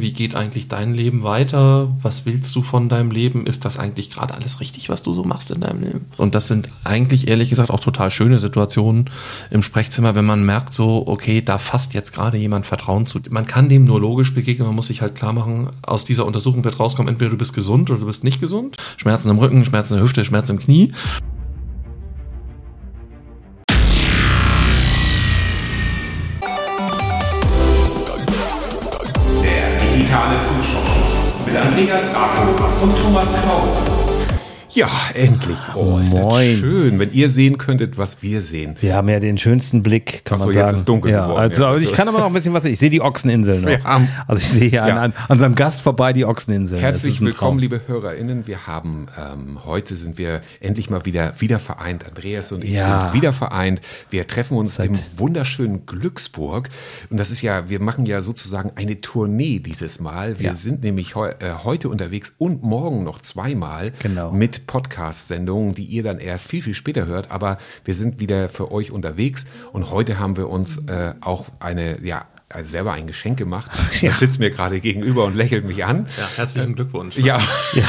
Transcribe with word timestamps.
Wie 0.00 0.12
geht 0.12 0.34
eigentlich 0.34 0.68
dein 0.68 0.94
Leben 0.94 1.22
weiter? 1.22 1.88
Was 2.02 2.24
willst 2.26 2.54
du 2.54 2.62
von 2.62 2.88
deinem 2.88 3.10
Leben? 3.10 3.46
Ist 3.46 3.64
das 3.64 3.78
eigentlich 3.78 4.10
gerade 4.10 4.34
alles 4.34 4.60
richtig, 4.60 4.88
was 4.88 5.02
du 5.02 5.12
so 5.12 5.24
machst 5.24 5.50
in 5.50 5.60
deinem 5.60 5.82
Leben? 5.82 6.06
Und 6.16 6.34
das 6.34 6.48
sind 6.48 6.68
eigentlich 6.84 7.28
ehrlich 7.28 7.50
gesagt 7.50 7.70
auch 7.70 7.80
total 7.80 8.10
schöne 8.10 8.38
Situationen 8.38 9.10
im 9.50 9.62
Sprechzimmer, 9.62 10.14
wenn 10.14 10.24
man 10.24 10.44
merkt 10.44 10.74
so, 10.74 11.04
okay, 11.06 11.42
da 11.42 11.58
fasst 11.58 11.94
jetzt 11.94 12.12
gerade 12.12 12.38
jemand 12.38 12.66
Vertrauen 12.66 13.06
zu. 13.06 13.20
Man 13.30 13.46
kann 13.46 13.68
dem 13.68 13.84
nur 13.84 14.00
logisch 14.00 14.34
begegnen, 14.34 14.66
man 14.66 14.76
muss 14.76 14.86
sich 14.86 15.02
halt 15.02 15.14
klar 15.14 15.32
machen, 15.32 15.68
aus 15.82 16.04
dieser 16.04 16.26
Untersuchung 16.26 16.64
wird 16.64 16.80
rauskommen, 16.80 17.12
entweder 17.12 17.30
du 17.30 17.36
bist 17.36 17.54
gesund 17.54 17.90
oder 17.90 18.00
du 18.00 18.06
bist 18.06 18.24
nicht 18.24 18.40
gesund. 18.40 18.76
Schmerzen 18.96 19.30
im 19.30 19.38
Rücken, 19.38 19.64
Schmerzen 19.64 19.94
in 19.94 19.98
der 19.98 20.04
Hüfte, 20.04 20.24
Schmerzen 20.24 20.52
im 20.52 20.58
Knie. 20.58 20.92
Andreas 31.72 32.10
Rako 32.14 32.84
und 32.84 32.98
Thomas 33.00 33.28
Kraus. 33.42 33.91
Ja, 34.74 34.88
endlich. 35.12 35.58
Oh, 35.74 35.98
ist 35.98 36.10
Moin. 36.10 36.52
das 36.52 36.60
schön, 36.60 36.98
wenn 36.98 37.12
ihr 37.12 37.28
sehen 37.28 37.58
könntet, 37.58 37.98
was 37.98 38.22
wir 38.22 38.40
sehen. 38.40 38.76
Wir 38.80 38.94
haben 38.94 39.08
ja 39.10 39.20
den 39.20 39.36
schönsten 39.36 39.82
Blick, 39.82 40.24
kann 40.24 40.36
Ach 40.36 40.40
so, 40.40 40.46
man 40.46 40.54
sagen. 40.54 40.68
jetzt 40.68 40.78
ist 40.78 40.88
dunkel 40.88 41.12
ja, 41.12 41.26
geworden. 41.26 41.40
Also, 41.40 41.62
ja. 41.62 41.76
ich 41.76 41.92
kann 41.92 42.08
aber 42.08 42.20
noch 42.20 42.26
ein 42.26 42.32
bisschen 42.32 42.54
was 42.54 42.64
Ich 42.64 42.78
sehe 42.78 42.88
die 42.88 43.02
Ochseninseln 43.02 43.62
noch. 43.62 43.84
also 44.26 44.40
ich 44.40 44.48
sehe 44.48 44.70
hier 44.70 44.86
ja. 44.86 44.94
an, 44.94 44.98
an, 44.98 45.14
unserem 45.28 45.54
Gast 45.54 45.82
vorbei 45.82 46.14
die 46.14 46.24
Ochseninseln. 46.24 46.80
Herzlich 46.80 47.20
willkommen, 47.20 47.58
liebe 47.58 47.82
HörerInnen. 47.86 48.46
Wir 48.46 48.66
haben, 48.66 49.08
ähm, 49.18 49.58
heute 49.66 49.94
sind 49.96 50.16
wir 50.16 50.40
endlich 50.60 50.88
mal 50.88 51.04
wieder, 51.04 51.38
wieder 51.38 51.58
vereint. 51.58 52.06
Andreas 52.06 52.50
und 52.52 52.64
ich 52.64 52.72
ja. 52.72 53.10
sind 53.10 53.14
wieder 53.14 53.34
vereint. 53.34 53.82
Wir 54.08 54.26
treffen 54.26 54.56
uns 54.56 54.76
Seit 54.76 54.88
im 54.88 54.98
wunderschönen 55.16 55.84
Glücksburg. 55.84 56.70
Und 57.10 57.18
das 57.18 57.30
ist 57.30 57.42
ja, 57.42 57.68
wir 57.68 57.80
machen 57.80 58.06
ja 58.06 58.22
sozusagen 58.22 58.72
eine 58.76 59.02
Tournee 59.02 59.58
dieses 59.58 60.00
Mal. 60.00 60.38
Wir 60.38 60.54
sind 60.54 60.82
nämlich 60.82 61.14
heu, 61.14 61.28
äh, 61.28 61.56
heute 61.62 61.90
unterwegs 61.90 62.32
und 62.38 62.62
morgen 62.62 63.04
noch 63.04 63.20
zweimal 63.20 63.92
genau. 64.00 64.32
mit 64.32 64.61
Podcast-Sendungen, 64.66 65.74
die 65.74 65.84
ihr 65.84 66.02
dann 66.02 66.18
erst 66.18 66.46
viel, 66.46 66.62
viel 66.62 66.74
später 66.74 67.06
hört. 67.06 67.30
Aber 67.30 67.58
wir 67.84 67.94
sind 67.94 68.20
wieder 68.20 68.48
für 68.48 68.72
euch 68.72 68.90
unterwegs 68.90 69.46
und 69.72 69.90
heute 69.90 70.18
haben 70.18 70.36
wir 70.36 70.48
uns 70.48 70.78
äh, 70.88 71.14
auch 71.20 71.46
eine, 71.60 72.00
ja, 72.02 72.26
selber 72.62 72.92
ein 72.92 73.06
Geschenk 73.06 73.38
gemacht. 73.38 73.70
Ja. 74.00 74.10
Er 74.10 74.14
sitzt 74.16 74.40
mir 74.40 74.50
gerade 74.50 74.80
gegenüber 74.80 75.24
und 75.26 75.36
lächelt 75.36 75.64
mich 75.64 75.84
an. 75.84 76.06
Ja, 76.18 76.28
herzlichen 76.36 76.74
Glückwunsch. 76.74 77.16
Ja. 77.18 77.38
ja. 77.72 77.84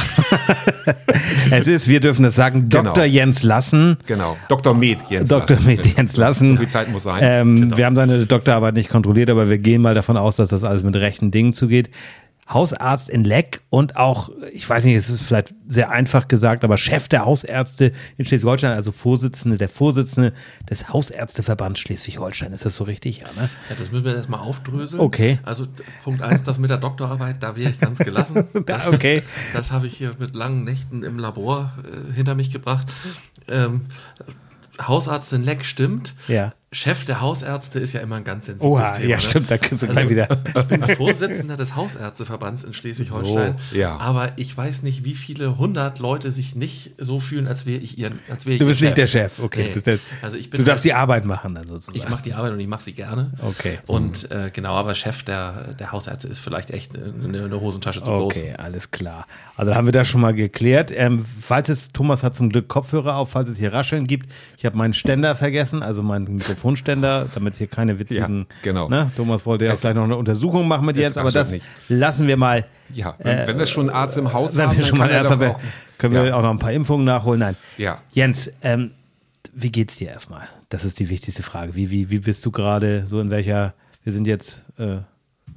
es 1.50 1.66
ist, 1.66 1.88
wir 1.88 1.98
dürfen 1.98 2.24
es 2.24 2.36
sagen, 2.36 2.68
Dr. 2.68 2.92
Genau. 2.92 3.04
Jens 3.04 3.42
Lassen. 3.42 3.96
Genau, 4.06 4.36
Dr. 4.48 4.74
Med 4.74 4.98
Jens 5.08 5.28
Dr. 5.28 5.56
Lassen. 5.56 5.66
Med 5.66 5.86
Jens 5.86 6.16
Lassen. 6.16 6.52
So 6.52 6.56
viel 6.58 6.68
Zeit 6.68 6.92
muss 6.92 7.02
sein. 7.02 7.20
Ähm, 7.22 7.56
genau. 7.56 7.76
Wir 7.76 7.86
haben 7.86 7.96
seine 7.96 8.26
Doktorarbeit 8.26 8.74
nicht 8.74 8.90
kontrolliert, 8.90 9.30
aber 9.30 9.48
wir 9.48 9.58
gehen 9.58 9.82
mal 9.82 9.94
davon 9.94 10.16
aus, 10.16 10.36
dass 10.36 10.50
das 10.50 10.62
alles 10.62 10.84
mit 10.84 10.94
rechten 10.94 11.32
Dingen 11.32 11.52
zugeht. 11.52 11.90
Hausarzt 12.48 13.08
in 13.08 13.24
Leck 13.24 13.62
und 13.70 13.96
auch, 13.96 14.30
ich 14.52 14.68
weiß 14.68 14.84
nicht, 14.84 14.96
es 14.96 15.08
ist 15.08 15.22
vielleicht 15.22 15.54
sehr 15.66 15.90
einfach 15.90 16.28
gesagt, 16.28 16.62
aber 16.62 16.76
Chef 16.76 17.08
der 17.08 17.24
Hausärzte 17.24 17.92
in 18.18 18.24
Schleswig-Holstein, 18.24 18.72
also 18.72 18.92
Vorsitzende, 18.92 19.56
der 19.56 19.70
Vorsitzende 19.70 20.34
des 20.68 20.90
Hausärzteverbands 20.90 21.80
Schleswig-Holstein. 21.80 22.52
Ist 22.52 22.66
das 22.66 22.76
so 22.76 22.84
richtig? 22.84 23.20
Ja, 23.20 23.28
ne? 23.36 23.48
ja, 23.70 23.76
das 23.78 23.90
müssen 23.90 24.04
wir 24.04 24.14
erstmal 24.14 24.40
aufdröseln. 24.40 25.00
Okay. 25.00 25.38
Also 25.42 25.66
Punkt 26.02 26.22
eins, 26.22 26.42
das 26.42 26.58
mit 26.58 26.68
der 26.68 26.78
Doktorarbeit, 26.78 27.42
da 27.42 27.56
wäre 27.56 27.70
ich 27.70 27.80
ganz 27.80 27.98
gelassen. 27.98 28.44
Das, 28.66 28.86
okay. 28.86 29.22
Das 29.52 29.72
habe 29.72 29.86
ich 29.86 29.96
hier 29.96 30.14
mit 30.18 30.34
langen 30.34 30.64
Nächten 30.64 31.02
im 31.02 31.18
Labor 31.18 31.72
äh, 31.84 32.12
hinter 32.12 32.34
mich 32.34 32.50
gebracht. 32.50 32.94
Ähm, 33.48 33.82
Hausarzt 34.80 35.32
in 35.32 35.42
Leck 35.42 35.64
stimmt. 35.64 36.14
Ja. 36.28 36.54
Chef 36.74 37.04
der 37.04 37.20
Hausärzte 37.20 37.78
ist 37.78 37.92
ja 37.92 38.00
immer 38.00 38.16
ein 38.16 38.24
ganz 38.24 38.46
sensibles 38.46 38.68
Oha, 38.68 38.92
Thema. 38.92 39.08
Ja, 39.08 39.16
ne? 39.16 39.22
stimmt, 39.22 39.50
da 39.50 39.58
kriegst 39.58 39.82
du 39.82 39.86
also, 39.86 39.92
gleich 39.92 40.10
wieder. 40.10 40.28
Ich 40.54 40.66
bin 40.66 40.82
Vorsitzender 40.82 41.56
des 41.56 41.76
Hausärzteverbands 41.76 42.64
in 42.64 42.72
Schleswig-Holstein. 42.72 43.56
So, 43.70 43.76
ja. 43.76 43.96
Aber 43.96 44.32
ich 44.36 44.56
weiß 44.56 44.82
nicht, 44.82 45.04
wie 45.04 45.14
viele 45.14 45.56
hundert 45.58 46.00
Leute 46.00 46.32
sich 46.32 46.56
nicht 46.56 46.92
so 46.98 47.20
fühlen, 47.20 47.46
als 47.46 47.66
wäre 47.66 47.78
ich 47.78 47.98
ihren, 47.98 48.18
als 48.30 48.46
wäre 48.46 48.54
ich 48.54 48.58
Du 48.58 48.66
bist 48.66 48.80
nicht 48.80 48.96
der 48.96 49.06
Chef, 49.06 49.38
okay. 49.38 49.66
Nee. 49.68 49.74
Du, 49.74 49.80
der, 49.80 49.98
also 50.22 50.36
ich 50.36 50.50
bin 50.50 50.58
du 50.58 50.64
darfst 50.64 50.84
halt, 50.84 50.92
die 50.92 50.94
Arbeit 50.94 51.24
machen 51.24 51.54
dann 51.54 51.66
sozusagen. 51.66 51.96
Ich 51.96 52.08
mache 52.08 52.22
die 52.22 52.34
Arbeit 52.34 52.52
und 52.52 52.60
ich 52.60 52.66
mache 52.66 52.82
sie 52.82 52.92
gerne. 52.92 53.32
Okay. 53.40 53.78
Und 53.86 54.30
äh, 54.32 54.50
genau, 54.52 54.74
aber 54.74 54.94
Chef 54.94 55.22
der, 55.22 55.74
der 55.74 55.92
Hausärzte 55.92 56.26
ist 56.28 56.40
vielleicht 56.40 56.70
echt 56.70 56.96
eine, 56.96 57.44
eine 57.44 57.60
Hosentasche 57.60 58.02
zu 58.02 58.10
groß. 58.10 58.34
Okay, 58.34 58.54
alles 58.58 58.90
klar. 58.90 59.26
Also 59.56 59.74
haben 59.74 59.86
wir 59.86 59.92
das 59.92 60.08
schon 60.08 60.20
mal 60.20 60.34
geklärt. 60.34 60.90
Ähm, 60.94 61.24
falls 61.40 61.68
es, 61.68 61.88
Thomas 61.92 62.22
hat 62.22 62.34
zum 62.34 62.50
Glück 62.50 62.68
Kopfhörer 62.68 63.16
auf, 63.16 63.30
falls 63.30 63.48
es 63.48 63.58
hier 63.58 63.72
Rascheln 63.72 64.06
gibt. 64.06 64.30
Ich 64.58 64.66
habe 64.66 64.76
meinen 64.76 64.94
Ständer 64.94 65.36
vergessen, 65.36 65.82
also 65.82 66.02
meinen 66.02 66.40
Mikrofonständer, 66.64 67.28
damit 67.34 67.56
hier 67.56 67.66
keine 67.66 67.98
witzigen. 67.98 68.46
Ja, 68.48 68.56
genau. 68.62 68.88
Ne? 68.88 69.10
Thomas 69.16 69.44
wollte 69.44 69.66
ja 69.66 69.76
vielleicht 69.76 69.96
noch 69.96 70.04
eine 70.04 70.16
Untersuchung 70.16 70.66
machen 70.66 70.86
mit 70.86 70.96
Jens, 70.96 71.16
aber 71.16 71.30
das 71.30 71.52
nicht. 71.52 71.64
lassen 71.88 72.26
wir 72.26 72.36
mal. 72.36 72.64
Ja, 72.92 73.14
äh, 73.18 73.46
wenn 73.46 73.58
wir 73.58 73.66
schon 73.66 73.88
einen 73.88 73.96
Arzt 73.96 74.16
im 74.16 74.32
Haus 74.32 74.56
wenn 74.56 74.68
haben, 74.68 74.78
wir 74.78 74.84
schon 74.84 74.98
mal 74.98 75.12
Arzt 75.12 75.30
haben, 75.30 75.54
können 75.98 76.14
wir 76.14 76.26
ja. 76.26 76.36
auch 76.36 76.42
noch 76.42 76.50
ein 76.50 76.58
paar 76.58 76.72
Impfungen 76.72 77.04
nachholen. 77.04 77.40
Nein. 77.40 77.56
Ja. 77.76 78.00
Jens, 78.12 78.50
ähm, 78.62 78.92
wie 79.52 79.70
geht's 79.70 79.96
dir 79.96 80.08
erstmal? 80.08 80.48
Das 80.70 80.84
ist 80.84 80.98
die 80.98 81.10
wichtigste 81.10 81.42
Frage. 81.42 81.74
Wie, 81.74 81.90
wie, 81.90 82.10
wie 82.10 82.18
bist 82.18 82.44
du 82.46 82.50
gerade 82.50 83.06
so 83.06 83.20
in 83.20 83.30
welcher, 83.30 83.74
wir 84.02 84.12
sind 84.12 84.26
jetzt 84.26 84.64
äh, 84.78 84.98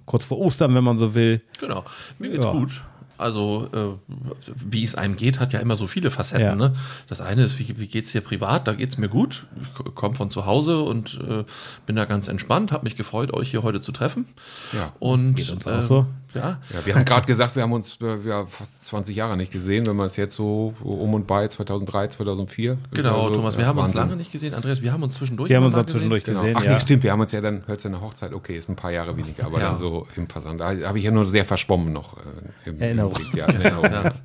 kurz 0.06 0.25
vor 0.25 0.40
Ostern, 0.40 0.75
wenn 0.75 0.84
man 0.84 0.97
so 0.97 1.16
will. 1.16 1.41
Genau, 1.59 1.85
mir 2.19 2.29
geht's 2.29 2.46
ja. 2.46 2.51
gut. 2.51 2.81
Also, 3.17 3.67
äh, 3.73 4.13
wie 4.55 4.83
es 4.83 4.95
einem 4.95 5.16
geht, 5.16 5.39
hat 5.39 5.53
ja 5.53 5.59
immer 5.59 5.75
so 5.75 5.88
viele 5.88 6.11
Facetten. 6.11 6.45
Ja. 6.45 6.55
Ne? 6.55 6.75
Das 7.07 7.22
eine 7.22 7.44
ist, 7.44 7.57
wie, 7.59 7.78
wie 7.79 7.88
geht 7.88 8.05
es 8.05 8.11
dir 8.11 8.22
privat? 8.22 8.67
Da 8.67 8.73
geht 8.73 8.89
es 8.89 8.97
mir 8.97 9.09
gut. 9.09 9.45
Ich 9.61 9.95
komme 9.95 10.16
von 10.16 10.29
zu 10.29 10.45
Hause 10.45 10.81
und 10.81 11.19
äh, 11.28 11.44
bin 11.85 11.95
da 11.95 12.05
ganz 12.05 12.28
entspannt. 12.28 12.72
Habe 12.72 12.83
mich 12.83 12.95
gefreut, 12.95 13.33
euch 13.33 13.51
hier 13.51 13.63
heute 13.63 13.81
zu 13.81 13.91
treffen. 13.91 14.25
Ja, 14.73 14.94
und, 15.00 15.39
das 15.39 15.47
geht 15.47 15.55
uns 15.55 15.67
auch 15.67 15.81
so. 15.81 16.05
Ja. 16.34 16.60
ja 16.74 16.86
wir 16.86 16.96
haben 16.96 17.06
gerade 17.06 17.26
gesagt, 17.26 17.56
wir 17.56 17.64
haben 17.64 17.74
uns 17.74 17.98
äh, 18.02 18.18
ja, 18.28 18.46
fast 18.46 18.86
20 18.86 19.16
Jahre 19.16 19.38
nicht 19.38 19.52
gesehen, 19.52 19.86
wenn 19.86 19.96
man 19.96 20.06
es 20.06 20.16
jetzt 20.16 20.36
so 20.36 20.74
um 20.84 21.14
und 21.14 21.28
bei 21.28 21.48
2003, 21.48 22.10
2004. 22.10 22.78
Genau, 22.92 23.24
also, 23.24 23.36
Thomas, 23.36 23.58
wir 23.58 23.66
haben 23.66 23.78
Wahnsinn. 23.78 24.00
uns 24.00 24.10
lange 24.10 24.18
nicht 24.18 24.32
gesehen. 24.32 24.54
Andreas, 24.54 24.82
wir 24.82 24.92
haben 24.92 25.04
uns 25.04 25.14
zwischendurch 25.14 25.50
Wir 25.50 25.58
haben 25.58 25.66
uns 25.66 25.76
zwischendurch 25.76 26.24
gesehen. 26.24 26.40
gesehen 26.40 26.54
genau. 26.54 26.60
Ach 26.60 26.66
ja. 26.66 26.74
nee, 26.74 26.80
stimmt, 26.80 27.04
wir 27.04 27.12
haben 27.12 27.22
uns 27.22 27.32
ja 27.32 27.42
dann, 27.42 27.64
hört 27.66 27.86
eine 27.86 28.02
Hochzeit, 28.02 28.34
okay, 28.34 28.58
ist 28.58 28.70
ein 28.70 28.76
paar 28.76 28.92
Jahre 28.92 29.16
weniger, 29.18 29.46
aber 29.46 29.60
ja. 29.60 29.70
dann 29.70 29.78
so 29.78 30.08
im 30.16 30.28
Passant. 30.28 30.60
Da 30.60 30.76
habe 30.88 30.98
ich 30.98 31.04
ja 31.04 31.12
nur 31.12 31.26
sehr 31.26 31.46
verschwommen 31.46 31.94
noch. 31.94 32.18
Äh, 32.18 32.70
im, 32.70 32.80
Erinnerung. 32.80 33.16
Im 33.32 33.38
ja, 33.38 33.46
Erinnerung. 33.46 34.12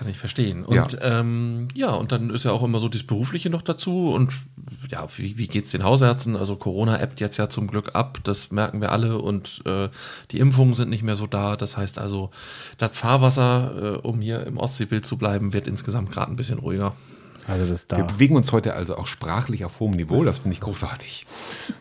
Kann 0.00 0.08
ich 0.08 0.16
verstehen. 0.16 0.64
Und 0.64 0.92
ja. 0.94 1.20
Ähm, 1.20 1.68
ja, 1.74 1.90
und 1.90 2.10
dann 2.10 2.30
ist 2.30 2.46
ja 2.46 2.52
auch 2.52 2.62
immer 2.62 2.78
so 2.78 2.88
das 2.88 3.02
Berufliche 3.02 3.50
noch 3.50 3.60
dazu. 3.60 4.14
Und 4.14 4.32
ja, 4.90 5.06
wie, 5.18 5.36
wie 5.36 5.46
geht 5.46 5.66
es 5.66 5.72
den 5.72 5.84
Hausärzten? 5.84 6.36
Also 6.36 6.56
Corona 6.56 6.98
ebbt 7.02 7.20
jetzt 7.20 7.36
ja 7.36 7.50
zum 7.50 7.66
Glück 7.66 7.94
ab, 7.94 8.16
das 8.24 8.50
merken 8.50 8.80
wir 8.80 8.92
alle. 8.92 9.18
Und 9.18 9.60
äh, 9.66 9.90
die 10.30 10.38
Impfungen 10.38 10.72
sind 10.72 10.88
nicht 10.88 11.02
mehr 11.02 11.16
so 11.16 11.26
da. 11.26 11.54
Das 11.54 11.76
heißt 11.76 11.98
also, 11.98 12.30
das 12.78 12.92
Fahrwasser, 12.92 13.98
äh, 14.02 14.06
um 14.08 14.22
hier 14.22 14.46
im 14.46 14.56
Ostseebild 14.56 15.04
zu 15.04 15.18
bleiben, 15.18 15.52
wird 15.52 15.68
insgesamt 15.68 16.12
gerade 16.12 16.32
ein 16.32 16.36
bisschen 16.36 16.60
ruhiger. 16.60 16.94
Also 17.46 17.66
das 17.66 17.86
da. 17.86 17.98
Wir 17.98 18.04
bewegen 18.04 18.36
uns 18.36 18.52
heute 18.52 18.72
also 18.72 18.96
auch 18.96 19.06
sprachlich 19.06 19.66
auf 19.66 19.80
hohem 19.80 19.96
Niveau. 19.96 20.24
Das 20.24 20.38
finde 20.38 20.54
ich 20.54 20.60
großartig. 20.60 21.26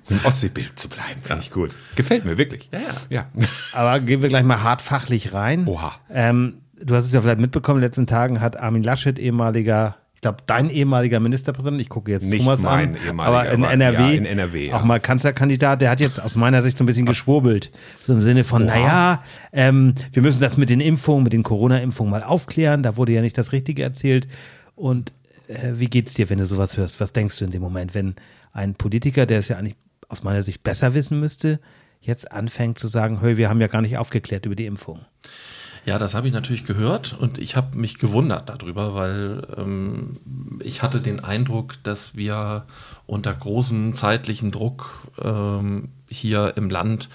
Im 0.09 0.19
Ostseebild 0.25 0.77
zu 0.77 0.89
bleiben, 0.89 1.21
finde 1.21 1.35
ja. 1.35 1.39
ich 1.39 1.51
gut. 1.51 1.71
Gefällt 1.95 2.25
mir 2.25 2.37
wirklich. 2.37 2.69
Ja, 2.73 2.79
ja. 3.09 3.27
ja. 3.33 3.47
Aber 3.71 4.01
gehen 4.01 4.21
wir 4.21 4.27
gleich 4.27 4.43
mal 4.43 4.61
hart 4.61 4.81
fachlich 4.81 5.33
rein. 5.33 5.65
Oha. 5.67 5.95
Ähm, 6.09 6.55
du 6.83 6.95
hast 6.95 7.05
es 7.05 7.13
ja 7.13 7.21
vielleicht 7.21 7.39
mitbekommen, 7.39 7.77
in 7.77 7.81
den 7.81 7.87
letzten 7.87 8.07
Tagen 8.07 8.41
hat 8.41 8.59
Armin 8.59 8.83
Laschet, 8.83 9.17
ehemaliger, 9.19 9.97
ich 10.15 10.21
glaube, 10.21 10.39
dein 10.45 10.69
ehemaliger 10.69 11.19
Ministerpräsident, 11.19 11.79
ich 11.81 11.89
gucke 11.89 12.11
jetzt 12.11 12.25
Nicht 12.25 12.43
Thomas 12.43 12.59
mein 12.59 12.97
an, 13.07 13.19
aber 13.19 13.49
in 13.51 13.63
NRW, 13.63 13.97
ja, 13.97 14.09
in 14.09 14.25
NRW 14.25 14.67
ja. 14.67 14.75
auch 14.75 14.83
mal 14.83 14.99
Kanzlerkandidat, 14.99 15.81
der 15.81 15.89
hat 15.89 15.99
jetzt 15.99 16.21
aus 16.21 16.35
meiner 16.35 16.61
Sicht 16.61 16.77
so 16.77 16.83
ein 16.83 16.87
bisschen 16.87 17.05
geschwurbelt. 17.05 17.71
So 18.05 18.13
im 18.13 18.21
Sinne 18.21 18.43
von, 18.43 18.65
naja, 18.65 19.23
ähm, 19.53 19.93
wir 20.11 20.21
müssen 20.21 20.41
das 20.41 20.57
mit 20.57 20.69
den 20.69 20.81
Impfungen, 20.81 21.23
mit 21.23 21.33
den 21.33 21.43
Corona-Impfungen 21.43 22.11
mal 22.11 22.23
aufklären. 22.23 22.83
Da 22.83 22.97
wurde 22.97 23.13
ja 23.13 23.21
nicht 23.21 23.37
das 23.37 23.51
Richtige 23.51 23.83
erzählt. 23.83 24.27
Und 24.75 25.13
äh, 25.47 25.73
wie 25.73 25.87
geht's 25.87 26.13
dir, 26.13 26.29
wenn 26.29 26.39
du 26.39 26.45
sowas 26.45 26.77
hörst? 26.77 26.99
Was 26.99 27.13
denkst 27.13 27.39
du 27.39 27.45
in 27.45 27.51
dem 27.51 27.61
Moment, 27.61 27.95
wenn 27.95 28.15
ein 28.51 28.75
Politiker, 28.75 29.25
der 29.25 29.39
es 29.39 29.47
ja 29.47 29.57
eigentlich 29.57 29.77
aus 30.09 30.23
meiner 30.23 30.43
Sicht 30.43 30.63
besser 30.63 30.93
wissen 30.93 31.19
müsste, 31.19 31.59
jetzt 32.01 32.31
anfängt 32.31 32.79
zu 32.79 32.87
sagen, 32.87 33.19
hey, 33.21 33.37
wir 33.37 33.49
haben 33.49 33.61
ja 33.61 33.67
gar 33.67 33.81
nicht 33.81 33.97
aufgeklärt 33.97 34.45
über 34.45 34.55
die 34.55 34.65
Impfung? 34.65 34.99
Ja, 35.89 35.97
das 35.97 36.13
habe 36.13 36.27
ich 36.27 36.33
natürlich 36.33 36.65
gehört 36.65 37.17
und 37.19 37.39
ich 37.39 37.55
habe 37.55 37.75
mich 37.75 37.97
gewundert 37.97 38.47
darüber, 38.47 38.93
weil 38.93 39.41
ähm, 39.57 40.19
ich 40.59 40.83
hatte 40.83 41.01
den 41.01 41.19
Eindruck, 41.19 41.81
dass 41.81 42.15
wir 42.15 42.65
unter 43.07 43.33
großem 43.33 43.95
zeitlichen 43.95 44.51
Druck 44.51 45.09
ähm, 45.19 45.89
hier 46.07 46.53
im 46.57 46.69
Land 46.69 47.09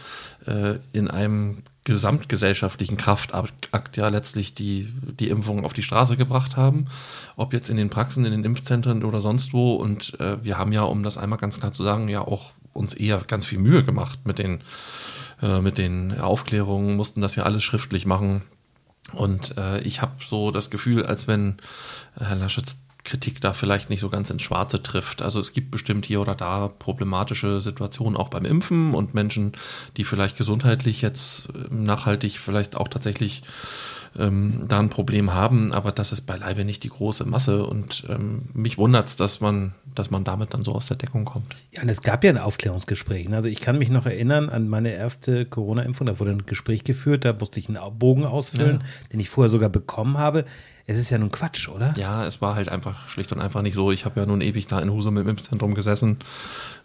äh, 0.47 0.81
in 0.93 1.09
einem 1.09 1.63
gesamtgesellschaftlichen 1.85 2.97
Kraftakt 2.97 3.97
ja 3.97 4.09
letztlich 4.09 4.55
die, 4.55 4.89
die 5.21 5.29
Impfung 5.29 5.65
auf 5.65 5.73
die 5.73 5.85
Straße 5.85 6.17
gebracht 6.17 6.57
haben, 6.57 6.87
ob 7.37 7.53
jetzt 7.53 7.71
in 7.71 7.77
den 7.77 7.91
Praxen, 7.91 8.25
in 8.25 8.33
den 8.33 8.43
Impfzentren 8.43 9.05
oder 9.05 9.21
sonst 9.21 9.53
wo. 9.53 9.75
Und 9.75 10.19
äh, 10.19 10.43
wir 10.43 10.59
haben 10.59 10.73
ja, 10.73 10.83
um 10.83 11.05
das 11.05 11.17
einmal 11.17 11.39
ganz 11.39 11.61
klar 11.61 11.71
zu 11.71 11.85
sagen, 11.85 12.09
ja 12.09 12.23
auch 12.23 12.55
uns 12.73 12.93
eher 12.93 13.19
ganz 13.19 13.47
viel 13.47 13.61
Mühe 13.61 13.85
gemacht 13.85 14.19
mit 14.25 14.41
den, 14.41 14.63
äh, 15.43 15.61
mit 15.61 15.79
den 15.79 16.19
Aufklärungen, 16.19 16.97
mussten 16.97 17.21
das 17.21 17.37
ja 17.37 17.45
alles 17.45 17.63
schriftlich 17.63 18.05
machen. 18.05 18.43
Und 19.13 19.57
äh, 19.57 19.81
ich 19.81 20.03
habe 20.03 20.13
so 20.27 20.51
das 20.51 20.71
Gefühl, 20.71 21.05
als 21.07 21.29
wenn 21.29 21.57
Herr 22.17 22.37
Laschet 22.37 22.65
Kritik 23.05 23.41
da 23.41 23.53
vielleicht 23.53 23.91
nicht 23.91 24.01
so 24.01 24.09
ganz 24.09 24.31
ins 24.31 24.43
Schwarze 24.43 24.83
trifft. 24.83 25.23
Also 25.23 25.39
es 25.39 25.53
gibt 25.53 25.71
bestimmt 25.71 26.07
hier 26.07 26.21
oder 26.21 26.35
da 26.35 26.69
problematische 26.69 27.61
Situationen 27.61 28.17
auch 28.17 28.31
beim 28.31 28.47
Impfen 28.47 28.95
und 28.95 29.15
Menschen, 29.15 29.53
die 29.97 30.05
vielleicht 30.05 30.37
gesundheitlich 30.37 31.03
jetzt 31.03 31.51
ähm, 31.55 31.83
nachhaltig 31.85 32.39
vielleicht 32.39 32.77
auch 32.77 32.89
tatsächlich 32.89 33.43
ähm, 34.19 34.65
da 34.69 34.79
ein 34.79 34.91
Problem 34.91 35.35
haben, 35.35 35.73
aber 35.73 35.93
das 35.93 36.13
ist 36.13 36.23
beileibe 36.23 36.65
nicht 36.65 36.85
die 36.85 36.89
große 36.89 37.25
Masse 37.25 37.67
und 37.67 38.05
ähm, 38.09 38.43
mich 38.53 38.79
wundert 38.79 39.09
es, 39.09 39.17
dass 39.17 39.41
man, 39.41 39.75
dass 39.95 40.11
man 40.11 40.25
damit 40.25 40.55
dann 40.55 40.63
so 40.63 40.73
aus 40.73 40.87
der 40.87 40.97
Deckung 40.97 41.25
kommt. 41.25 41.55
Ja, 41.75 41.83
und 41.83 41.89
es 41.89 42.03
gab 42.03 42.25
ja 42.25 42.31
ein 42.31 42.39
Aufklärungsgespräch. 42.39 43.29
Ne? 43.29 43.37
Also 43.37 43.49
ich 43.49 43.61
kann 43.61 43.79
mich 43.79 43.91
noch 43.91 44.07
erinnern 44.07 44.49
an 44.49 44.69
meine 44.69 44.93
erste 44.93 45.47
Corona-Impfung, 45.47 46.07
da 46.07 46.19
wurde 46.21 46.33
ein 46.33 46.47
Gespräch 46.47 46.85
geführt, 46.85 47.25
da 47.25 47.33
musste 47.33 47.61
ich 47.61 47.69
einen 47.69 47.81
Bogen 47.99 48.25
ausfüllen, 48.25 48.81
ja. 48.81 49.09
den 49.13 49.21
ich 49.21 49.29
vorher 49.29 49.51
sogar 49.51 49.69
bekommen 49.69 50.19
habe. 50.19 50.45
Es 50.87 50.99
ist 50.99 51.09
ja 51.09 51.17
nun 51.17 51.31
Quatsch, 51.31 51.69
oder? 51.69 51.95
Ja, 51.97 52.27
es 52.27 52.43
war 52.43 52.55
halt 52.55 52.69
einfach 52.69 53.09
schlicht 53.09 53.33
und 53.33 53.41
einfach 53.41 53.63
nicht 53.63 53.75
so. 53.75 53.91
Ich 53.91 54.05
habe 54.05 54.21
ja 54.21 54.27
nun 54.27 54.43
ewig 54.43 54.67
da 54.67 54.81
in 54.81 54.93
Husum 54.93 55.17
im 55.17 55.29
Impfzentrum 55.29 55.75
gesessen. 55.75 56.19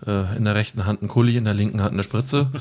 Äh, 0.06 0.38
in 0.38 0.46
der 0.46 0.56
rechten 0.56 0.86
Hand 0.86 1.02
ein 1.02 1.10
Kuli, 1.10 1.36
in 1.36 1.44
der 1.44 1.54
linken 1.54 1.82
Hand 1.82 1.94
eine 1.94 2.04
Spritze. 2.04 2.48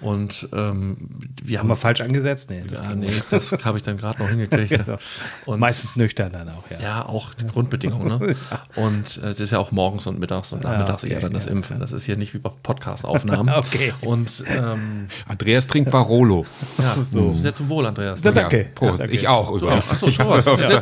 Und 0.00 0.48
ähm, 0.52 0.96
wir 1.42 1.58
haben. 1.58 1.64
Haben 1.64 1.70
wir 1.70 1.76
falsch 1.76 2.00
angesetzt? 2.00 2.50
Nee, 2.50 2.62
das, 2.68 2.80
ja, 2.80 2.94
nee, 2.94 3.10
das 3.30 3.52
habe 3.64 3.78
ich 3.78 3.84
dann 3.84 3.96
gerade 3.96 4.22
noch 4.22 4.28
hingekriegt. 4.28 4.70
genau. 4.84 4.98
und, 5.44 5.58
Meistens 5.58 5.96
nüchtern 5.96 6.30
dann 6.32 6.48
auch, 6.50 6.70
ja. 6.70 6.78
Ja, 6.80 7.06
auch 7.06 7.34
die 7.34 7.46
Grundbedingung. 7.46 8.06
Ne? 8.06 8.36
Und 8.76 9.18
äh, 9.18 9.30
das 9.30 9.40
ist 9.40 9.50
ja 9.50 9.58
auch 9.58 9.72
morgens 9.72 10.06
und 10.06 10.20
mittags 10.20 10.52
und 10.52 10.62
nachmittags 10.62 11.02
ja, 11.02 11.08
okay, 11.08 11.14
eher 11.14 11.20
dann 11.20 11.32
das 11.32 11.46
ja, 11.46 11.50
Impfen. 11.50 11.80
Das 11.80 11.90
ist 11.90 12.04
hier 12.04 12.16
nicht 12.16 12.32
wie 12.32 12.38
bei 12.38 12.50
Podcast-Aufnahmen. 12.62 13.52
okay. 13.56 13.92
Und 14.00 14.44
ähm, 14.46 15.08
Andreas 15.26 15.66
trinkt 15.66 15.90
Barolo. 15.90 16.46
Ja, 16.78 16.96
so. 17.10 17.32
Sehr 17.32 17.52
zum 17.54 17.68
Wohl, 17.68 17.86
Andreas. 17.86 18.22
Ja, 18.22 18.30
danke. 18.30 18.68
Prost. 18.74 19.00
danke. 19.00 19.14
Ich 19.14 19.26
auch 19.26 19.50
übrigens. 19.50 19.90
Achso, 19.90 20.08
schon 20.08 20.28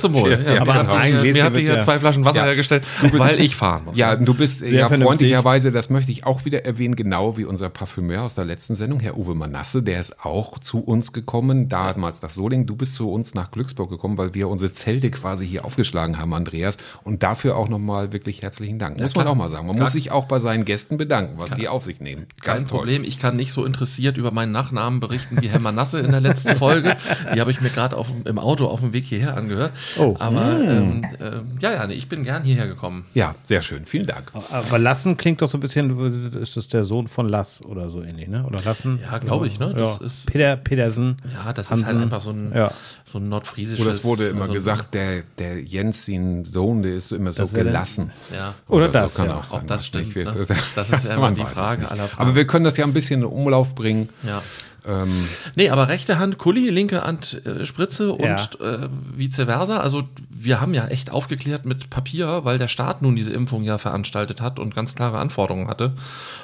Sehr 0.01 0.11
zum 0.11 0.15
Wohl. 0.15 0.39
Ja, 0.47 0.61
aber 0.61 0.89
eigentlich 0.89 1.33
mir 1.33 1.45
habt 1.45 1.57
ihr 1.57 1.63
hier 1.63 1.81
zwei 1.81 1.99
Flaschen 1.99 2.25
Wasser 2.25 2.45
hergestellt, 2.45 2.85
weil 3.13 3.41
ich 3.41 3.57
fahren 3.57 3.87
muss. 3.87 3.97
Ja, 3.97 4.17
du 4.17 4.35
bist 4.35 4.61
ja 4.61 4.89
freundlicherweise, 4.89 5.73
das 5.73 5.91
möchte 5.91 6.13
ich 6.13 6.27
auch 6.27 6.45
wieder 6.45 6.65
erwähnen, 6.65 6.97
genau 6.97 7.37
wie 7.37 7.45
unser 7.45 7.71
Parfümeur 7.71 8.23
aus 8.23 8.35
der 8.35 8.45
letzten 8.45 8.77
Sendung, 8.77 9.01
Herr 9.01 9.17
Uwe 9.17 9.35
Manasse 9.35 9.87
der 9.87 10.01
ist 10.01 10.25
auch 10.25 10.59
zu 10.59 10.81
uns 10.81 11.13
gekommen, 11.13 11.69
damals 11.69 12.21
nach 12.21 12.31
Soling. 12.31 12.67
Du 12.67 12.77
bist 12.77 12.95
zu 12.95 13.11
uns 13.11 13.35
nach 13.35 13.51
Glücksburg 13.51 13.89
gekommen, 13.89 14.19
weil 14.19 14.35
wir 14.35 14.49
unsere 14.49 14.73
Zelte 14.73 15.11
quasi 15.11 15.47
hier 15.47 15.65
aufgeschlagen 15.65 16.19
haben, 16.19 16.35
Andreas. 16.35 16.77
Und 17.05 17.23
dafür 17.23 17.57
auch 17.57 17.69
nochmal 17.69 18.13
wirklich 18.13 18.43
herzlichen 18.43 18.79
Dank. 18.79 19.01
Muss 19.01 19.15
ja, 19.15 19.21
man 19.21 19.29
auch 19.29 19.35
mal 19.35 19.49
sagen. 19.49 19.67
Man 19.67 19.79
muss 19.79 19.93
sich 19.93 20.11
auch 20.11 20.27
bei 20.27 20.39
seinen 20.39 20.65
Gästen 20.65 20.97
bedanken, 20.97 21.39
was 21.39 21.51
die 21.53 21.69
auf 21.69 21.85
sich 21.85 22.01
nehmen. 22.01 22.27
Ganz 22.43 22.63
Kein 22.63 22.69
toll. 22.69 22.79
Problem. 22.79 23.05
Ich 23.05 23.19
kann 23.19 23.37
nicht 23.37 23.53
so 23.53 23.65
interessiert 23.65 24.17
über 24.17 24.33
meinen 24.33 24.53
Nachnamen 24.53 25.01
berichten 25.01 25.41
wie 25.41 25.49
Herr 25.49 25.61
Manasse 25.61 26.01
in 26.01 26.11
der 26.11 26.21
letzten 26.21 26.57
Folge. 26.57 26.97
Die 27.35 27.41
habe 27.41 27.51
ich 27.51 27.61
mir 27.61 27.71
gerade 27.71 27.97
im 28.25 28.39
Auto 28.39 28.67
auf 28.67 28.81
dem 28.81 28.93
Weg 28.93 29.05
hierher 29.05 29.37
angehört. 29.37 29.73
Oh. 29.99 30.17
Aber 30.19 30.59
mm. 30.59 30.69
ähm, 30.69 31.03
äh, 31.21 31.63
ja, 31.63 31.73
ja, 31.73 31.87
nee, 31.87 31.95
ich 31.95 32.09
bin 32.09 32.25
gern 32.25 32.43
hierher 32.43 32.67
gekommen. 32.67 33.05
Ja, 33.15 33.35
sehr 33.43 33.63
schön. 33.63 33.87
Vielen 33.87 34.07
Dank. 34.07 34.33
Aber 34.51 34.79
Lassen 34.79 35.17
klingt 35.17 35.43
doch 35.43 35.49
so 35.49 35.59
ein 35.59 35.61
bisschen, 35.61 36.33
ist 36.41 36.57
das 36.57 36.69
der 36.69 36.85
Sohn 36.85 37.09
von 37.09 37.29
Lass 37.29 37.63
oder 37.63 37.91
so 37.91 38.03
ähnlich, 38.03 38.29
ne? 38.29 38.45
Oder 38.47 38.63
Lassen? 38.63 39.01
Ja, 39.03 39.19
glaube 39.19 39.47
ich, 39.47 39.59
ne? 39.59 39.75
Das 39.75 39.99
ja. 39.99 40.05
ist, 40.05 40.27
Peter 40.27 40.57
Pedersen. 40.57 41.17
Ja, 41.33 41.53
das 41.53 41.71
Hansen. 41.71 41.83
ist 41.83 41.87
halt 41.87 42.03
einfach 42.03 42.21
so 42.21 42.31
ein, 42.31 42.53
ja. 42.55 42.71
so 43.05 43.19
ein 43.19 43.29
nordfriesisches. 43.29 43.85
Oder 43.85 43.95
es 43.95 44.05
wurde 44.05 44.29
immer 44.29 44.47
so 44.47 44.53
gesagt, 44.53 44.95
der, 44.95 45.23
der 45.39 45.63
Jens, 45.63 46.07
sein 46.07 46.45
Sohn, 46.45 46.83
der 46.83 46.95
ist 46.95 47.13
immer 47.13 47.33
so 47.33 47.47
gelassen. 47.47 48.13
Ja. 48.33 48.55
Oder, 48.69 48.85
Oder 48.85 48.93
das. 48.93 49.13
So 49.13 49.19
kann 49.19 49.29
ja. 49.31 49.39
auch, 49.39 49.45
sein, 49.45 49.61
auch 49.61 49.67
das 49.67 49.87
stimmt. 49.87 50.17
Ne? 50.17 50.47
Das 50.75 50.91
ist 50.91 51.05
ja 51.05 51.15
immer 51.17 51.31
die 51.33 51.45
Frage 51.45 51.91
aller 51.91 52.09
Fragen. 52.09 52.23
Aber 52.23 52.35
wir 52.35 52.47
können 52.47 52.65
das 52.65 52.77
ja 52.77 52.85
ein 52.85 52.93
bisschen 52.93 53.21
in 53.21 53.27
Umlauf 53.27 53.75
bringen. 53.75 54.09
Ja. 54.25 54.43
Ähm, 54.87 55.29
nee, 55.55 55.71
aber 55.71 55.89
rechte 55.89 56.19
Hand 56.19 56.39
Kulli, 56.39 56.71
linke 56.71 57.03
Hand 57.03 57.45
äh, 57.45 57.67
Spritze 57.67 58.13
und 58.13 58.25
ja. 58.25 58.49
äh, 58.61 58.89
vice 59.17 59.45
versa. 59.45 59.79
Also 59.79 60.05
wir 60.31 60.61
haben 60.61 60.75
ja 60.75 60.87
echt 60.87 61.11
aufgeklärt 61.11 61.65
mit 61.65 61.91
Papier, 61.91 62.45
weil 62.45 62.59
der 62.59 62.69
Staat 62.69 63.03
nun 63.03 63.17
diese 63.17 63.33
Impfung 63.33 63.65
ja 63.65 63.79
veranstaltet 63.79 64.41
hat 64.41 64.59
und 64.59 64.75
ganz 64.75 64.95
klare 64.95 65.19
Anforderungen 65.19 65.69
hatte. 65.69 65.95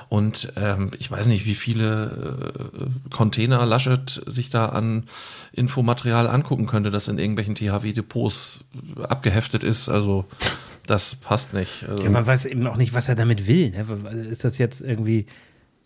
Und 0.08 0.52
ähm, 0.56 0.90
ich 0.98 1.10
weiß 1.10 1.26
nicht, 1.28 1.46
wie 1.46 1.54
viele 1.54 2.52
äh, 2.74 3.10
Container 3.10 3.64
Laschet 3.64 4.22
sich 4.26 4.50
da 4.50 4.66
an 4.66 5.04
Infomaterial 5.52 6.26
angucken 6.26 6.66
könnte, 6.66 6.90
das 6.90 7.08
in 7.08 7.18
irgendwelchen 7.18 7.54
THW-Depots 7.54 8.60
abgeheftet 9.02 9.62
ist. 9.62 9.88
Also 9.88 10.24
das 10.86 11.14
passt 11.16 11.54
nicht. 11.54 11.84
Also, 11.88 12.02
ja, 12.02 12.10
man 12.10 12.26
weiß 12.26 12.46
eben 12.46 12.66
auch 12.66 12.76
nicht, 12.76 12.92
was 12.92 13.08
er 13.08 13.14
damit 13.14 13.46
will. 13.46 13.70
Ne? 13.70 14.28
Ist 14.30 14.44
das 14.44 14.58
jetzt 14.58 14.80
irgendwie 14.80 15.26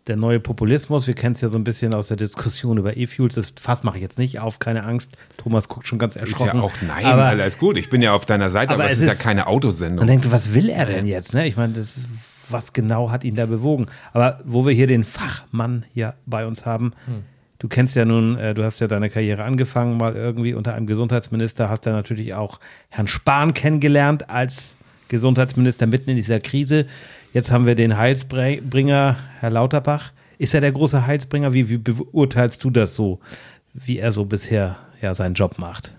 der 0.07 0.17
neue 0.17 0.39
Populismus. 0.39 1.07
Wir 1.07 1.15
kennen 1.15 1.35
es 1.35 1.41
ja 1.41 1.49
so 1.49 1.59
ein 1.59 1.65
bisschen 1.65 1.93
aus 1.93 2.09
der 2.09 2.17
Diskussion 2.17 2.79
über 2.79 2.97
E-Fuels. 2.97 3.35
Das 3.35 3.53
Fass 3.61 3.83
mache 3.83 3.97
ich 3.97 4.03
jetzt 4.03 4.19
nicht 4.19 4.39
auf, 4.39 4.59
keine 4.59 4.85
Angst. 4.85 5.11
Thomas 5.37 5.69
guckt 5.69 5.87
schon 5.87 5.99
ganz 5.99 6.17
erschrocken. 6.17 6.49
Ist 6.49 6.55
ja 6.55 6.61
auch, 6.61 6.73
nein, 6.87 7.05
aber, 7.05 7.25
alles 7.25 7.59
gut. 7.59 7.77
Ich 7.77 7.91
bin 7.91 8.03
ja 8.03 8.13
auf 8.13 8.25
deiner 8.25 8.51
Seite, 8.51 8.75
aber, 8.75 8.85
aber 8.85 8.93
es 8.93 8.99
ist, 8.99 9.05
ist, 9.05 9.09
ja 9.09 9.15
keine 9.15 9.49
Autosendung. 9.49 9.99
Man 9.99 10.07
denkt, 10.07 10.31
was 10.31 10.55
will 10.55 10.69
er 10.69 10.87
denn 10.87 11.07
jetzt? 11.07 11.35
Ne? 11.35 11.47
Ich 11.49 11.57
meine, 11.57 11.73
das 11.73 11.97
ist, 11.97 12.09
was 12.49 12.73
genau 12.73 13.11
hat 13.11 13.25
ihn 13.25 13.35
da 13.35 13.47
bewogen? 13.47 13.87
Aber 14.13 14.41
wo 14.45 14.65
wir 14.65 14.73
hier 14.73 14.87
den 14.87 15.03
Fachmann 15.03 15.85
hier 15.93 16.15
bei 16.27 16.47
uns 16.47 16.65
haben, 16.65 16.93
hm. 17.07 17.25
du 17.59 17.67
kennst 17.67 17.97
ja 17.97 18.05
nun, 18.05 18.39
äh, 18.39 18.55
du 18.55 18.63
hast 18.63 18.81
ja 18.81 18.87
deine 18.87 19.11
Karriere 19.11 19.43
angefangen, 19.43 19.97
mal 19.97 20.15
irgendwie 20.15 20.55
unter 20.55 20.75
einem 20.75 20.87
Gesundheitsminister, 20.87 21.69
hast 21.69 21.85
ja 21.87 21.93
natürlich 21.93 22.35
auch 22.35 22.61
Herrn 22.91 23.09
Spahn 23.09 23.55
kennengelernt 23.55 24.31
als 24.31 24.77
Gesundheitsminister 25.09 25.87
mitten 25.87 26.11
in 26.11 26.17
dieser 26.17 26.41
Krise. 26.41 26.87
Jetzt 27.37 27.51
haben 27.51 27.67
wir 27.67 27.75
den 27.75 27.99
Heilsbringer, 27.99 29.17
Herr 29.41 29.51
Lauterbach. 29.51 30.13
Ist 30.39 30.55
er 30.55 30.63
der 30.63 30.73
große 30.73 31.07
Heilsbringer? 31.07 31.53
Wie, 31.53 31.69
wie 31.69 31.77
beurteilst 31.77 32.65
du 32.65 32.71
das 32.71 32.97
so, 32.97 33.21
wie 33.75 33.99
er 33.99 34.13
so 34.13 34.25
bisher 34.25 34.79
ja, 35.03 35.15
seinen 35.15 35.35
Job 35.35 35.59
macht? 35.59 35.95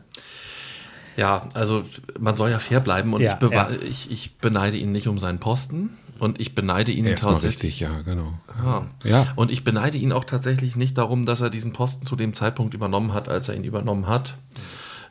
Ja, 1.15 1.47
also 1.53 1.83
man 2.19 2.35
soll 2.35 2.49
ja 2.49 2.57
fair 2.57 2.79
bleiben 2.79 3.13
und 3.13 3.21
ja, 3.21 3.37
ich, 3.39 3.51
ja. 3.51 3.69
ich, 3.87 4.09
ich, 4.09 4.37
beneide 4.37 4.77
ihn 4.77 4.91
nicht 4.91 5.07
um 5.07 5.19
seinen 5.19 5.37
Posten 5.37 5.91
und 6.17 6.41
ich 6.41 6.55
beneide 6.55 6.91
ihn 6.91 7.05
Erstmal 7.05 7.33
tatsächlich. 7.33 7.73
Richtig, 7.73 7.79
ja, 7.81 8.01
genau. 8.01 8.33
Ja. 8.63 8.87
ja. 9.03 9.33
Und 9.35 9.51
ich 9.51 9.63
beneide 9.63 9.99
ihn 9.99 10.13
auch 10.13 10.23
tatsächlich 10.23 10.75
nicht 10.75 10.97
darum, 10.97 11.27
dass 11.27 11.41
er 11.41 11.51
diesen 11.51 11.71
Posten 11.71 12.03
zu 12.03 12.15
dem 12.15 12.33
Zeitpunkt 12.33 12.73
übernommen 12.73 13.13
hat, 13.13 13.29
als 13.29 13.47
er 13.47 13.53
ihn 13.53 13.63
übernommen 13.63 14.07
hat. 14.07 14.33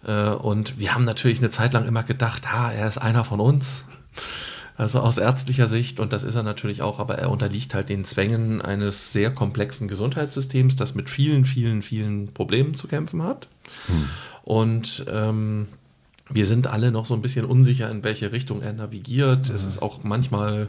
Äh, 0.05 0.31
und 0.31 0.77
wir 0.81 0.93
haben 0.93 1.05
natürlich 1.05 1.39
eine 1.39 1.51
Zeit 1.51 1.73
lang 1.73 1.87
immer 1.87 2.03
gedacht, 2.03 2.53
ha, 2.53 2.73
er 2.73 2.89
ist 2.89 2.99
einer 2.99 3.23
von 3.23 3.39
uns. 3.39 3.85
Also 4.77 5.01
aus 5.01 5.17
ärztlicher 5.19 5.67
Sicht, 5.67 6.01
und 6.01 6.13
das 6.13 6.23
ist 6.23 6.35
er 6.35 6.43
natürlich 6.43 6.83
auch, 6.83 6.99
aber 6.99 7.17
er 7.17 7.31
unterliegt 7.31 7.75
halt 7.75 7.89
den 7.89 8.05
Zwängen 8.05 8.61
eines 8.61 9.13
sehr 9.13 9.31
komplexen 9.31 9.89
Gesundheitssystems, 9.89 10.77
das 10.77 10.95
mit 10.95 11.09
vielen, 11.09 11.45
vielen, 11.45 11.83
vielen 11.83 12.33
Problemen 12.35 12.75
zu 12.75 12.87
kämpfen 12.87 13.23
hat. 13.23 13.49
Hm. 13.87 14.09
Und 14.43 15.07
ähm, 15.11 15.67
wir 16.29 16.47
sind 16.47 16.67
alle 16.67 16.91
noch 16.91 17.07
so 17.07 17.15
ein 17.15 17.23
bisschen 17.23 17.45
unsicher, 17.45 17.91
in 17.91 18.05
welche 18.05 18.33
Richtung 18.33 18.63
er 18.63 18.73
navigiert. 18.73 19.49
Mhm. 19.49 19.55
Es 19.55 19.65
ist 19.65 19.81
auch 19.81 20.03
manchmal 20.03 20.69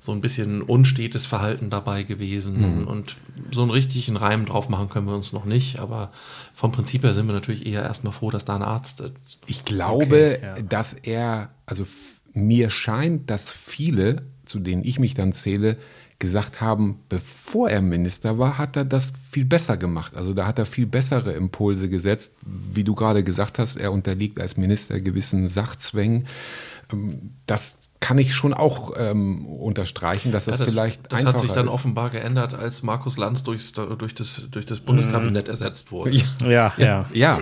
so 0.00 0.12
ein 0.12 0.20
bisschen 0.20 0.62
unstetes 0.62 1.26
Verhalten 1.26 1.70
dabei 1.70 2.02
gewesen. 2.02 2.80
Mhm. 2.80 2.86
Und 2.86 3.16
so 3.50 3.62
einen 3.62 3.70
richtigen 3.70 4.16
Reim 4.16 4.46
drauf 4.46 4.68
machen 4.68 4.88
können 4.88 5.06
wir 5.06 5.14
uns 5.14 5.32
noch 5.32 5.44
nicht. 5.44 5.78
Aber 5.78 6.10
vom 6.54 6.72
Prinzip 6.72 7.04
her 7.04 7.12
sind 7.12 7.26
wir 7.26 7.34
natürlich 7.34 7.66
eher 7.66 7.82
erstmal 7.82 8.12
froh, 8.12 8.30
dass 8.30 8.44
da 8.44 8.56
ein 8.56 8.62
Arzt 8.62 8.96
sitzt. 8.96 9.38
Ich 9.46 9.64
glaube, 9.64 10.38
okay, 10.38 10.38
ja. 10.42 10.62
dass 10.62 10.94
er, 10.94 11.50
also 11.66 11.86
mir 12.32 12.70
scheint, 12.70 13.30
dass 13.30 13.50
viele, 13.50 14.22
zu 14.44 14.58
denen 14.60 14.84
ich 14.84 14.98
mich 14.98 15.14
dann 15.14 15.32
zähle, 15.32 15.76
gesagt 16.20 16.60
haben, 16.60 17.00
bevor 17.08 17.70
er 17.70 17.80
Minister 17.80 18.38
war, 18.38 18.58
hat 18.58 18.76
er 18.76 18.84
das 18.84 19.12
viel 19.32 19.46
besser 19.46 19.76
gemacht. 19.78 20.14
Also 20.14 20.34
da 20.34 20.46
hat 20.46 20.58
er 20.58 20.66
viel 20.66 20.86
bessere 20.86 21.32
Impulse 21.32 21.88
gesetzt. 21.88 22.34
Wie 22.42 22.84
du 22.84 22.94
gerade 22.94 23.24
gesagt 23.24 23.58
hast, 23.58 23.76
er 23.78 23.90
unterliegt 23.90 24.38
als 24.38 24.56
Minister 24.58 25.00
gewissen 25.00 25.48
Sachzwängen. 25.48 26.26
Ähm, 26.92 27.32
das 27.46 27.90
kann 28.00 28.18
ich 28.18 28.34
schon 28.34 28.54
auch 28.54 28.92
ähm, 28.96 29.46
unterstreichen, 29.46 30.30
dass 30.30 30.46
ja, 30.46 30.56
das, 30.56 30.68
vielleicht 30.68 31.12
Das 31.12 31.24
hat 31.24 31.40
sich 31.40 31.52
dann 31.52 31.68
ist. 31.68 31.72
offenbar 31.72 32.10
geändert, 32.10 32.54
als 32.54 32.82
Markus 32.82 33.16
Lanz 33.16 33.42
durchs, 33.42 33.72
durch, 33.72 34.14
das, 34.14 34.42
durch 34.50 34.66
das 34.66 34.80
Bundeskabinett 34.80 35.46
mhm. 35.46 35.50
ersetzt 35.50 35.90
wurde. 35.90 36.10
Ja, 36.10 36.24
ja. 36.46 36.74
ja. 36.78 37.06
Ja, 37.12 37.40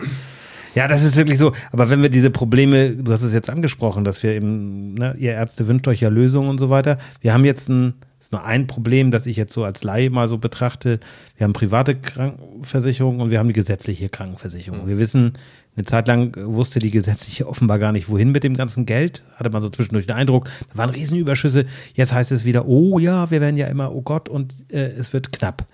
das 0.87 1.03
ist 1.03 1.17
wirklich 1.17 1.39
so. 1.39 1.53
Aber 1.73 1.89
wenn 1.89 2.03
wir 2.03 2.11
diese 2.11 2.31
Probleme, 2.31 2.91
du 2.91 3.11
hast 3.11 3.23
es 3.23 3.33
jetzt 3.33 3.49
angesprochen, 3.51 4.05
dass 4.05 4.23
wir 4.23 4.33
eben, 4.33 4.95
ne, 4.95 5.17
ihr 5.19 5.33
Ärzte 5.33 5.67
wünscht 5.67 5.89
euch 5.89 6.01
ja 6.01 6.11
Lösungen 6.11 6.49
und 6.49 6.59
so 6.59 6.71
weiter. 6.71 6.99
Wir 7.21 7.33
haben 7.33 7.45
jetzt 7.45 7.69
ein, 7.69 7.95
ist 8.21 8.33
nur 8.33 8.45
ein 8.45 8.67
Problem, 8.67 9.11
das 9.11 9.27
ich 9.27 9.37
jetzt 9.37 9.53
so 9.53 9.65
als 9.65 9.83
Laie 9.83 10.11
mal 10.11 10.29
so 10.29 10.39
betrachte. 10.39 11.01
Wir 11.37 11.45
haben 11.45 11.55
private 11.55 11.95
Krankenversicherung 11.95 13.21
und 13.21 13.31
wir 13.31 13.39
haben 13.39 13.49
die 13.49 13.55
gesetzliche 13.55 14.09
Krankenversicherung. 14.11 14.85
Mhm. 14.85 14.89
Wir 14.89 14.99
wissen, 14.99 15.33
eine 15.75 15.85
Zeit 15.85 16.09
lang 16.09 16.37
wusste 16.37 16.81
die 16.81 16.91
gesetzliche 16.91 17.49
offenbar 17.49 17.79
gar 17.79 17.93
nicht, 17.93 18.11
wohin 18.11 18.33
mit 18.33 18.45
dem 18.45 18.55
ganzen 18.55 18.85
Geld. 18.85 19.23
Hatte 19.37 19.51
man 19.51 19.63
so 19.63 19.71
zwischendurch 19.71 20.07
den 20.07 20.17
Eindruck, 20.17 20.49
da 20.73 20.79
waren 20.79 20.91
Riesenüberschüsse. 20.91 21.65
Jetzt 21.95 22.13
heißt 22.13 22.33
es 22.33 22.45
wieder, 22.45 22.67
oh 22.67 22.99
ja, 22.99 23.31
wir 23.31 23.41
werden 23.41 23.57
ja 23.57 23.69
immer, 23.69 23.95
oh 23.95 24.03
Gott, 24.03 24.29
und 24.29 24.55
äh, 24.71 24.91
es 24.99 25.13
wird 25.13 25.33
knapp. 25.33 25.67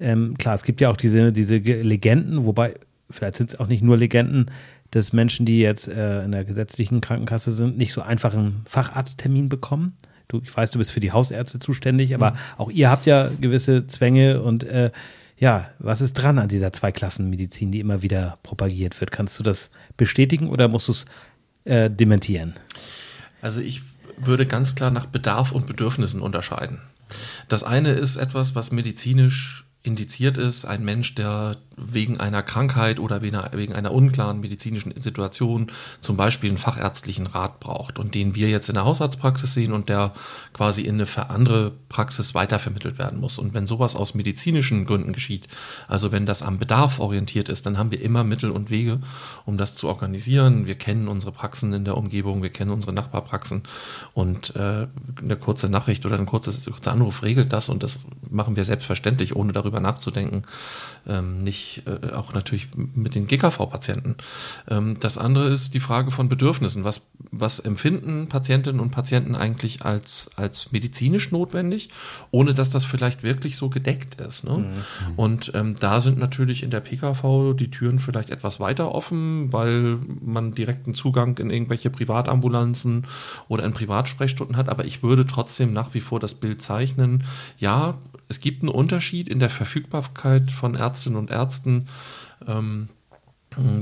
Ähm, 0.00 0.36
klar, 0.38 0.54
es 0.54 0.62
gibt 0.62 0.80
ja 0.80 0.88
auch 0.88 0.96
diese, 0.96 1.32
diese 1.32 1.56
Legenden, 1.56 2.44
wobei 2.46 2.74
vielleicht 3.14 3.36
sind 3.36 3.50
es 3.50 3.60
auch 3.60 3.66
nicht 3.66 3.82
nur 3.82 3.96
Legenden, 3.96 4.50
dass 4.90 5.12
Menschen, 5.12 5.46
die 5.46 5.60
jetzt 5.60 5.88
äh, 5.88 6.24
in 6.24 6.32
der 6.32 6.44
gesetzlichen 6.44 7.00
Krankenkasse 7.00 7.52
sind, 7.52 7.76
nicht 7.76 7.92
so 7.92 8.02
einfach 8.02 8.34
einen 8.34 8.62
Facharzttermin 8.66 9.48
bekommen. 9.48 9.96
Du, 10.28 10.40
ich 10.42 10.56
weiß, 10.56 10.70
du 10.70 10.78
bist 10.78 10.92
für 10.92 11.00
die 11.00 11.12
Hausärzte 11.12 11.58
zuständig, 11.58 12.14
aber 12.14 12.32
mhm. 12.32 12.36
auch 12.58 12.70
ihr 12.70 12.90
habt 12.90 13.06
ja 13.06 13.30
gewisse 13.40 13.86
Zwänge 13.86 14.42
und 14.42 14.64
äh, 14.64 14.90
ja, 15.36 15.68
was 15.78 16.00
ist 16.00 16.14
dran 16.14 16.38
an 16.38 16.48
dieser 16.48 16.72
Zweiklassenmedizin, 16.72 17.72
die 17.72 17.80
immer 17.80 18.02
wieder 18.02 18.38
propagiert 18.42 19.00
wird? 19.00 19.10
Kannst 19.10 19.38
du 19.38 19.42
das 19.42 19.70
bestätigen 19.96 20.48
oder 20.48 20.68
musst 20.68 20.88
du 20.88 20.92
es 20.92 21.04
äh, 21.64 21.90
dementieren? 21.90 22.54
Also 23.42 23.60
ich 23.60 23.82
würde 24.16 24.46
ganz 24.46 24.74
klar 24.74 24.90
nach 24.90 25.06
Bedarf 25.06 25.52
und 25.52 25.66
Bedürfnissen 25.66 26.20
unterscheiden. 26.20 26.80
Das 27.48 27.64
eine 27.64 27.90
ist 27.90 28.16
etwas, 28.16 28.54
was 28.54 28.70
medizinisch 28.70 29.66
indiziert 29.82 30.38
ist, 30.38 30.64
ein 30.64 30.84
Mensch, 30.84 31.14
der 31.14 31.56
wegen 31.76 32.20
einer 32.20 32.42
Krankheit 32.42 33.00
oder 33.00 33.22
wegen 33.22 33.36
einer 33.72 33.92
unklaren 33.92 34.40
medizinischen 34.40 34.92
Situation 35.00 35.70
zum 36.00 36.16
Beispiel 36.16 36.50
einen 36.50 36.58
fachärztlichen 36.58 37.26
Rat 37.26 37.60
braucht 37.60 37.98
und 37.98 38.14
den 38.14 38.34
wir 38.34 38.48
jetzt 38.48 38.68
in 38.68 38.74
der 38.74 38.84
Hausarztpraxis 38.84 39.54
sehen 39.54 39.72
und 39.72 39.88
der 39.88 40.12
quasi 40.52 40.82
in 40.82 41.00
eine 41.00 41.30
andere 41.30 41.72
Praxis 41.88 42.34
weitervermittelt 42.34 42.98
werden 42.98 43.20
muss. 43.20 43.38
Und 43.38 43.54
wenn 43.54 43.66
sowas 43.66 43.96
aus 43.96 44.14
medizinischen 44.14 44.84
Gründen 44.84 45.12
geschieht, 45.12 45.48
also 45.88 46.12
wenn 46.12 46.26
das 46.26 46.42
am 46.42 46.58
Bedarf 46.58 47.00
orientiert 47.00 47.48
ist, 47.48 47.66
dann 47.66 47.78
haben 47.78 47.90
wir 47.90 48.00
immer 48.00 48.24
Mittel 48.24 48.50
und 48.50 48.70
Wege, 48.70 49.00
um 49.44 49.56
das 49.56 49.74
zu 49.74 49.88
organisieren. 49.88 50.66
Wir 50.66 50.76
kennen 50.76 51.08
unsere 51.08 51.32
Praxen 51.32 51.72
in 51.72 51.84
der 51.84 51.96
Umgebung, 51.96 52.42
wir 52.42 52.50
kennen 52.50 52.70
unsere 52.70 52.92
Nachbarpraxen 52.92 53.62
und 54.12 54.54
äh, 54.56 54.86
eine 55.20 55.36
kurze 55.36 55.68
Nachricht 55.68 56.06
oder 56.06 56.18
ein 56.18 56.26
kurzer 56.26 56.92
Anruf 56.92 57.22
regelt 57.22 57.52
das 57.52 57.68
und 57.68 57.82
das 57.82 58.06
machen 58.30 58.56
wir 58.56 58.64
selbstverständlich, 58.64 59.34
ohne 59.34 59.52
darüber 59.52 59.80
nachzudenken, 59.80 60.44
ähm, 61.06 61.42
nicht 61.42 61.63
äh, 61.86 62.12
auch 62.12 62.32
natürlich 62.34 62.68
mit 62.76 63.14
den 63.14 63.26
GKV-Patienten. 63.26 64.16
Ähm, 64.68 64.94
das 65.00 65.18
andere 65.18 65.48
ist 65.48 65.74
die 65.74 65.80
Frage 65.80 66.10
von 66.10 66.28
Bedürfnissen. 66.28 66.84
Was, 66.84 67.02
was 67.30 67.58
empfinden 67.60 68.28
Patientinnen 68.28 68.80
und 68.80 68.90
Patienten 68.90 69.34
eigentlich 69.34 69.84
als, 69.84 70.30
als 70.36 70.72
medizinisch 70.72 71.30
notwendig, 71.32 71.88
ohne 72.30 72.54
dass 72.54 72.70
das 72.70 72.84
vielleicht 72.84 73.22
wirklich 73.22 73.56
so 73.56 73.68
gedeckt 73.68 74.20
ist. 74.20 74.44
Ne? 74.44 74.58
Mhm. 74.58 74.72
Und 75.16 75.52
ähm, 75.54 75.76
da 75.78 76.00
sind 76.00 76.18
natürlich 76.18 76.62
in 76.62 76.70
der 76.70 76.80
PKV 76.80 77.54
die 77.54 77.70
Türen 77.70 77.98
vielleicht 77.98 78.30
etwas 78.30 78.60
weiter 78.60 78.94
offen, 78.94 79.52
weil 79.52 79.98
man 80.20 80.52
direkten 80.52 80.94
Zugang 80.94 81.38
in 81.38 81.50
irgendwelche 81.50 81.90
Privatambulanzen 81.90 83.06
oder 83.48 83.64
in 83.64 83.72
Privatsprechstunden 83.72 84.56
hat. 84.56 84.68
Aber 84.68 84.84
ich 84.84 85.02
würde 85.02 85.26
trotzdem 85.26 85.72
nach 85.72 85.94
wie 85.94 86.00
vor 86.00 86.20
das 86.20 86.34
Bild 86.34 86.62
zeichnen. 86.62 87.24
Ja, 87.58 87.98
es 88.28 88.40
gibt 88.40 88.62
einen 88.62 88.70
Unterschied 88.70 89.28
in 89.28 89.38
der 89.38 89.50
Verfügbarkeit 89.50 90.50
von 90.50 90.74
Ärztinnen 90.74 91.18
und 91.18 91.30
Ärzten. 91.30 91.53
Ähm, 92.46 92.88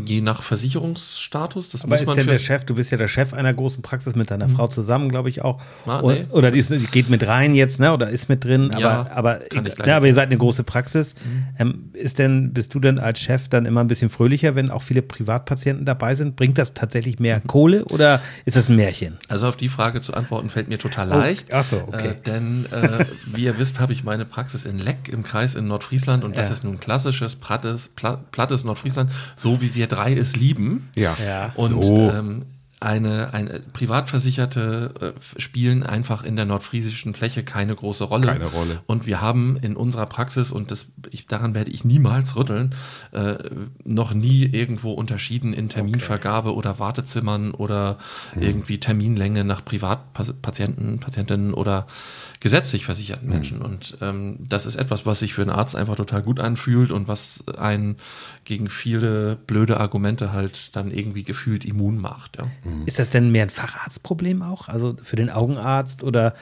Je 0.05 0.21
nach 0.21 0.43
Versicherungsstatus. 0.43 1.71
Das 1.71 1.83
Aber 1.83 1.91
muss 1.91 2.03
ist 2.03 2.17
denn 2.17 2.27
der 2.27 2.39
Chef, 2.39 2.65
du 2.65 2.75
bist 2.75 2.91
ja 2.91 2.99
der 2.99 3.09
Chef 3.09 3.33
einer 3.33 3.53
großen 3.53 3.83
Praxis 3.83 4.15
mit 4.15 4.31
deiner 4.31 4.47
hm. 4.47 4.57
Frau 4.57 4.67
zusammen, 4.67 5.09
glaube 5.09 5.29
ich 5.29 5.43
auch. 5.43 5.61
Ah, 5.87 6.03
nee. 6.05 6.27
Oder 6.31 6.51
die, 6.51 6.59
ist, 6.59 6.71
die, 6.71 6.79
geht 6.79 7.09
mit 7.11 7.27
rein 7.27 7.55
jetzt, 7.55 7.81
ne? 7.81 7.93
Oder 7.93 8.11
ist 8.11 8.29
mit 8.29 8.45
drin, 8.45 8.71
ja, 8.79 9.07
aber, 9.13 9.41
aber, 9.53 9.87
ja, 9.87 9.97
aber 9.97 10.07
ihr 10.07 10.15
seid 10.15 10.27
eine 10.27 10.39
große 10.39 10.65
Praxis. 10.65 11.15
Mhm. 11.15 11.47
Ähm, 11.59 11.91
ist 11.95 12.19
denn, 12.19 12.53
bist 12.53 12.75
du 12.75 12.81
denn 12.81 12.99
als 12.99 13.21
Chef 13.21 13.49
dann 13.49 13.65
immer 13.65 13.81
ein 13.81 13.89
bisschen 13.89 14.09
fröhlicher, 14.09 14.55
wenn 14.55 14.71
auch 14.71 14.83
viele 14.83 15.03
Privatpatienten 15.03 15.87
dabei 15.87 16.15
sind? 16.15 16.37
Bringt 16.37 16.59
das 16.59 16.75
tatsächlich 16.75 17.19
mehr 17.19 17.39
mhm. 17.39 17.47
Kohle 17.47 17.85
oder 17.87 18.21
ist 18.45 18.57
das 18.57 18.69
ein 18.69 18.77
Märchen? 18.77 19.19
Also 19.29 19.47
auf 19.49 19.57
die 19.57 19.69
Frage 19.69 20.01
zu 20.01 20.15
antworten 20.15 20.51
fällt 20.51 20.69
mir 20.69 20.79
total 20.79 21.11
oh, 21.11 21.19
leicht. 21.19 21.49
Oh, 21.51 21.57
ach 21.57 21.65
so, 21.65 21.77
okay. 21.87 22.09
Äh, 22.09 22.15
denn 22.27 22.67
äh, 22.67 23.05
wie 23.27 23.45
ihr 23.45 23.59
wisst, 23.59 23.81
habe 23.81 23.93
ich 23.93 24.05
meine 24.05 24.25
Praxis 24.25 24.65
in 24.65 24.79
Leck 24.79 25.09
im 25.09 25.23
Kreis 25.23 25.55
in 25.55 25.67
Nordfriesland 25.67 26.25
und 26.25 26.37
das 26.37 26.51
ist 26.51 26.65
nun 26.65 26.79
klassisches 26.79 27.37
plattes, 27.37 27.91
plattes 28.31 28.65
Nordfriesland, 28.65 29.11
so 29.37 29.61
wie 29.63 29.75
wir 29.75 29.87
drei 29.87 30.13
es 30.13 30.37
lieben. 30.37 30.91
Ja. 30.97 31.17
ja. 31.25 31.53
Und 31.57 31.83
so. 31.83 32.11
ähm, 32.11 32.45
eine, 32.83 33.33
eine 33.33 33.61
Privatversicherte 33.73 35.15
äh, 35.17 35.41
spielen 35.41 35.83
einfach 35.83 36.25
in 36.25 36.37
der 36.37 36.45
nordfriesischen 36.45 37.15
Fläche 37.15 37.45
keine 37.45 37.75
große 37.75 38.05
Rolle. 38.05 38.27
Keine 38.27 38.47
Rolle. 38.47 38.81
Und 38.87 39.07
wir 39.07 39.21
haben 39.21 39.57
in 39.57 39.77
unserer 39.77 40.07
Praxis, 40.07 40.51
und 40.51 40.71
das, 40.71 40.89
ich, 41.11 41.27
daran 41.27 41.55
werde 41.55 41.71
ich 41.71 41.85
niemals 41.85 42.35
rütteln, 42.37 42.75
äh, 43.13 43.37
noch 43.85 44.15
nie 44.15 44.45
irgendwo 44.45 44.93
unterschieden 44.93 45.53
in 45.53 45.69
Terminvergabe 45.69 46.51
okay. 46.51 46.59
oder 46.59 46.79
Wartezimmern 46.79 47.53
oder 47.53 47.99
mhm. 48.35 48.43
irgendwie 48.43 48.79
Terminlänge 48.79 49.45
nach 49.45 49.65
Privatpatienten, 49.65 50.99
Patientinnen 50.99 51.55
oder 51.55 51.87
gesetzlich 52.41 52.85
versicherten 52.85 53.29
mhm. 53.29 53.35
Menschen. 53.35 53.63
Und 53.63 53.97
ähm, 54.01 54.39
das 54.41 54.67
ist 54.67 54.75
etwas, 54.75 55.07
was 55.07 55.21
sich 55.21 55.35
für 55.35 55.43
einen 55.43 55.51
Arzt 55.51 55.77
einfach 55.77 55.97
total 55.97 56.23
gut 56.23 56.41
anfühlt 56.41 56.91
und 56.91 57.07
was 57.07 57.45
einen 57.57 57.97
gegen 58.45 58.69
viele 58.69 59.37
blöde 59.47 59.79
Argumente 59.79 60.33
halt 60.33 60.75
dann 60.75 60.91
irgendwie 60.91 61.23
gefühlt 61.23 61.65
immun 61.65 61.99
macht. 61.99 62.39
Ja. 62.39 62.47
Mhm. 62.65 62.72
Ist 62.87 62.99
das 62.99 63.11
denn 63.11 63.31
mehr 63.31 63.45
ein 63.45 63.51
Facharztproblem 63.51 64.43
auch? 64.43 64.69
Also 64.69 64.97
für 65.03 65.17
den 65.17 65.31
Augenarzt 65.31 66.03
oder 66.03 66.35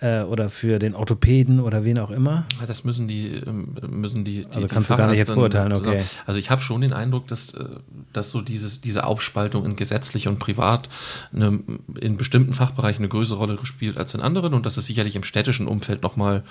äh, 0.00 0.22
oder 0.22 0.48
für 0.48 0.78
den 0.78 0.94
Orthopäden 0.94 1.60
oder 1.60 1.84
wen 1.84 1.98
auch 1.98 2.10
immer? 2.10 2.44
Das 2.66 2.84
müssen 2.84 3.08
die, 3.08 3.34
ähm, 3.34 3.74
müssen 3.88 4.24
die, 4.24 4.44
die 4.44 4.54
Also 4.54 4.68
kannst 4.68 4.90
die 4.90 4.94
du 4.94 4.98
gar 4.98 5.08
nicht 5.08 5.18
jetzt 5.18 5.34
beurteilen, 5.34 5.72
okay. 5.72 6.02
Also 6.26 6.38
ich 6.38 6.50
habe 6.50 6.62
schon 6.62 6.80
den 6.80 6.92
Eindruck, 6.92 7.26
dass, 7.28 7.54
äh, 7.54 7.64
dass 8.12 8.30
so 8.30 8.40
dieses, 8.40 8.80
diese 8.80 9.04
Aufspaltung 9.04 9.64
in 9.64 9.76
gesetzlich 9.76 10.28
und 10.28 10.38
privat 10.38 10.88
eine, 11.32 11.60
in 12.00 12.16
bestimmten 12.16 12.54
Fachbereichen 12.54 13.02
eine 13.02 13.08
größere 13.08 13.38
Rolle 13.38 13.58
spielt 13.64 13.96
als 13.96 14.14
in 14.14 14.20
anderen 14.20 14.54
und 14.54 14.66
dass 14.66 14.76
es 14.76 14.86
sicherlich 14.86 15.16
im 15.16 15.24
städtischen 15.24 15.66
Umfeld 15.66 16.02
nochmal 16.02 16.44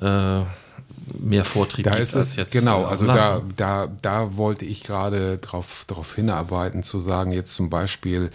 äh, 0.00 0.42
mehr 1.18 1.44
Vortrieb 1.44 1.84
da 1.84 1.94
ist 1.96 2.14
es, 2.14 2.36
jetzt. 2.36 2.52
Genau, 2.52 2.84
also 2.84 3.06
da, 3.06 3.42
da, 3.56 3.88
da 4.00 4.36
wollte 4.36 4.64
ich 4.64 4.82
gerade 4.82 5.38
darauf 5.38 5.84
drauf 5.86 6.14
hinarbeiten, 6.14 6.82
zu 6.82 6.98
sagen, 6.98 7.32
jetzt 7.32 7.54
zum 7.54 7.70
Beispiel, 7.70 8.30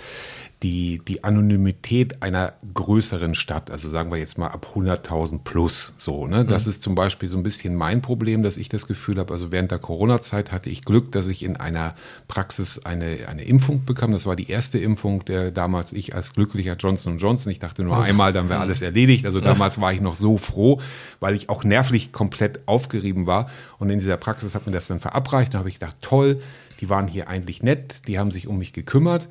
die, 0.65 0.99
die 1.07 1.23
Anonymität 1.23 2.23
einer 2.23 2.53
größeren 2.73 3.35
Stadt, 3.35 3.69
also 3.69 3.87
sagen 3.87 4.09
wir 4.09 4.17
jetzt 4.17 4.39
mal 4.39 4.47
ab 4.47 4.71
100.000 4.73 5.41
plus, 5.43 5.93
so, 5.99 6.25
ne? 6.25 6.43
Das 6.43 6.65
mhm. 6.65 6.69
ist 6.71 6.81
zum 6.81 6.95
Beispiel 6.95 7.29
so 7.29 7.37
ein 7.37 7.43
bisschen 7.43 7.75
mein 7.75 8.01
Problem, 8.01 8.41
dass 8.41 8.57
ich 8.57 8.67
das 8.67 8.87
Gefühl 8.87 9.19
habe, 9.19 9.31
also 9.31 9.51
während 9.51 9.69
der 9.69 9.77
Corona-Zeit 9.77 10.51
hatte 10.51 10.71
ich 10.71 10.83
Glück, 10.83 11.11
dass 11.11 11.27
ich 11.27 11.43
in 11.43 11.55
einer 11.55 11.93
Praxis 12.27 12.83
eine, 12.83 13.27
eine 13.27 13.43
Impfung 13.43 13.85
bekam. 13.85 14.11
Das 14.11 14.25
war 14.25 14.35
die 14.35 14.49
erste 14.49 14.79
Impfung, 14.79 15.23
der 15.25 15.51
damals 15.51 15.93
ich 15.93 16.15
als 16.15 16.33
glücklicher 16.33 16.75
Johnson 16.77 17.19
Johnson, 17.19 17.51
ich 17.51 17.59
dachte 17.59 17.83
nur 17.83 18.03
einmal, 18.03 18.33
dann 18.33 18.49
wäre 18.49 18.59
alles 18.59 18.81
erledigt. 18.81 19.27
Also 19.27 19.41
damals 19.41 19.79
war 19.79 19.93
ich 19.93 20.01
noch 20.01 20.15
so 20.15 20.39
froh, 20.39 20.81
weil 21.19 21.35
ich 21.35 21.47
auch 21.47 21.63
nervlich 21.63 22.11
komplett 22.11 22.67
aufgerieben 22.67 23.27
war. 23.27 23.51
Und 23.77 23.91
in 23.91 23.99
dieser 23.99 24.17
Praxis 24.17 24.55
hat 24.55 24.65
mir 24.65 24.73
das 24.73 24.87
dann 24.87 24.99
verabreicht. 24.99 25.53
Da 25.53 25.59
habe 25.59 25.69
ich 25.69 25.75
gedacht, 25.75 25.97
toll, 26.01 26.41
die 26.81 26.89
waren 26.89 27.07
hier 27.07 27.27
eigentlich 27.27 27.61
nett, 27.61 28.07
die 28.07 28.17
haben 28.17 28.31
sich 28.31 28.47
um 28.47 28.57
mich 28.57 28.73
gekümmert. 28.73 29.27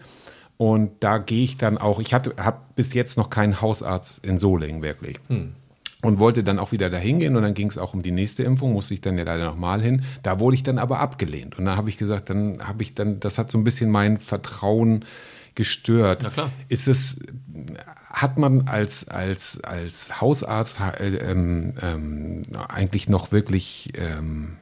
Und 0.56 0.92
da 1.00 1.18
gehe 1.18 1.44
ich 1.44 1.56
dann 1.56 1.78
auch, 1.78 2.00
ich 2.00 2.14
hatte, 2.14 2.34
habe 2.38 2.58
bis 2.76 2.94
jetzt 2.94 3.16
noch 3.16 3.30
keinen 3.30 3.60
Hausarzt 3.60 4.24
in 4.24 4.38
Solingen 4.38 4.82
wirklich. 4.82 5.18
Hm. 5.28 5.54
Und 6.02 6.18
wollte 6.18 6.44
dann 6.44 6.58
auch 6.58 6.70
wieder 6.70 6.90
dahin 6.90 7.18
gehen 7.18 7.34
und 7.34 7.42
dann 7.42 7.54
ging 7.54 7.68
es 7.68 7.78
auch 7.78 7.94
um 7.94 8.02
die 8.02 8.10
nächste 8.10 8.42
Impfung, 8.42 8.74
musste 8.74 8.92
ich 8.92 9.00
dann 9.00 9.16
ja 9.16 9.24
leider 9.24 9.46
nochmal 9.46 9.80
hin. 9.80 10.04
Da 10.22 10.38
wurde 10.38 10.54
ich 10.54 10.62
dann 10.62 10.78
aber 10.78 11.00
abgelehnt. 11.00 11.58
Und 11.58 11.64
dann 11.64 11.78
habe 11.78 11.88
ich 11.88 11.96
gesagt, 11.96 12.28
dann 12.28 12.66
habe 12.66 12.82
ich 12.82 12.94
dann, 12.94 13.20
das 13.20 13.38
hat 13.38 13.50
so 13.50 13.56
ein 13.56 13.64
bisschen 13.64 13.90
mein 13.90 14.18
Vertrauen 14.18 15.06
gestört. 15.54 16.20
Na 16.24 16.30
klar. 16.30 16.52
Ist 16.68 16.88
es, 16.88 17.18
hat 18.10 18.36
man 18.38 18.68
als, 18.68 19.08
als, 19.08 19.62
als 19.64 20.20
Hausarzt 20.20 20.78
äh, 20.80 21.16
ähm, 21.16 21.74
ähm, 21.80 22.42
eigentlich 22.68 23.08
noch 23.08 23.32
wirklich 23.32 23.92
ähm, 23.96 24.58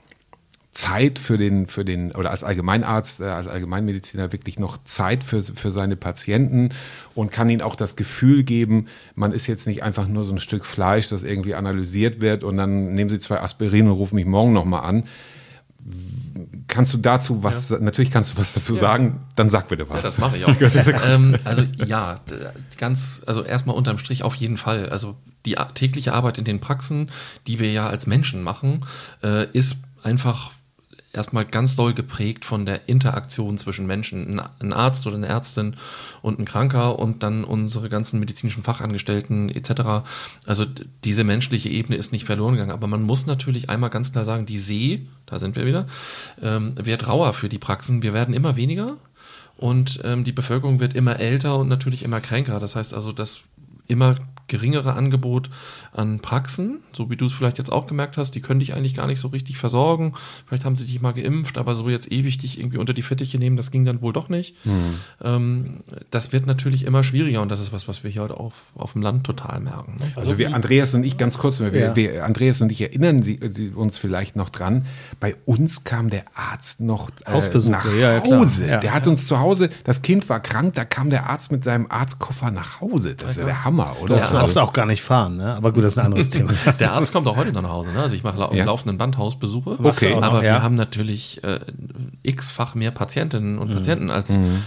Zeit 0.73 1.19
für 1.19 1.37
den, 1.37 1.67
für 1.67 1.85
den, 1.85 2.13
oder 2.13 2.31
als 2.31 2.45
Allgemeinarzt, 2.45 3.21
äh, 3.21 3.25
als 3.25 3.47
Allgemeinmediziner 3.47 4.33
wirklich 4.33 4.59
noch 4.59 4.79
Zeit 4.85 5.23
für, 5.23 5.43
für 5.43 5.71
seine 5.71 5.97
Patienten 5.97 6.71
und 7.15 7.31
kann 7.31 7.51
ihnen 7.51 7.61
auch 7.61 7.77
das 7.77 7.95
Gefühl 7.95 8.43
geben, 8.43 8.87
man 9.15 9.33
ist 9.33 9.47
jetzt 9.47 9.67
nicht 9.67 9.83
einfach 9.83 10.09
nur 10.09 10.25
so 10.25 10.33
ein 10.33 10.39
Stück 10.39 10.65
Fleisch, 10.65 11.11
das 11.11 11.25
irgendwie 11.25 11.55
analysiert 11.55 12.23
wird 12.23 12.43
und 12.43 12.57
dann 12.57 12.95
nehmen 12.95 13.11
sie 13.11 13.21
zwei 13.21 13.41
Aspirin 13.41 13.87
und 13.87 13.93
rufen 13.93 14.15
mich 14.15 14.25
morgen 14.25 14.55
nochmal 14.55 14.85
an. 14.85 15.05
Kannst 16.69 16.95
du 16.95 16.97
dazu 16.97 17.43
was, 17.43 17.69
ja. 17.69 17.79
natürlich 17.79 18.11
kannst 18.11 18.33
du 18.33 18.39
was 18.39 18.55
dazu 18.55 18.77
ja. 18.77 18.81
sagen, 18.81 19.21
dann 19.37 19.51
sag 19.51 19.69
bitte 19.69 19.91
was. 19.91 19.99
Ja, 19.99 20.09
das 20.09 20.17
mache 20.17 20.39
ich 20.39 20.47
auch. 20.47 20.55
ähm, 21.05 21.37
also 21.45 21.65
ja, 21.85 22.15
ganz, 22.79 23.21
also 23.27 23.43
erstmal 23.43 23.77
unterm 23.77 23.99
Strich 23.99 24.23
auf 24.23 24.37
jeden 24.37 24.57
Fall. 24.57 24.89
Also 24.89 25.17
die 25.45 25.57
tägliche 25.75 26.15
Arbeit 26.15 26.39
in 26.39 26.45
den 26.45 26.61
Praxen, 26.61 27.11
die 27.47 27.59
wir 27.59 27.71
ja 27.73 27.83
als 27.83 28.07
Menschen 28.07 28.43
machen, 28.43 28.87
äh, 29.23 29.47
ist 29.53 29.77
einfach 30.03 30.53
erstmal 31.13 31.45
ganz 31.45 31.77
doll 31.77 31.93
geprägt 31.93 32.45
von 32.45 32.65
der 32.65 32.89
Interaktion 32.89 33.59
zwischen 33.59 33.87
Menschen. 33.87 34.41
Ein 34.61 34.73
Arzt 34.73 35.07
oder 35.07 35.17
eine 35.17 35.27
Ärztin 35.27 35.77
und 36.23 36.39
ein 36.39 36.45
Kranker 36.45 36.99
und 36.99 37.23
dann 37.23 37.45
unsere 37.45 37.89
ganzen 37.89 38.19
medizinischen 38.19 38.63
Fachangestellten 38.63 39.51
etc. 39.51 40.05
Also 40.47 40.65
diese 41.05 41.25
menschliche 41.25 41.69
Ebene 41.69 41.97
ist 41.97 42.13
nicht 42.13 42.25
verloren 42.25 42.55
gegangen. 42.55 42.71
Aber 42.71 42.87
man 42.87 43.03
muss 43.03 43.27
natürlich 43.27 43.69
einmal 43.69 43.91
ganz 43.91 44.13
klar 44.13 44.25
sagen, 44.25 44.47
die 44.47 44.59
See, 44.59 45.07
da 45.27 45.39
sind 45.39 45.57
wir 45.57 45.67
wieder, 45.67 45.87
ähm, 46.41 46.75
wird 46.77 47.07
rauer 47.09 47.33
für 47.33 47.49
die 47.49 47.59
Praxen. 47.59 48.03
Wir 48.03 48.15
werden 48.15 48.35
immer 48.35 48.57
weniger 48.57 48.97
und 49.57 50.01
ähm, 50.05 50.25
die 50.25 50.33
Bevölkerung 50.33 50.81
wird 50.81 50.95
immer 50.95 51.21
älter 51.21 51.59
und 51.59 51.69
natürlich 51.69 52.03
immer 52.03 52.21
kränker. 52.21 52.59
Das 52.59 52.75
heißt 52.75 52.95
also, 52.95 53.13
dass 53.13 53.43
immer 53.87 54.17
geringere 54.49 54.95
Angebot 54.95 55.51
an 55.93 56.21
Praxen, 56.21 56.81
so 56.93 57.11
wie 57.11 57.17
du 57.17 57.27
es 57.27 57.33
vielleicht 57.33 57.59
jetzt 57.59 57.73
auch 57.73 57.87
gemerkt 57.87 58.17
hast, 58.17 58.35
die 58.35 58.41
können 58.41 58.61
dich 58.61 58.75
eigentlich 58.75 58.95
gar 58.95 59.07
nicht 59.07 59.21
so 59.21 59.29
richtig 59.29 59.59
versorgen. 59.59 60.15
Vielleicht 60.47 60.65
haben 60.65 60.77
sie 60.77 60.87
dich 60.87 61.01
mal 61.01 61.13
geimpft, 61.13 61.59
aber 61.59 61.75
so 61.75 61.89
jetzt 61.89 62.11
ewig 62.11 62.39
dich 62.39 62.59
irgendwie 62.59 62.79
unter 62.79 62.95
die 62.95 63.03
Fittiche 63.03 63.39
nehmen, 63.39 63.57
das 63.57 63.71
ging 63.71 63.85
dann 63.85 64.03
wohl 64.03 64.13
doch 64.13 64.29
nicht. 64.29 64.57
Hm. 64.65 64.73
Ähm, 65.23 65.81
das 66.11 66.33
wird 66.33 66.47
natürlich 66.47 66.85
immer 66.85 67.03
schwieriger 67.03 67.43
und 67.43 67.51
das 67.51 67.61
ist 67.61 67.73
was, 67.73 67.89
was 67.89 68.05
wir 68.05 68.11
hier 68.11 68.23
heute 68.23 68.39
auch 68.39 68.53
auf 68.75 68.93
dem 68.93 69.03
Land 69.03 69.25
total 69.25 69.61
merken. 69.61 69.97
Ne? 69.99 70.07
Also, 70.17 70.31
also 70.31 70.39
wir, 70.39 70.55
Andreas 70.55 70.95
und 70.95 71.05
ich, 71.05 71.19
ganz 71.19 71.39
kurz, 71.39 71.61
wir, 71.61 71.75
ja. 71.75 71.97
wir, 71.97 72.25
Andreas 72.25 72.61
und 72.61 72.73
ich 72.73 72.81
erinnern 72.81 73.23
Sie, 73.23 73.39
Sie, 73.49 73.71
uns 73.71 73.99
vielleicht 73.99 74.37
noch 74.37 74.51
dran, 74.51 74.87
bei 75.21 75.37
uns 75.45 75.85
kam 75.85 76.11
der 76.11 76.25
Arzt 76.35 76.81
noch 76.81 77.11
äh, 77.27 77.59
nach 77.69 77.93
ja, 77.95 78.23
Hause. 78.23 78.69
Ja, 78.69 78.79
der 78.79 78.95
hat 78.95 79.07
uns 79.07 79.27
zu 79.27 79.41
Hause, 79.41 79.71
das 79.85 80.03
Kind 80.03 80.29
war 80.29 80.41
krank, 80.41 80.75
da 80.75 80.85
kam 80.85 81.11
der 81.11 81.29
Arzt 81.29 81.53
mit 81.53 81.65
seinem 81.65 81.87
Arztkoffer 81.89 82.51
nach 82.51 82.81
Hause. 82.81 83.15
Das 83.15 83.33
ist 83.33 83.37
ja 83.39 83.45
der 83.45 83.65
Hammer, 83.65 83.97
oder? 84.01 84.32
Du 84.33 84.39
darfst 84.39 84.59
auch 84.59 84.73
gar 84.73 84.87
nicht 84.87 85.03
fahren, 85.03 85.37
ne? 85.37 85.55
aber 85.55 85.73
gut, 85.73 85.85
das 85.85 85.93
ist 85.93 85.99
ein 85.99 86.07
anderes 86.07 86.31
Thema. 86.31 86.53
der 86.81 86.93
Arzt 86.93 87.13
kommt 87.13 87.27
auch 87.27 87.37
heute 87.37 87.53
noch 87.53 87.63
nach 87.63 87.71
Hause. 87.71 87.93
Ne? 87.93 88.01
Also 88.01 88.15
ich 88.15 88.23
mache 88.23 88.39
lau 88.39 88.53
ja. 88.53 88.65
laufenden 88.65 88.99
Bandhausbesuche. 88.99 89.79
Okay. 89.83 90.15
Aber 90.15 90.37
noch, 90.37 90.43
wir 90.43 90.63
haben 90.63 90.75
natürlich 90.75 91.43
äh, 91.45 91.61
x-fach 92.23 92.75
mehr 92.75 92.91
Patientinnen 92.91 93.59
und 93.59 93.69
mhm. 93.69 93.75
Patienten 93.75 94.11
als 94.11 94.31
mhm 94.31 94.65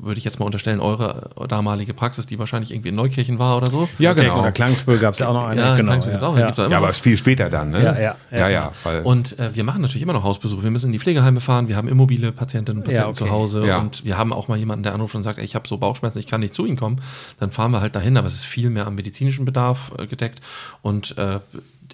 würde 0.00 0.18
ich 0.18 0.24
jetzt 0.24 0.38
mal 0.38 0.46
unterstellen, 0.46 0.80
eure 0.80 1.30
damalige 1.48 1.94
Praxis, 1.94 2.26
die 2.26 2.38
wahrscheinlich 2.38 2.72
irgendwie 2.72 2.90
in 2.90 2.94
Neukirchen 2.94 3.38
war 3.38 3.56
oder 3.56 3.70
so. 3.70 3.88
Ja, 3.98 4.12
genau. 4.12 4.40
Oder 4.40 4.52
Klangsburg 4.52 5.00
gab 5.00 5.14
es 5.14 5.20
ja 5.20 5.28
auch 5.28 5.34
noch 5.34 5.46
eine. 5.46 5.60
Ja, 5.60 5.76
genau, 5.76 5.94
ja. 5.94 6.22
Auch, 6.22 6.36
ja. 6.36 6.52
ja 6.52 6.76
aber 6.76 6.92
viel 6.92 7.16
später 7.16 7.50
dann, 7.50 7.70
ne? 7.70 7.82
Ja, 7.82 7.98
ja. 7.98 8.16
ja, 8.30 8.48
ja, 8.48 8.72
ja 8.84 9.00
und 9.02 9.38
äh, 9.38 9.54
wir 9.54 9.64
machen 9.64 9.82
natürlich 9.82 10.02
immer 10.02 10.12
noch 10.12 10.24
Hausbesuche. 10.24 10.62
Wir 10.62 10.70
müssen 10.70 10.86
in 10.86 10.92
die 10.92 10.98
Pflegeheime 10.98 11.40
fahren, 11.40 11.68
wir 11.68 11.76
haben 11.76 11.88
immobile 11.88 12.32
Patientinnen 12.32 12.82
und 12.82 12.84
Patienten 12.84 13.10
okay. 13.10 13.18
zu 13.18 13.30
Hause 13.30 13.76
und 13.76 14.04
wir 14.04 14.16
haben 14.16 14.32
auch 14.32 14.48
mal 14.48 14.58
jemanden, 14.58 14.82
der 14.82 14.94
anruft 14.94 15.14
und 15.14 15.22
sagt, 15.22 15.38
ey, 15.38 15.44
ich 15.44 15.54
habe 15.54 15.68
so 15.68 15.78
Bauchschmerzen, 15.78 16.18
ich 16.18 16.26
kann 16.26 16.40
nicht 16.40 16.54
zu 16.54 16.66
Ihnen 16.66 16.76
kommen. 16.76 17.00
Dann 17.40 17.50
fahren 17.50 17.70
wir 17.70 17.80
halt 17.80 17.96
dahin, 17.96 18.16
aber 18.16 18.26
es 18.26 18.34
ist 18.34 18.44
viel 18.44 18.70
mehr 18.70 18.86
am 18.86 18.94
medizinischen 18.94 19.44
Bedarf 19.44 19.92
äh, 19.98 20.06
gedeckt 20.06 20.40
und 20.82 21.16
äh, 21.18 21.40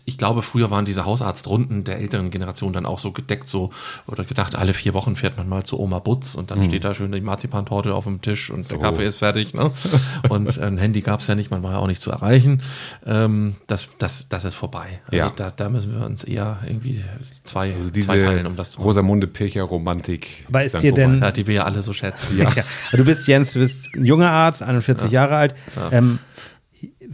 ich 0.06 0.18
glaube, 0.18 0.42
früher 0.42 0.70
waren 0.70 0.84
diese 0.84 1.04
Hausarztrunden 1.04 1.84
der 1.84 1.98
älteren 1.98 2.30
Generation 2.30 2.72
dann 2.72 2.84
auch 2.84 2.98
so 2.98 3.12
gedeckt, 3.12 3.48
so 3.48 3.70
oder 4.06 4.24
gedacht, 4.24 4.54
alle 4.54 4.74
vier 4.74 4.92
Wochen 4.92 5.16
fährt 5.16 5.38
man 5.38 5.48
mal 5.48 5.64
zu 5.64 5.80
Oma 5.80 5.98
Butz 5.98 6.34
und 6.34 6.50
dann 6.50 6.58
mhm. 6.58 6.64
steht 6.64 6.84
da 6.84 6.92
schön 6.92 7.10
die 7.10 7.20
Marzipantorte 7.20 7.94
auf 7.94 8.04
dem 8.04 8.20
Tisch 8.20 8.50
und 8.50 8.64
so. 8.64 8.76
der 8.76 8.90
Kaffee 8.90 9.06
ist 9.06 9.18
fertig. 9.18 9.54
Ne? 9.54 9.70
und 10.28 10.58
ein 10.58 10.76
Handy 10.76 11.00
gab 11.00 11.20
es 11.20 11.26
ja 11.26 11.34
nicht, 11.34 11.50
man 11.50 11.62
war 11.62 11.72
ja 11.72 11.78
auch 11.78 11.86
nicht 11.86 12.02
zu 12.02 12.10
erreichen. 12.10 12.60
Ähm, 13.06 13.56
das, 13.66 13.88
das, 13.98 14.28
das 14.28 14.44
ist 14.44 14.54
vorbei. 14.54 15.00
Also 15.06 15.16
ja. 15.16 15.32
da, 15.34 15.50
da 15.50 15.68
müssen 15.70 15.98
wir 15.98 16.04
uns 16.04 16.22
eher 16.22 16.58
irgendwie 16.66 17.02
zwei, 17.44 17.72
also 17.72 17.90
diese 17.90 18.08
zwei 18.08 18.18
teilen, 18.18 18.46
um 18.46 18.56
das 18.56 18.72
zu 18.72 18.78
machen. 18.78 18.88
Rosamunde 18.88 19.26
Pilcher 19.26 19.62
Romantik. 19.62 20.44
Aber 20.48 20.62
ist, 20.62 20.74
ist 20.74 20.82
dir 20.82 20.92
denn, 20.92 21.20
ja, 21.20 21.30
die 21.30 21.46
wir 21.46 21.54
ja 21.54 21.64
alle 21.64 21.82
so 21.82 21.94
schätzen. 21.94 22.36
Ja. 22.36 22.50
ja. 22.54 22.64
Du 22.92 23.04
bist 23.04 23.26
Jens, 23.26 23.52
du 23.54 23.60
bist 23.60 23.94
ein 23.94 24.04
junger 24.04 24.30
Arzt, 24.30 24.62
41 24.62 25.10
Jahre 25.10 25.36
alt. 25.36 25.54
Ähm, 25.90 26.18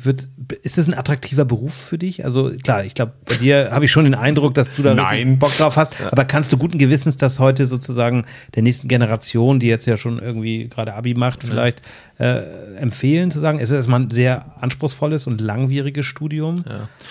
wird, 0.05 0.31
ist 0.63 0.79
das 0.79 0.87
ein 0.87 0.95
attraktiver 0.95 1.45
Beruf 1.45 1.75
für 1.75 1.99
dich? 1.99 2.25
Also 2.25 2.51
klar, 2.63 2.85
ich 2.85 2.95
glaube, 2.95 3.13
bei 3.27 3.37
dir 3.37 3.71
habe 3.71 3.85
ich 3.85 3.93
schon 3.93 4.05
den 4.05 4.15
Eindruck, 4.15 4.55
dass 4.55 4.73
du 4.75 4.83
da 4.83 4.95
Bock 5.39 5.57
drauf 5.57 5.77
hast. 5.77 5.95
Aber 6.11 6.25
kannst 6.25 6.53
du 6.53 6.59
guten 6.59 6.79
Gewissens 6.79 7.17
das 7.17 7.39
heute 7.39 7.67
sozusagen 7.67 8.25
der 8.55 8.63
nächsten 8.63 8.89
Generation, 8.89 9.61
die 9.61 9.67
jetzt 9.67 9.87
ja 9.87 9.97
schon 9.97 10.19
irgendwie 10.19 10.69
gerade 10.69 10.95
Abi 10.95 11.15
macht, 11.15 11.45
vielleicht 11.45 11.83
äh, 12.21 12.43
empfehlen 12.77 13.31
zu 13.31 13.41
sagen? 13.41 13.59
Es 13.59 13.71
ist 13.71 13.77
erstmal 13.77 14.01
ein 14.01 14.11
sehr 14.11 14.45
anspruchsvolles 14.61 15.27
und 15.27 15.41
langwieriges 15.41 16.07
Studium 16.07 16.65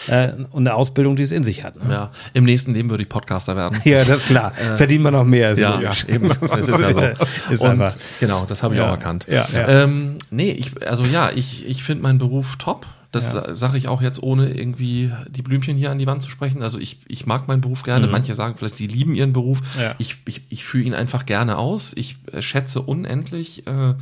ja. 0.07 0.25
äh, 0.25 0.33
und 0.51 0.67
eine 0.67 0.75
Ausbildung, 0.75 1.15
die 1.15 1.23
es 1.23 1.31
in 1.31 1.43
sich 1.43 1.63
hat. 1.63 1.83
Ne? 1.83 1.91
Ja, 1.91 2.11
im 2.33 2.43
nächsten 2.43 2.73
Leben 2.73 2.89
würde 2.89 3.03
ich 3.03 3.09
Podcaster 3.09 3.55
werden. 3.55 3.79
ja, 3.85 4.03
das 4.05 4.17
ist 4.17 4.27
klar. 4.27 4.53
Äh, 4.57 4.77
Verdient 4.77 5.03
man 5.03 5.13
noch 5.13 5.25
mehr. 5.25 5.55
So. 5.55 5.61
Ja, 5.61 5.81
ja, 5.81 5.93
eben. 6.07 6.29
Das 6.39 6.67
ist 6.67 6.79
ja 6.79 6.93
so. 6.93 7.53
ist 7.53 7.61
und, 7.61 7.97
genau, 8.19 8.45
das 8.47 8.63
habe 8.63 8.75
ich 8.75 8.81
auch 8.81 8.89
erkannt. 8.89 9.25
Ja, 9.29 9.47
ja. 9.53 9.83
Ähm, 9.83 10.17
nee, 10.29 10.51
ich, 10.51 10.71
also 10.87 11.03
ja, 11.03 11.31
ich, 11.33 11.67
ich 11.67 11.83
finde 11.83 12.03
meinen 12.03 12.17
Beruf 12.17 12.55
top. 12.57 12.85
Das 13.11 13.33
ja. 13.33 13.55
sage 13.55 13.77
ich 13.77 13.87
auch 13.87 14.01
jetzt, 14.01 14.21
ohne 14.21 14.53
irgendwie 14.53 15.11
die 15.29 15.41
Blümchen 15.41 15.75
hier 15.75 15.89
an 15.89 15.97
die 15.97 16.05
Wand 16.05 16.21
zu 16.21 16.29
sprechen. 16.29 16.61
Also 16.61 16.77
ich, 16.77 16.99
ich 17.07 17.25
mag 17.25 17.47
meinen 17.47 17.61
Beruf 17.61 17.81
gerne. 17.81 18.05
Mhm. 18.05 18.11
Manche 18.11 18.35
sagen 18.35 18.55
vielleicht, 18.55 18.75
sie 18.75 18.87
lieben 18.87 19.15
ihren 19.15 19.33
Beruf. 19.33 19.61
Ja. 19.79 19.95
Ich, 19.97 20.17
ich, 20.25 20.43
ich 20.49 20.63
führe 20.63 20.83
ihn 20.85 20.93
einfach 20.93 21.25
gerne 21.25 21.57
aus. 21.57 21.93
Ich 21.95 22.17
äh, 22.31 22.41
schätze 22.41 22.81
unendlich 22.81 23.65
äh, 23.65 23.95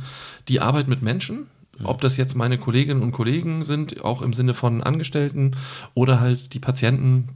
die 0.48 0.60
Arbeit 0.60 0.88
mit 0.88 1.00
Menschen. 1.00 1.46
Mhm. 1.78 1.86
Ob 1.86 2.02
das 2.02 2.18
jetzt 2.18 2.34
meine 2.34 2.58
Kolleginnen 2.58 3.02
und 3.02 3.12
Kollegen 3.12 3.64
sind, 3.64 4.04
auch 4.04 4.20
im 4.20 4.34
Sinne 4.34 4.52
von 4.52 4.82
Angestellten 4.82 5.52
oder 5.94 6.20
halt 6.20 6.52
die 6.52 6.60
Patienten, 6.60 7.30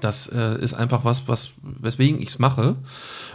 das 0.00 0.28
äh, 0.28 0.60
ist 0.60 0.74
einfach 0.74 1.04
was, 1.04 1.28
was 1.28 1.52
weswegen 1.62 2.20
ich 2.20 2.28
es 2.28 2.38
mache. 2.38 2.76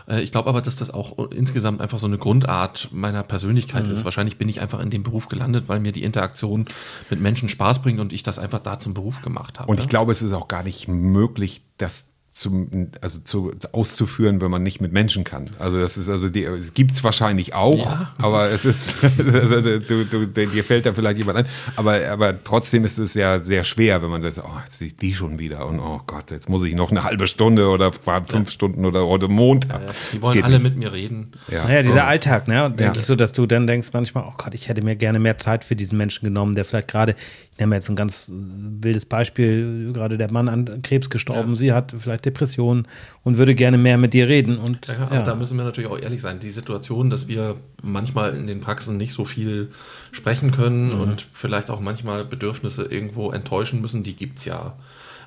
Äh, 0.07 0.21
ich 0.21 0.31
glaube 0.31 0.49
aber, 0.49 0.61
dass 0.61 0.75
das 0.75 0.91
auch 0.91 1.31
insgesamt 1.31 1.81
einfach 1.81 1.99
so 1.99 2.07
eine 2.07 2.17
Grundart 2.17 2.89
meiner 2.91 3.23
Persönlichkeit 3.23 3.87
mhm. 3.87 3.93
ist. 3.93 4.05
Wahrscheinlich 4.05 4.37
bin 4.37 4.49
ich 4.49 4.61
einfach 4.61 4.79
in 4.79 4.89
dem 4.89 5.03
Beruf 5.03 5.27
gelandet, 5.27 5.65
weil 5.67 5.79
mir 5.79 5.91
die 5.91 6.03
Interaktion 6.03 6.65
mit 7.09 7.19
Menschen 7.19 7.49
Spaß 7.49 7.81
bringt 7.81 7.99
und 7.99 8.13
ich 8.13 8.23
das 8.23 8.39
einfach 8.39 8.59
da 8.59 8.79
zum 8.79 8.93
Beruf 8.93 9.21
gemacht 9.21 9.59
habe. 9.59 9.69
Und 9.69 9.79
ich 9.79 9.87
glaube, 9.87 10.11
es 10.11 10.21
ist 10.21 10.33
auch 10.33 10.47
gar 10.47 10.63
nicht 10.63 10.87
möglich, 10.87 11.61
dass 11.77 12.05
zum, 12.35 12.89
also 12.99 13.19
zu, 13.21 13.53
auszuführen, 13.71 14.41
wenn 14.41 14.51
man 14.51 14.61
nicht 14.61 14.81
mit 14.81 14.91
Menschen 14.91 15.23
kann. 15.23 15.49
Also 15.57 15.79
das 15.79 15.95
ist 15.95 16.09
also 16.09 16.27
die, 16.27 16.43
es 16.43 16.73
gibt's 16.73 17.01
wahrscheinlich 17.01 17.53
auch, 17.53 17.89
ja. 17.89 18.13
aber 18.17 18.49
es 18.49 18.65
ist 18.65 18.93
also 19.33 19.79
du, 19.79 20.03
du, 20.03 20.27
dir 20.27 20.63
fällt 20.65 20.85
da 20.85 20.91
vielleicht 20.91 21.17
jemand 21.17 21.37
ein, 21.37 21.45
aber 21.77 22.05
aber 22.09 22.43
trotzdem 22.43 22.83
ist 22.83 22.99
es 22.99 23.13
ja 23.13 23.39
sehr 23.39 23.63
schwer, 23.63 24.01
wenn 24.01 24.09
man 24.09 24.21
sagt, 24.21 24.41
oh 24.45 24.59
jetzt 24.65 24.81
ist 24.81 25.01
die 25.01 25.13
schon 25.13 25.39
wieder 25.39 25.65
und 25.65 25.79
oh 25.79 26.01
Gott, 26.05 26.29
jetzt 26.29 26.49
muss 26.49 26.65
ich 26.65 26.75
noch 26.75 26.91
eine 26.91 27.05
halbe 27.05 27.27
Stunde 27.27 27.69
oder 27.69 27.93
fünf 27.93 28.31
ja. 28.31 28.45
Stunden 28.51 28.85
oder 28.85 29.07
oder 29.07 29.29
Montag. 29.29 29.81
Ja, 29.81 29.91
die 30.11 30.21
wollen 30.21 30.43
alle 30.43 30.55
nicht. 30.55 30.63
mit 30.63 30.75
mir 30.75 30.91
reden. 30.91 31.31
Ja, 31.47 31.63
naja, 31.63 31.83
dieser 31.83 32.03
oh. 32.03 32.07
Alltag, 32.07 32.49
ne? 32.49 32.69
Denke 32.69 32.99
ich 32.99 33.05
so, 33.05 33.15
dass 33.15 33.31
du 33.31 33.45
dann 33.45 33.65
denkst 33.65 33.91
manchmal, 33.93 34.25
oh 34.27 34.33
Gott, 34.35 34.53
ich 34.53 34.67
hätte 34.67 34.81
mir 34.81 34.97
gerne 34.97 35.19
mehr 35.19 35.37
Zeit 35.37 35.63
für 35.63 35.77
diesen 35.77 35.97
Menschen 35.97 36.25
genommen, 36.25 36.53
der 36.53 36.65
vielleicht 36.65 36.89
gerade 36.89 37.15
ich 37.55 37.59
nehme 37.61 37.75
jetzt 37.75 37.89
ein 37.89 37.95
ganz 37.95 38.29
wildes 38.29 39.05
Beispiel, 39.05 39.93
gerade 39.93 40.17
der 40.17 40.29
Mann 40.29 40.49
an 40.49 40.81
Krebs 40.81 41.09
gestorben, 41.09 41.51
ja. 41.51 41.55
sie 41.55 41.71
hat 41.71 41.95
vielleicht 41.97 42.25
Depressionen 42.25 42.85
und 43.23 43.37
würde 43.37 43.55
gerne 43.55 43.77
mehr 43.77 43.97
mit 43.97 44.13
dir 44.13 44.27
reden. 44.27 44.57
Und 44.57 44.87
ja, 44.87 45.07
ja. 45.09 45.23
da 45.23 45.35
müssen 45.35 45.57
wir 45.57 45.63
natürlich 45.63 45.89
auch 45.89 45.97
ehrlich 45.97 46.21
sein. 46.21 46.41
Die 46.41 46.49
Situation, 46.49 47.09
dass 47.09 47.29
wir 47.29 47.55
manchmal 47.81 48.35
in 48.35 48.45
den 48.45 48.59
Praxen 48.59 48.97
nicht 48.97 49.13
so 49.13 49.23
viel 49.23 49.69
sprechen 50.11 50.51
können 50.51 50.95
mhm. 50.95 50.99
und 50.99 51.27
vielleicht 51.31 51.71
auch 51.71 51.79
manchmal 51.79 52.25
Bedürfnisse 52.25 52.83
irgendwo 52.83 53.31
enttäuschen 53.31 53.79
müssen, 53.79 54.03
die 54.03 54.17
gibt 54.17 54.39
es 54.39 54.45
ja. 54.45 54.73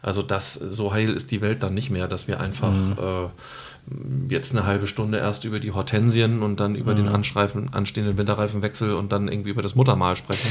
Also 0.03 0.21
das, 0.21 0.53
so 0.53 0.93
heil 0.93 1.15
ist 1.15 1.31
die 1.31 1.41
Welt 1.41 1.63
dann 1.63 1.73
nicht 1.73 1.89
mehr, 1.89 2.09
dass 2.09 2.29
wir 2.29 2.41
einfach 2.41 2.75
mhm. 2.75 2.93
äh, 2.99 3.29
jetzt 4.29 4.55
eine 4.55 4.67
halbe 4.67 4.87
Stunde 4.87 5.19
erst 5.19 5.45
über 5.45 5.61
die 5.61 5.73
Hortensien 5.73 6.43
und 6.43 6.61
dann 6.61 6.75
über 6.75 6.93
mhm. 6.93 6.97
den 6.97 7.09
anstreifen, 7.09 7.73
anstehenden 7.73 8.19
Winterreifenwechsel 8.19 8.95
und 8.95 9.13
dann 9.13 9.29
irgendwie 9.29 9.51
über 9.51 9.63
das 9.63 9.75
Muttermal 9.75 10.17
sprechen. 10.17 10.49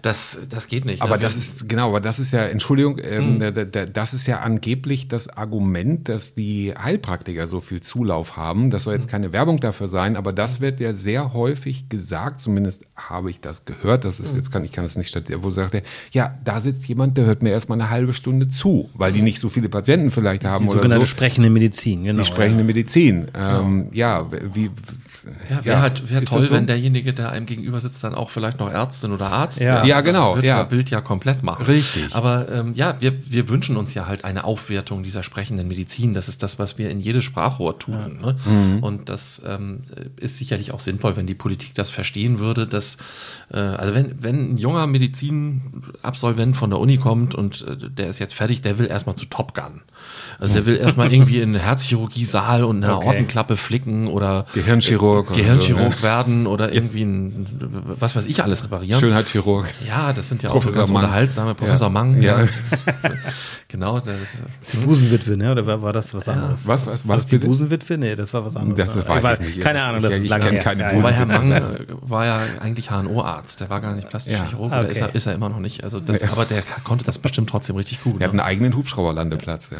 Das, 0.00 0.38
das 0.48 0.66
geht 0.66 0.84
nicht. 0.84 1.02
Aber 1.02 1.16
ne? 1.16 1.22
das 1.22 1.36
ist, 1.36 1.68
genau, 1.68 1.88
aber 1.88 2.00
das 2.00 2.18
ist 2.18 2.32
ja, 2.32 2.42
Entschuldigung, 2.42 2.98
ähm, 3.02 3.38
mhm. 3.38 3.70
das 3.92 4.14
ist 4.14 4.26
ja 4.26 4.40
angeblich 4.40 5.08
das 5.08 5.28
Argument, 5.28 6.08
dass 6.08 6.34
die 6.34 6.74
Heilpraktiker 6.76 7.46
so 7.46 7.60
viel 7.60 7.80
Zulauf 7.80 8.36
haben. 8.36 8.70
Das 8.70 8.84
soll 8.84 8.94
jetzt 8.94 9.06
mhm. 9.06 9.10
keine 9.10 9.32
Werbung 9.32 9.58
dafür 9.58 9.88
sein, 9.88 10.16
aber 10.16 10.32
das 10.32 10.60
wird 10.60 10.80
ja 10.80 10.92
sehr 10.92 11.32
häufig 11.34 11.88
gesagt, 11.88 12.40
zumindest 12.40 12.84
habe 12.96 13.30
ich 13.30 13.40
das 13.40 13.64
gehört, 13.64 14.04
das 14.04 14.20
ist 14.20 14.32
mhm. 14.32 14.38
jetzt 14.38 14.50
kann, 14.50 14.64
ich 14.64 14.72
kann 14.72 14.84
es 14.84 14.96
nicht 14.96 15.08
statt, 15.08 15.30
wo 15.36 15.50
sagt 15.50 15.74
er, 15.74 15.82
ja, 16.12 16.38
da 16.44 16.60
sitzt 16.60 16.86
jemand, 16.88 17.16
der 17.16 17.26
hört 17.26 17.42
mir 17.42 17.50
erstmal 17.50 17.80
eine 17.80 17.90
halbe 17.90 18.12
Stunde 18.12 18.48
zu, 18.48 18.90
weil 18.94 19.12
die 19.12 19.18
mhm. 19.18 19.24
nicht 19.24 19.40
so 19.40 19.48
viele 19.48 19.68
Patienten 19.68 20.10
vielleicht 20.10 20.44
haben 20.44 20.68
die 20.68 20.74
oder 20.74 21.00
so. 21.00 21.06
sprechende 21.06 21.50
Medizin, 21.50 22.04
genau. 22.04 22.20
Die 22.20 22.26
sprechende 22.26 22.61
moderne 22.62 22.64
Medizin. 22.64 23.26
Ähm, 23.34 23.88
ja, 23.92 24.26
wie. 24.54 24.70
Ja, 25.48 25.64
wäre 25.64 25.76
ja, 25.76 25.82
halt 25.82 26.10
wär 26.10 26.24
toll, 26.24 26.42
so? 26.42 26.54
wenn 26.54 26.66
derjenige, 26.66 27.12
der 27.12 27.30
einem 27.30 27.46
gegenüber 27.46 27.80
sitzt, 27.80 28.02
dann 28.02 28.14
auch 28.14 28.30
vielleicht 28.30 28.58
noch 28.58 28.70
Ärztin 28.70 29.12
oder 29.12 29.30
Arzt 29.32 29.60
Ja, 29.60 29.84
ja 29.84 30.00
genau. 30.00 30.36
Das 30.36 30.44
ja. 30.44 30.62
Bild 30.64 30.90
ja 30.90 31.00
komplett 31.00 31.42
machen. 31.42 31.66
Richtig. 31.66 32.14
Aber 32.14 32.48
ähm, 32.50 32.74
ja, 32.74 33.00
wir, 33.00 33.14
wir 33.30 33.48
wünschen 33.48 33.76
uns 33.76 33.94
ja 33.94 34.06
halt 34.06 34.24
eine 34.24 34.44
Aufwertung 34.44 35.02
dieser 35.02 35.22
sprechenden 35.22 35.68
Medizin. 35.68 36.14
Das 36.14 36.28
ist 36.28 36.42
das, 36.42 36.58
was 36.58 36.78
wir 36.78 36.90
in 36.90 37.00
jedes 37.00 37.24
Sprachrohr 37.24 37.78
tun. 37.78 38.18
Ne? 38.20 38.36
Mhm. 38.44 38.82
Und 38.82 39.08
das 39.08 39.42
ähm, 39.46 39.82
ist 40.18 40.38
sicherlich 40.38 40.72
auch 40.72 40.80
sinnvoll, 40.80 41.16
wenn 41.16 41.26
die 41.26 41.34
Politik 41.34 41.74
das 41.74 41.90
verstehen 41.90 42.38
würde, 42.38 42.66
dass, 42.66 42.96
äh, 43.52 43.58
also 43.58 43.94
wenn, 43.94 44.22
wenn 44.22 44.52
ein 44.52 44.56
junger 44.56 44.86
Medizinabsolvent 44.86 46.56
von 46.56 46.70
der 46.70 46.78
Uni 46.78 46.98
kommt 46.98 47.34
und 47.34 47.66
äh, 47.66 47.76
der 47.90 48.08
ist 48.08 48.18
jetzt 48.18 48.34
fertig, 48.34 48.62
der 48.62 48.78
will 48.78 48.86
erstmal 48.86 49.16
zu 49.16 49.26
Top 49.26 49.54
Gun. 49.54 49.82
Also 50.38 50.54
der 50.54 50.66
will 50.66 50.76
erstmal 50.76 51.12
irgendwie 51.12 51.36
in 51.36 51.54
einen 51.54 51.62
Herzchirurgie-Saal 51.62 52.64
und 52.64 52.82
eine 52.82 52.96
okay. 52.96 53.06
Ortenklappe 53.06 53.56
flicken 53.56 54.08
oder 54.08 54.46
Gehirnchirurg, 55.20 55.36
Gehirnchirurg 55.36 55.94
so, 55.94 56.02
werden 56.02 56.46
oder 56.46 56.72
irgendwie 56.72 57.02
ein, 57.02 57.46
was 57.98 58.16
weiß 58.16 58.26
ich 58.26 58.42
alles 58.42 58.64
reparieren. 58.64 59.00
Schönheitschirurg. 59.00 59.66
Ja, 59.86 60.12
das 60.12 60.28
sind 60.28 60.42
ja 60.42 60.50
Professor 60.50 60.72
auch 60.72 60.76
ganz 60.76 60.90
Mang. 60.90 61.04
unterhaltsame 61.04 61.54
Professor 61.54 61.88
ja. 61.88 61.92
Mang. 61.92 62.22
Ja. 62.22 62.46
genau. 63.68 64.00
Das 64.00 64.20
ist, 64.20 64.38
die 64.72 64.78
Busenwitwe, 64.78 65.36
ne? 65.36 65.52
Oder 65.52 65.66
war, 65.66 65.82
war 65.82 65.92
das 65.92 66.12
was 66.14 66.28
anderes? 66.28 66.62
Ja. 66.62 66.68
Was, 66.68 66.86
was, 66.86 67.08
was? 67.08 67.18
was 67.18 67.26
die 67.26 67.38
Busenwitwe? 67.38 67.98
Nee, 67.98 68.16
das 68.16 68.32
war 68.32 68.44
was 68.44 68.56
anderes. 68.56 68.94
Das, 68.94 69.04
das 69.04 69.22
weiß 69.22 69.40
ich, 69.40 69.46
nicht. 69.46 69.60
Keine 69.60 69.82
Ahnung, 69.82 70.02
das 70.02 70.12
ich, 70.14 70.24
ist 70.24 70.30
lange 70.30 70.50
her. 70.50 70.62
Keine 70.62 70.82
ja, 70.82 70.94
Wobei 70.94 71.12
Herr 71.12 71.26
Mang 71.26 71.76
war 72.00 72.26
ja 72.26 72.40
eigentlich 72.60 72.90
HNO-Arzt. 72.90 73.60
Der 73.60 73.70
war 73.70 73.80
gar 73.80 73.94
nicht 73.94 74.08
plastischer 74.08 74.46
Chirurg. 74.46 74.72
Okay. 74.72 74.90
Ist, 74.90 75.00
er, 75.00 75.14
ist 75.14 75.26
er 75.26 75.34
immer 75.34 75.48
noch 75.48 75.60
nicht. 75.60 75.84
Also 75.84 76.00
das, 76.00 76.22
aber 76.22 76.44
der 76.44 76.62
konnte 76.84 77.04
das 77.04 77.18
bestimmt 77.18 77.50
trotzdem 77.50 77.76
richtig 77.76 78.02
gut. 78.02 78.14
Er 78.14 78.18
ne? 78.18 78.24
hat 78.24 78.30
einen 78.30 78.40
eigenen 78.40 78.76
Hubschrauberlandeplatz, 78.76 79.70
ja. 79.70 79.78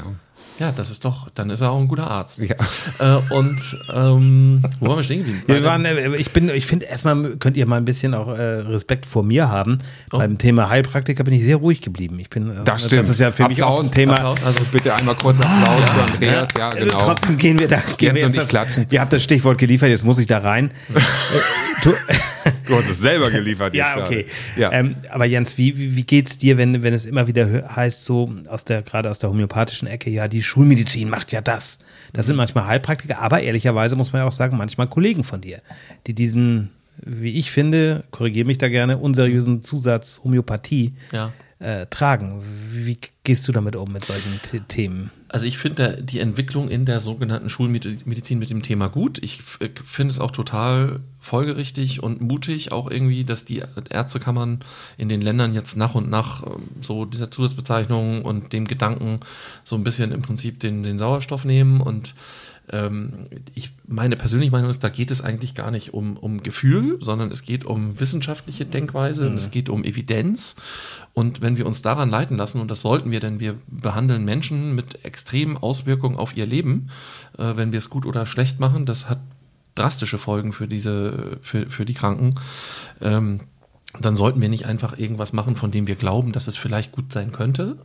Ja, 0.59 0.71
das 0.71 0.91
ist 0.91 1.05
doch, 1.05 1.29
dann 1.35 1.51
ist 1.51 1.61
er 1.61 1.71
auch 1.71 1.81
ein 1.81 1.89
guter 1.89 2.11
Arzt. 2.11 2.39
Ja. 2.39 2.57
Äh, 2.99 3.35
und 3.35 3.79
ähm, 3.93 4.63
wo 4.81 4.89
waren 4.89 4.99
wir 4.99 5.03
stehen 5.03 5.19
geblieben? 5.19 5.43
Wir 5.47 5.65
waren, 5.65 5.85
äh, 5.85 6.17
ich 6.17 6.31
bin, 6.33 6.49
ich 6.51 6.67
finde 6.67 6.87
erstmal 6.87 7.37
könnt 7.37 7.57
ihr 7.57 7.67
mal 7.67 7.77
ein 7.77 7.85
bisschen 7.85 8.15
auch 8.15 8.29
äh, 8.29 8.43
Respekt 8.43 9.07
vor 9.07 9.23
mir 9.23 9.49
haben. 9.49 9.79
Oh. 10.13 10.19
Beim 10.19 10.39
Thema 10.39 10.69
Heilpraktiker 10.69 11.25
bin 11.25 11.35
ich 11.35 11.43
sehr 11.43 11.57
ruhig 11.57 11.81
geblieben. 11.81 12.19
Ich 12.19 12.31
bin, 12.31 12.51
äh, 12.51 12.65
das 12.65 12.85
stimmt. 12.85 13.03
Das 13.03 13.11
ist 13.11 13.21
ja 13.21 13.33
für 13.33 13.45
Applaus, 13.45 13.57
mich 13.57 13.63
auch 13.63 13.83
ein 13.83 13.91
Thema. 13.91 14.15
Applaus, 14.15 14.45
also 14.45 14.61
bitte 14.71 14.95
einmal 14.95 15.15
kurz 15.15 15.41
Applaus 15.41 15.83
ah, 15.83 15.95
für 15.95 16.13
Andreas. 16.13 16.49
Ja, 16.57 16.71
genau. 16.71 16.99
Trotzdem 16.99 17.39
gehen 17.39 17.59
wir 17.59 17.69
da. 17.69 17.83
Gehen 17.97 18.15
wir 18.15 18.23
jetzt 18.23 18.37
das, 18.37 18.49
klatschen. 18.49 18.87
Ihr 18.91 19.01
habt 19.01 19.13
das 19.13 19.23
Stichwort 19.23 19.59
geliefert, 19.59 19.89
jetzt 19.89 20.05
muss 20.05 20.19
ich 20.19 20.27
da 20.27 20.39
rein. 20.39 20.71
du, 21.83 21.91
du, 22.67 22.77
hast 22.77 22.89
es 22.89 23.01
selber 23.01 23.31
geliefert. 23.31 23.75
ja, 23.75 24.03
okay. 24.03 24.27
Ja. 24.57 24.73
Ähm, 24.73 24.97
aber 25.11 25.25
Jens, 25.25 25.59
wie, 25.59 25.77
wie, 25.77 25.97
wie 25.97 26.05
geht's 26.05 26.39
dir, 26.39 26.57
wenn, 26.57 26.83
wenn 26.83 26.95
es 26.95 27.05
immer 27.05 27.27
wieder 27.27 27.75
heißt, 27.75 28.05
so 28.05 28.33
aus 28.49 28.65
der, 28.65 28.83
gerade 28.83 29.11
aus 29.11 29.19
der 29.19 29.31
homöopathischen 29.31 29.89
Ecke, 29.89 30.11
ja, 30.11 30.29
die 30.29 30.43
Schulmedizin 30.43 31.09
macht 31.09 31.33
ja 31.33 31.41
das. 31.41 31.79
Das 32.13 32.27
sind 32.27 32.37
manchmal 32.37 32.67
Heilpraktiker, 32.67 33.21
aber 33.21 33.41
ehrlicherweise 33.41 33.97
muss 33.97 34.13
man 34.13 34.23
ja 34.23 34.29
auch 34.29 34.33
sagen, 34.33 34.57
manchmal 34.57 34.87
Kollegen 34.89 35.25
von 35.25 35.41
dir, 35.41 35.61
die 36.07 36.15
diesen, 36.15 36.71
wie 36.99 37.39
ich 37.39 37.51
finde, 37.51 38.05
korrigiere 38.11 38.47
mich 38.47 38.59
da 38.59 38.69
gerne, 38.69 38.99
unseriösen 38.99 39.63
Zusatz 39.63 40.21
Homöopathie 40.23 40.95
ja. 41.13 41.33
äh, 41.59 41.87
tragen. 41.87 42.43
Wie 42.73 42.99
gehst 43.25 43.47
du 43.49 43.53
damit 43.53 43.77
um 43.77 43.93
mit 43.93 44.05
solchen 44.05 44.41
Themen? 44.69 45.11
Also 45.29 45.47
ich 45.47 45.57
finde 45.57 46.03
die 46.03 46.21
Entwicklung 46.21 46.69
in 46.69 46.85
der 46.85 47.01
sogenannten 47.01 47.49
Schulmedizin 47.49 48.39
mit 48.39 48.51
dem 48.51 48.63
Thema 48.63 48.89
gut. 48.89 49.19
Ich 49.23 49.43
finde 49.43 50.13
es 50.13 50.21
auch 50.21 50.31
total 50.31 51.01
folgerichtig 51.23 52.03
und 52.03 52.21
mutig, 52.21 52.73
auch 52.73 52.91
irgendwie, 52.91 53.25
dass 53.25 53.45
die 53.45 53.63
Ärztekammern 53.89 54.61
in 54.99 55.09
den 55.09 55.23
Ländern 55.23 55.55
jetzt 55.55 55.77
nach 55.77 55.95
und 55.95 56.11
nach 56.11 56.45
ähm, 56.45 56.69
so 56.81 57.05
dieser 57.05 57.31
Zusatzbezeichnung 57.31 58.23
und 58.23 58.53
dem 58.53 58.67
Gedanken 58.67 59.21
so 59.63 59.77
ein 59.77 59.85
bisschen 59.85 60.11
im 60.11 60.21
Prinzip 60.21 60.59
den, 60.61 60.83
den 60.83 60.99
Sauerstoff 60.99 61.45
nehmen 61.45 61.81
und 61.81 62.15
ähm, 62.71 63.25
ich, 63.55 63.73
meine 63.87 64.17
persönliche 64.17 64.53
Meinung 64.53 64.71
ist, 64.71 64.83
da 64.83 64.89
geht 64.89 65.11
es 65.11 65.21
eigentlich 65.21 65.55
gar 65.55 65.71
nicht 65.71 65.95
um, 65.95 66.17
um 66.17 66.43
Gefühl, 66.43 66.99
sondern 67.01 67.31
es 67.31 67.43
geht 67.43 67.65
um 67.65 67.99
wissenschaftliche 67.99 68.65
Denkweise 68.65 69.25
mhm. 69.25 69.31
und 69.33 69.37
es 69.37 69.51
geht 69.51 69.69
um 69.69 69.85
Evidenz. 69.85 70.57
Und 71.13 71.43
wenn 71.43 71.57
wir 71.57 71.67
uns 71.67 71.83
daran 71.83 72.09
leiten 72.09 72.37
lassen, 72.37 72.61
und 72.61 72.71
das 72.71 72.81
sollten 72.81 73.11
wir, 73.11 73.21
denn 73.21 73.41
wir 73.41 73.57
behandeln 73.67 74.25
Menschen 74.25 74.75
mit 74.75 75.05
extremen 75.05 75.57
Auswirkungen 75.57 76.17
auf 76.17 76.37
ihr 76.37 76.47
Leben, 76.47 76.89
äh, 77.37 77.57
wenn 77.57 77.73
wir 77.73 77.79
es 77.79 77.91
gut 77.91 78.07
oder 78.07 78.27
schlecht 78.27 78.61
machen, 78.61 78.87
das 78.87 79.09
hat 79.09 79.19
drastische 79.75 80.19
Folgen 80.19 80.53
für 80.53 80.69
diese, 80.69 81.39
für, 81.41 81.69
für 81.69 81.85
die 81.85 81.95
Kranken. 81.95 82.35
Ähm, 83.01 83.41
dann 84.01 84.17
sollten 84.17 84.41
wir 84.41 84.49
nicht 84.49 84.67
einfach 84.67 84.99
irgendwas 84.99 85.33
machen, 85.33 85.57
von 85.57 85.71
dem 85.71 85.87
wir 85.87 85.97
glauben, 85.97 86.33
dass 86.33 86.49
es 86.49 86.57
vielleicht 86.57 86.93
gut 86.93 87.13
sein 87.13 87.33
könnte, 87.33 87.77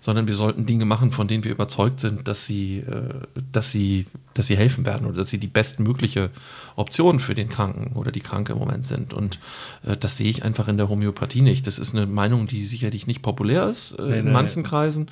sondern 0.00 0.26
wir 0.26 0.34
sollten 0.34 0.66
Dinge 0.66 0.84
machen, 0.84 1.12
von 1.12 1.28
denen 1.28 1.44
wir 1.44 1.50
überzeugt 1.50 2.00
sind, 2.00 2.28
dass 2.28 2.46
sie, 2.46 2.78
äh, 2.78 3.14
dass 3.52 3.72
sie, 3.72 4.06
dass 4.34 4.46
sie 4.46 4.56
helfen 4.56 4.86
werden 4.86 5.06
oder 5.06 5.18
dass 5.18 5.30
sie 5.30 5.38
die 5.38 5.48
bestmögliche 5.48 6.30
Option 6.76 7.20
für 7.20 7.34
den 7.34 7.48
Kranken 7.48 7.96
oder 7.96 8.12
die 8.12 8.20
Kranke 8.20 8.52
im 8.52 8.58
Moment 8.58 8.86
sind. 8.86 9.12
Und 9.12 9.38
äh, 9.84 9.96
das 9.96 10.16
sehe 10.16 10.30
ich 10.30 10.44
einfach 10.44 10.68
in 10.68 10.76
der 10.76 10.88
Homöopathie 10.88 11.42
nicht. 11.42 11.66
Das 11.66 11.78
ist 11.78 11.94
eine 11.94 12.06
Meinung, 12.06 12.46
die 12.46 12.64
sicherlich 12.64 13.06
nicht 13.06 13.22
populär 13.22 13.68
ist 13.68 13.92
äh, 13.92 14.02
nee, 14.02 14.18
in 14.20 14.24
nee, 14.26 14.30
manchen 14.30 14.62
nee. 14.62 14.68
Kreisen, 14.68 15.08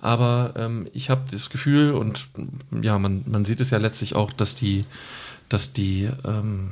aber 0.00 0.54
ähm, 0.56 0.88
ich 0.92 1.10
habe 1.10 1.22
das 1.30 1.50
Gefühl 1.50 1.92
und 1.92 2.28
ja, 2.82 2.98
man, 2.98 3.24
man 3.26 3.44
sieht 3.44 3.60
es 3.60 3.70
ja 3.70 3.78
letztlich 3.78 4.14
auch, 4.14 4.32
dass 4.32 4.54
die 4.54 4.84
dass 5.50 5.72
die 5.72 6.08
ähm, 6.24 6.70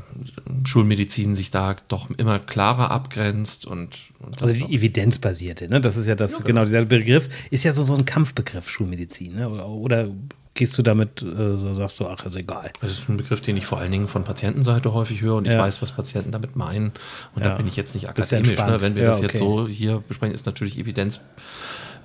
Schulmedizin 0.64 1.34
sich 1.34 1.50
da 1.50 1.76
doch 1.88 2.08
immer 2.16 2.38
klarer 2.38 2.92
abgrenzt 2.92 3.66
und, 3.66 3.98
und 4.20 4.40
also 4.40 4.54
die 4.54 4.72
evidenzbasierte, 4.74 5.68
ne? 5.68 5.80
Das 5.80 5.96
ist 5.96 6.06
ja 6.06 6.14
das 6.14 6.30
ja, 6.30 6.36
genau. 6.38 6.46
genau 6.46 6.64
dieser 6.64 6.84
Begriff 6.84 7.28
ist 7.50 7.64
ja 7.64 7.72
so 7.72 7.82
so 7.82 7.96
ein 7.96 8.04
Kampfbegriff 8.04 8.70
Schulmedizin, 8.70 9.34
ne? 9.34 9.50
Oder, 9.50 9.68
oder 9.68 10.08
gehst 10.54 10.78
du 10.78 10.82
damit, 10.82 11.22
äh, 11.22 11.74
sagst 11.74 11.98
du, 11.98 12.06
ach, 12.06 12.24
ist 12.24 12.36
egal. 12.36 12.70
Das 12.80 12.92
ist 12.92 13.08
ein 13.08 13.16
Begriff, 13.16 13.40
den 13.40 13.56
ich 13.56 13.66
vor 13.66 13.78
allen 13.78 13.92
Dingen 13.92 14.08
von 14.08 14.24
Patientenseite 14.24 14.92
häufig 14.92 15.22
höre 15.22 15.36
und 15.36 15.46
ich 15.46 15.52
ja. 15.52 15.58
weiß, 15.58 15.82
was 15.82 15.92
Patienten 15.92 16.32
damit 16.32 16.56
meinen. 16.56 16.92
Und 17.34 17.44
ja. 17.44 17.50
da 17.50 17.54
bin 17.56 17.66
ich 17.66 17.76
jetzt 17.76 17.94
nicht 17.94 18.08
akademisch. 18.08 18.56
Ne? 18.56 18.76
Wenn 18.80 18.94
wir 18.94 19.02
ja, 19.02 19.08
das 19.10 19.18
okay. 19.18 19.26
jetzt 19.26 19.38
so 19.38 19.68
hier 19.68 20.02
besprechen, 20.06 20.34
ist 20.34 20.46
natürlich 20.46 20.78
Evidenz 20.78 21.20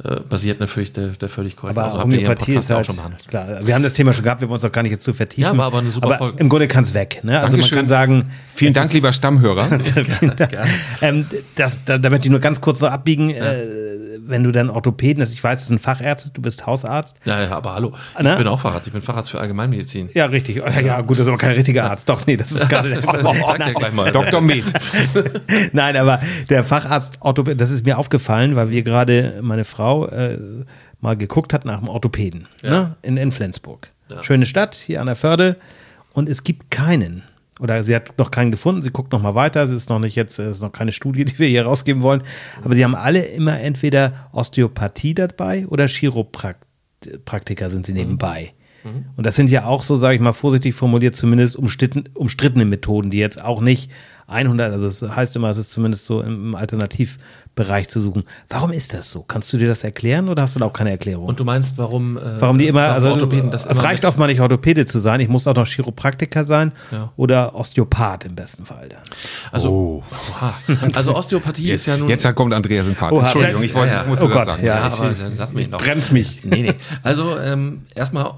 äh, 0.04 0.20
basiert 0.22 0.60
natürlich 0.60 0.94
der, 0.94 1.10
der 1.10 1.30
völlig 1.30 1.56
korrekt. 1.56 1.78
Aber 1.78 1.88
also 1.88 2.04
Homöopathie 2.04 2.56
ist 2.56 2.70
halt, 2.70 2.90
klar, 3.28 3.60
wir 3.64 3.76
haben 3.76 3.84
das 3.84 3.94
Thema 3.94 4.14
schon 4.14 4.24
gehabt, 4.24 4.42
wir 4.42 4.50
wollen 4.50 4.58
es 4.58 4.66
auch 4.66 4.72
gar 4.72 4.84
nicht 4.84 4.92
jetzt 4.92 5.04
zu 5.04 5.14
vertiefen. 5.14 5.44
Ja, 5.44 5.50
aber, 5.52 5.64
aber 5.64 5.80
eine 5.80 5.92
super 5.92 6.08
aber 6.08 6.18
Folge. 6.18 6.40
Im 6.40 6.50
Grunde 6.50 6.68
kann 6.68 6.84
es 6.84 6.94
weg. 6.94 7.22
Ne? 7.24 7.40
Also 7.40 7.58
man 7.58 7.70
kann 7.70 7.88
sagen, 7.88 8.32
vielen 8.56 8.74
Dank, 8.74 8.94
lieber 8.94 9.14
Stammhörer. 9.14 9.68
ähm, 11.02 11.28
das, 11.56 11.80
da, 11.86 11.98
damit 11.98 12.26
die 12.26 12.30
nur 12.30 12.40
ganz 12.40 12.62
kurz 12.62 12.80
noch 12.82 12.92
abbiegen, 12.92 13.30
ja. 13.30 13.54
äh, 13.54 13.94
wenn 14.26 14.44
du 14.44 14.52
dann 14.52 14.70
Orthopäden 14.70 15.22
hast, 15.22 15.34
ich 15.34 15.44
weiß, 15.44 15.60
das 15.60 15.68
sind 15.68 15.80
Fachärzte, 15.80 16.32
du 16.32 16.42
bist 16.42 16.66
Hausarzt. 16.66 17.18
Ja, 17.26 17.42
ja 17.42 17.52
aber 17.52 17.74
hallo, 17.74 17.94
ich 18.18 18.24
Na? 18.24 18.36
bin 18.36 18.48
auch 18.48 18.60
Facharzt, 18.60 18.88
ich 18.88 18.94
bin 18.94 19.02
Facharzt 19.02 19.32
für 19.32 19.40
Allgemeinmedizin. 19.40 20.10
Ja, 20.14 20.26
richtig. 20.26 20.58
Ja, 20.58 20.80
ja 20.80 21.02
gut, 21.02 21.18
das 21.18 21.26
ist 21.26 21.28
aber 21.28 21.38
kein 21.38 21.52
richtiger 21.52 21.90
Arzt. 21.90 22.08
Doch, 22.10 22.26
nee, 22.26 22.38
das 22.38 22.52
ist 22.52 22.70
gerade 22.70 22.90
der 22.90 23.00
oh, 23.08 23.18
oh, 23.24 23.56
ja 23.58 23.72
gleich 23.72 23.94
mal. 23.94 24.12
Dr. 24.12 24.42
Med. 24.42 24.64
nein, 25.74 25.98
aber 25.98 26.20
der 26.50 26.64
Facharzt 26.64 27.18
Orthopäden, 27.20 27.58
das 27.58 27.72
ist 27.72 27.86
mir 27.86 27.98
aufgefallen, 27.98 28.56
weil 28.56 28.70
wir 28.70 28.84
gerade, 28.84 29.40
meine 29.42 29.66
Frau, 29.66 29.83
äh, 29.92 30.38
mal 31.02 31.16
geguckt 31.18 31.54
hat 31.54 31.66
nach 31.66 31.78
einem 31.78 31.90
Orthopäden 31.90 32.48
ja. 32.62 32.70
ne? 32.70 32.96
in, 33.02 33.18
in 33.18 33.32
Flensburg. 33.32 33.92
Ja. 34.10 34.24
Schöne 34.24 34.46
Stadt, 34.46 34.76
hier 34.76 35.02
an 35.02 35.08
der 35.08 35.16
Förde. 35.16 35.58
Und 36.14 36.30
es 36.30 36.44
gibt 36.44 36.72
keinen. 36.72 37.24
Oder 37.60 37.84
sie 37.84 37.96
hat 37.96 38.18
noch 38.18 38.32
keinen 38.32 38.52
gefunden, 38.52 38.82
sie 38.82 38.92
guckt 38.92 39.12
noch 39.12 39.22
mal 39.22 39.36
weiter, 39.36 39.64
es 39.64 39.70
ist 39.70 39.90
noch 39.90 40.00
nicht 40.00 40.16
jetzt, 40.16 40.40
es 40.40 40.58
ist 40.58 40.62
noch 40.62 40.72
keine 40.72 40.92
Studie, 40.92 41.24
die 41.24 41.38
wir 41.38 41.48
hier 41.48 41.66
rausgeben 41.66 42.02
wollen. 42.02 42.24
Aber 42.64 42.76
sie 42.76 42.84
haben 42.84 42.96
alle 42.96 43.20
immer 43.20 43.60
entweder 43.60 44.30
Osteopathie 44.32 45.14
dabei 45.14 45.68
oder 45.68 45.88
Chiropraktiker 45.88 47.70
sind 47.70 47.86
sie 47.86 47.94
nebenbei. 47.94 48.54
Mhm. 48.84 49.06
Und 49.16 49.26
das 49.26 49.36
sind 49.36 49.50
ja 49.50 49.66
auch 49.66 49.84
so, 49.84 49.96
sage 49.96 50.16
ich 50.16 50.22
mal 50.22 50.34
vorsichtig 50.34 50.74
formuliert, 50.74 51.16
zumindest 51.16 51.56
umstritten, 51.56 52.06
umstrittene 52.16 52.66
Methoden, 52.66 53.12
die 53.12 53.20
jetzt 53.20 53.42
auch 53.42 53.62
nicht 53.62 53.92
100, 54.34 54.72
also 54.72 54.88
es 54.88 55.02
heißt 55.02 55.36
immer, 55.36 55.50
es 55.50 55.58
ist 55.58 55.72
zumindest 55.72 56.06
so 56.06 56.22
im 56.22 56.56
Alternativ 56.56 57.18
Bereich 57.56 57.88
zu 57.88 58.02
suchen. 58.02 58.24
Warum 58.50 58.72
ist 58.72 58.96
das 58.96 59.12
so? 59.12 59.22
Kannst 59.22 59.54
du 59.54 59.58
dir 59.58 59.68
das 59.68 59.84
erklären 59.84 60.28
oder 60.28 60.42
hast 60.42 60.56
du 60.56 60.60
da 60.60 60.66
auch 60.66 60.74
keine 60.74 60.90
Erklärung? 60.90 61.28
Und 61.28 61.40
du 61.40 61.44
meinst, 61.44 61.78
warum? 61.78 62.18
Äh, 62.18 62.42
warum 62.42 62.58
die 62.58 62.68
immer, 62.68 62.82
warum 62.82 62.96
also 62.96 63.08
Orthopäden 63.10 63.52
das 63.52 63.68
es 63.68 63.84
reicht 63.84 64.06
oft 64.06 64.18
mal 64.18 64.26
nicht 64.26 64.42
Orthopäde 64.42 64.88
zu 64.88 64.98
sein. 64.98 65.20
Ich 65.20 65.30
muss 65.30 65.46
auch 65.46 65.54
noch 65.54 65.68
Chiropraktiker 65.68 66.46
sein 66.46 66.72
ja. 66.92 67.14
oder 67.16 67.54
Osteopath 67.54 68.26
im 68.26 68.34
besten 68.34 68.66
Fall 68.66 68.90
dann. 68.90 69.04
Also, 69.52 69.70
oh. 69.70 70.04
also 70.96 71.16
Osteopathie 71.16 71.68
jetzt, 71.68 71.82
ist 71.82 71.86
ja 71.86 71.98
nun. 71.98 72.10
Jetzt 72.10 72.28
kommt 72.34 72.54
Andreas 72.56 72.88
in 72.88 72.96
Fahrt. 72.96 73.14
Oha, 73.14 73.22
Entschuldigung, 73.22 73.62
ich, 73.62 73.74
wollte, 73.76 73.90
ja, 73.90 73.98
ja. 73.98 74.02
ich 74.02 74.08
musste 74.08 74.26
oh 74.26 74.30
das 74.30 74.38
Gott, 74.38 74.48
sagen. 74.48 74.66
Ja, 74.66 74.80
aber 74.88 75.10
dann 75.10 75.38
lass 75.38 75.54
mich 75.54 75.70
noch. 75.70 75.80
Bremst 75.80 76.12
mich. 76.12 76.44
Nee, 76.44 76.64
nee. 76.64 76.74
Also 77.04 77.38
ähm, 77.38 77.84
erstmal 77.94 78.34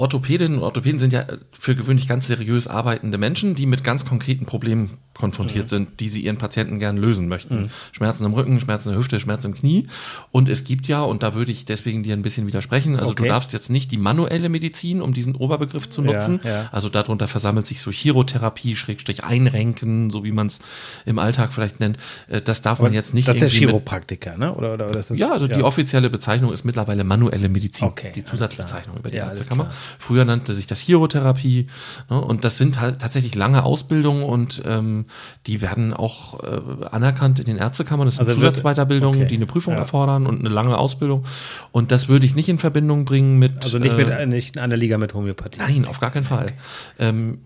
Orthopädinnen 0.00 0.58
und 0.58 0.64
Orthopäden 0.64 0.98
sind 0.98 1.12
ja 1.12 1.26
für 1.52 1.74
gewöhnlich 1.74 2.08
ganz 2.08 2.26
seriös 2.26 2.66
arbeitende 2.66 3.18
Menschen, 3.18 3.54
die 3.54 3.66
mit 3.66 3.84
ganz 3.84 4.06
konkreten 4.06 4.46
Problemen 4.46 4.98
konfrontiert 5.20 5.66
mhm. 5.66 5.68
sind, 5.68 6.00
die 6.00 6.08
sie 6.08 6.22
ihren 6.22 6.38
Patienten 6.38 6.78
gern 6.78 6.96
lösen 6.96 7.28
möchten. 7.28 7.62
Mhm. 7.62 7.70
Schmerzen 7.92 8.24
im 8.24 8.32
Rücken, 8.32 8.58
Schmerzen 8.58 8.88
in 8.88 8.94
der 8.94 8.98
Hüfte, 9.00 9.20
Schmerzen 9.20 9.48
im 9.48 9.54
Knie. 9.54 9.86
Und 10.30 10.48
es 10.48 10.64
gibt 10.64 10.88
ja, 10.88 11.02
und 11.02 11.22
da 11.22 11.34
würde 11.34 11.52
ich 11.52 11.66
deswegen 11.66 12.02
dir 12.02 12.14
ein 12.14 12.22
bisschen 12.22 12.46
widersprechen, 12.46 12.96
also 12.98 13.12
okay. 13.12 13.24
du 13.24 13.28
darfst 13.28 13.52
jetzt 13.52 13.68
nicht 13.68 13.92
die 13.92 13.98
manuelle 13.98 14.48
Medizin, 14.48 15.02
um 15.02 15.12
diesen 15.12 15.34
Oberbegriff 15.34 15.90
zu 15.90 16.00
nutzen. 16.00 16.40
Ja, 16.42 16.50
ja. 16.50 16.68
Also 16.72 16.88
darunter 16.88 17.28
versammelt 17.28 17.66
sich 17.66 17.82
so 17.82 17.90
Chirotherapie, 17.90 18.74
Schrägstrich 18.76 19.22
Einrenken, 19.22 20.08
so 20.08 20.24
wie 20.24 20.32
man 20.32 20.46
es 20.46 20.60
im 21.04 21.18
Alltag 21.18 21.52
vielleicht 21.52 21.80
nennt. 21.80 21.98
Äh, 22.28 22.40
das 22.40 22.62
darf 22.62 22.80
man 22.80 22.94
jetzt 22.94 23.12
nicht. 23.12 23.28
Das 23.28 23.36
ist 23.36 23.42
der 23.42 23.50
Chiropraktiker, 23.50 24.38
ne? 24.38 24.54
Oder, 24.54 24.72
oder 24.72 24.86
das 24.86 25.10
ist, 25.10 25.18
ja, 25.18 25.32
also 25.32 25.46
ja. 25.46 25.56
die 25.56 25.62
offizielle 25.62 26.08
Bezeichnung 26.08 26.52
ist 26.52 26.64
mittlerweile 26.64 27.04
manuelle 27.04 27.50
Medizin. 27.50 27.88
Okay, 27.88 28.12
die 28.14 28.24
Zusatzbezeichnung 28.24 28.96
über 28.96 29.10
die 29.10 29.18
Ärztekammer. 29.18 29.70
Früher 29.98 30.24
nannte 30.24 30.54
sich 30.54 30.66
das 30.66 30.80
Chirotherapie. 30.80 31.66
Ne? 32.08 32.20
Und 32.20 32.44
das 32.44 32.58
sind 32.58 32.80
halt 32.80 33.00
tatsächlich 33.00 33.34
lange 33.34 33.64
Ausbildungen 33.64 34.22
und 34.22 34.62
ähm, 34.64 35.06
die 35.46 35.60
werden 35.60 35.92
auch 35.92 36.42
äh, 36.42 36.86
anerkannt 36.90 37.38
in 37.38 37.46
den 37.46 37.56
Ärztekammern. 37.56 38.06
Das 38.06 38.16
sind 38.16 38.26
also 38.28 38.38
Zusatzweiterbildungen, 38.38 39.20
okay. 39.20 39.28
die 39.28 39.36
eine 39.36 39.46
Prüfung 39.46 39.74
ja. 39.74 39.80
erfordern 39.80 40.26
und 40.26 40.40
eine 40.40 40.48
lange 40.48 40.76
Ausbildung. 40.78 41.24
Und 41.72 41.92
das 41.92 42.08
würde 42.08 42.26
ich 42.26 42.34
nicht 42.34 42.48
in 42.48 42.58
Verbindung 42.58 43.04
bringen 43.04 43.38
mit. 43.38 43.64
Also 43.64 43.78
nicht, 43.78 43.96
mit, 43.96 44.08
äh, 44.08 44.26
nicht 44.26 44.56
in 44.56 44.62
einer 44.62 44.76
Liga 44.76 44.98
mit 44.98 45.14
Homöopathie. 45.14 45.58
Nein, 45.58 45.84
auf 45.84 46.00
gar 46.00 46.10
keinen 46.10 46.24
Fall. 46.24 46.46
Okay. 46.46 46.54
Ähm, 46.98 47.38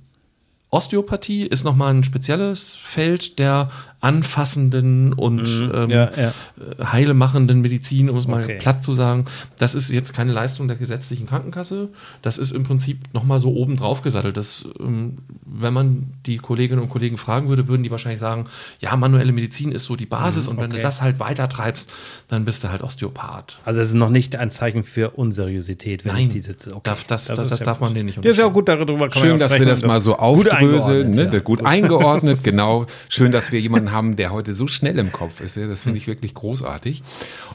Osteopathie 0.74 1.46
ist 1.46 1.62
nochmal 1.62 1.94
ein 1.94 2.02
spezielles 2.02 2.74
Feld 2.74 3.38
der 3.38 3.70
anfassenden 4.04 5.14
und 5.14 5.62
mhm, 5.62 5.72
ähm, 5.74 5.90
ja, 5.90 6.10
ja. 6.14 6.28
Äh, 6.28 6.84
heilemachenden 6.84 7.62
Medizin, 7.62 8.10
um 8.10 8.18
es 8.18 8.26
mal 8.26 8.44
okay. 8.44 8.58
platt 8.60 8.84
zu 8.84 8.92
sagen. 8.92 9.24
Das 9.58 9.74
ist 9.74 9.88
jetzt 9.88 10.12
keine 10.12 10.30
Leistung 10.30 10.68
der 10.68 10.76
gesetzlichen 10.76 11.26
Krankenkasse. 11.26 11.88
Das 12.20 12.36
ist 12.36 12.52
im 12.52 12.64
Prinzip 12.64 13.14
nochmal 13.14 13.40
so 13.40 13.54
oben 13.54 13.76
drauf 13.76 14.02
gesattelt. 14.02 14.36
Das, 14.36 14.66
ähm, 14.78 15.16
wenn 15.46 15.72
man 15.72 16.12
die 16.26 16.36
Kolleginnen 16.36 16.82
und 16.82 16.90
Kollegen 16.90 17.16
fragen 17.16 17.48
würde, 17.48 17.66
würden 17.66 17.82
die 17.82 17.90
wahrscheinlich 17.90 18.20
sagen, 18.20 18.44
ja, 18.78 18.94
manuelle 18.94 19.32
Medizin 19.32 19.72
ist 19.72 19.84
so 19.84 19.96
die 19.96 20.04
Basis 20.04 20.44
mhm, 20.44 20.50
und 20.50 20.56
wenn 20.58 20.66
okay. 20.66 20.76
du 20.76 20.82
das 20.82 21.00
halt 21.00 21.18
weiter 21.18 21.48
treibst, 21.48 21.90
dann 22.28 22.44
bist 22.44 22.62
du 22.62 22.68
halt 22.68 22.82
Osteopath. 22.82 23.58
Also 23.64 23.80
es 23.80 23.88
ist 23.88 23.94
noch 23.94 24.10
nicht 24.10 24.36
ein 24.36 24.50
Zeichen 24.50 24.82
für 24.82 25.10
Unseriosität, 25.10 26.04
wenn 26.04 26.12
Nein, 26.12 26.22
ich 26.24 26.28
die 26.28 26.40
sitze. 26.40 26.72
Okay. 26.72 26.82
Darf, 26.84 27.04
das, 27.04 27.24
das, 27.24 27.38
das, 27.38 27.48
das 27.48 27.60
darf 27.60 27.80
man 27.80 27.94
denen 27.94 28.04
nicht 28.04 28.22
Ja, 28.22 28.30
ist 28.30 28.36
ja 28.36 28.44
auch 28.44 28.52
gut, 28.52 28.68
darüber 28.68 29.08
kann 29.08 29.22
Schön, 29.22 29.30
man 29.30 29.38
dass 29.38 29.58
wir 29.58 29.64
das 29.64 29.82
mal 29.82 30.00
so 30.00 30.16
aufdröseln, 30.16 31.12
ne? 31.12 31.30
Ja. 31.32 31.38
gut 31.38 31.64
eingeordnet, 31.64 32.44
genau. 32.44 32.84
Schön, 33.08 33.32
dass 33.32 33.50
wir 33.50 33.60
jemanden 33.60 33.92
haben, 33.94 34.16
der 34.16 34.30
heute 34.30 34.52
so 34.52 34.66
schnell 34.66 34.98
im 34.98 35.10
Kopf 35.10 35.40
ist. 35.40 35.56
Das 35.56 35.82
finde 35.82 35.98
ich 35.98 36.06
wirklich 36.06 36.34
großartig. 36.34 37.02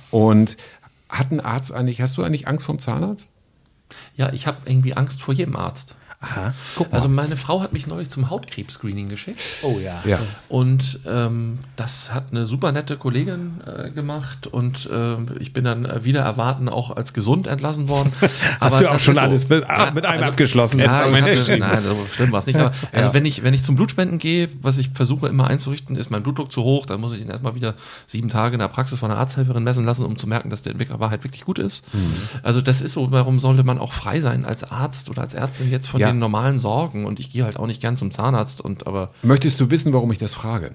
Und 0.09 0.57
hat 1.07 1.31
ein 1.31 1.39
Arzt 1.39 1.71
eigentlich, 1.71 2.01
hast 2.01 2.17
du 2.17 2.23
eigentlich 2.23 2.47
Angst 2.47 2.65
vom 2.65 2.79
Zahnarzt? 2.79 3.31
Ja, 4.15 4.33
ich 4.33 4.47
habe 4.47 4.57
irgendwie 4.65 4.95
Angst 4.95 5.21
vor 5.21 5.33
jedem 5.33 5.55
Arzt. 5.55 5.95
Aha. 6.21 6.53
Guck 6.75 6.91
mal. 6.91 6.97
Also 6.97 7.07
meine 7.07 7.37
Frau 7.37 7.61
hat 7.61 7.71
mich 7.71 7.87
neulich 7.87 8.09
zum 8.09 8.29
Hautkrebs-Screening 8.29 9.07
geschickt. 9.07 9.39
Oh 9.61 9.79
ja. 9.81 10.01
Ja. 10.03 10.19
Und 10.49 10.99
ähm, 11.05 11.59
das 11.77 12.13
hat 12.13 12.31
eine 12.31 12.45
super 12.45 12.73
nette 12.73 12.97
Kollegin 12.97 13.61
äh, 13.65 13.89
gemacht 13.89 14.45
und 14.45 14.89
äh, 14.91 15.15
ich 15.39 15.53
bin 15.53 15.63
dann 15.63 15.85
äh, 15.85 16.03
wieder 16.03 16.19
erwarten 16.19 16.67
auch 16.67 16.93
als 16.93 17.13
gesund 17.13 17.47
entlassen 17.47 17.87
worden. 17.87 18.11
Hast 18.59 18.81
du 18.81 18.91
auch 18.91 18.99
schon 18.99 19.13
ist 19.13 19.19
alles 19.19 19.47
mit, 19.47 19.69
ah, 19.69 19.91
mit 19.91 20.05
einem 20.05 20.19
also, 20.19 20.31
abgeschlossen? 20.31 20.79
Ja, 20.79 21.07
ich 21.07 21.21
hatte, 21.21 21.57
nein, 21.57 21.83
so 21.83 22.05
schlimm 22.13 22.33
war 22.33 22.39
es 22.39 22.47
nicht. 22.47 22.59
Aber 22.59 22.67
also 22.71 22.87
Ja. 22.93 23.13
wenn, 23.13 23.25
ich, 23.25 23.43
wenn 23.43 23.53
ich 23.53 23.63
zum 23.63 23.77
Blutspenden 23.77 24.17
gehe, 24.17 24.49
was 24.61 24.77
ich 24.77 24.89
versuche 24.89 25.27
immer 25.27 25.47
einzurichten, 25.47 25.95
ist 25.95 26.11
mein 26.11 26.21
Blutdruck 26.21 26.51
zu 26.51 26.63
hoch, 26.63 26.85
dann 26.85 26.99
muss 26.99 27.13
ich 27.13 27.21
ihn 27.21 27.29
erstmal 27.29 27.55
wieder 27.55 27.75
sieben 28.07 28.27
Tage 28.27 28.55
in 28.55 28.59
der 28.59 28.67
Praxis 28.67 28.99
von 28.99 29.09
einer 29.09 29.21
Arzthelferin 29.21 29.63
messen 29.63 29.85
lassen, 29.85 30.03
um 30.03 30.17
zu 30.17 30.27
merken, 30.27 30.49
dass 30.49 30.63
der 30.63 30.73
in 30.73 30.99
Wahrheit 30.99 31.23
wirklich 31.23 31.45
gut 31.45 31.59
ist. 31.59 31.85
Also 32.43 32.59
das 32.59 32.81
ist 32.81 32.93
so, 32.93 33.09
warum 33.11 33.39
sollte 33.39 33.63
man 33.63 33.79
auch 33.79 33.93
frei 33.93 34.19
sein 34.19 34.43
als 34.43 34.69
Arzt 34.69 35.09
oder 35.09 35.21
als 35.21 35.33
Ärztin 35.33 35.71
jetzt 35.71 35.87
von 35.87 36.01
Ja. 36.01 36.08
Den 36.11 36.19
normalen 36.19 36.59
Sorgen? 36.59 37.05
Und 37.05 37.19
ich 37.19 37.31
gehe 37.31 37.43
halt 37.43 37.57
auch 37.57 37.67
nicht 37.67 37.81
gern 37.81 37.97
zum 37.97 38.11
Zahnarzt 38.11 38.61
und 38.61 38.87
aber 38.87 39.11
Möchtest 39.23 39.59
du 39.59 39.69
wissen, 39.69 39.93
warum 39.93 40.11
ich 40.11 40.19
das 40.19 40.33
frage? 40.33 40.71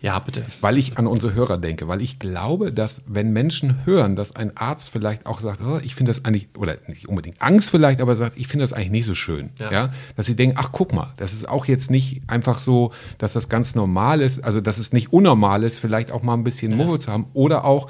ja, 0.00 0.18
bitte. 0.18 0.44
Weil 0.60 0.78
ich 0.78 0.98
an 0.98 1.06
unsere 1.06 1.34
Hörer 1.34 1.58
denke, 1.58 1.88
weil 1.88 2.02
ich 2.02 2.18
glaube, 2.18 2.72
dass 2.72 3.02
wenn 3.06 3.32
Menschen 3.32 3.84
hören, 3.84 4.14
dass 4.14 4.36
ein 4.36 4.56
Arzt 4.56 4.90
vielleicht 4.90 5.26
auch 5.26 5.40
sagt, 5.40 5.60
oh, 5.66 5.80
ich 5.82 5.94
finde 5.94 6.10
das 6.10 6.24
eigentlich, 6.24 6.48
oder 6.56 6.76
nicht 6.86 7.08
unbedingt 7.08 7.40
Angst 7.40 7.70
vielleicht, 7.70 8.00
aber 8.00 8.14
sagt, 8.14 8.36
ich 8.36 8.46
finde 8.46 8.62
das 8.62 8.72
eigentlich 8.72 8.90
nicht 8.90 9.06
so 9.06 9.14
schön, 9.14 9.50
ja. 9.58 9.72
Ja. 9.72 9.92
dass 10.16 10.26
sie 10.26 10.36
denken, 10.36 10.56
ach 10.58 10.70
guck 10.72 10.92
mal, 10.92 11.12
das 11.16 11.32
ist 11.32 11.48
auch 11.48 11.64
jetzt 11.64 11.90
nicht 11.90 12.22
einfach 12.26 12.58
so, 12.58 12.92
dass 13.18 13.32
das 13.32 13.48
ganz 13.48 13.74
normal 13.74 14.20
ist, 14.20 14.44
also 14.44 14.60
dass 14.60 14.78
es 14.78 14.92
nicht 14.92 15.12
unnormal 15.12 15.64
ist, 15.64 15.78
vielleicht 15.78 16.12
auch 16.12 16.22
mal 16.22 16.34
ein 16.34 16.44
bisschen 16.44 16.76
Muffe 16.76 16.98
zu 16.98 17.10
haben 17.10 17.26
oder 17.32 17.64
auch, 17.64 17.88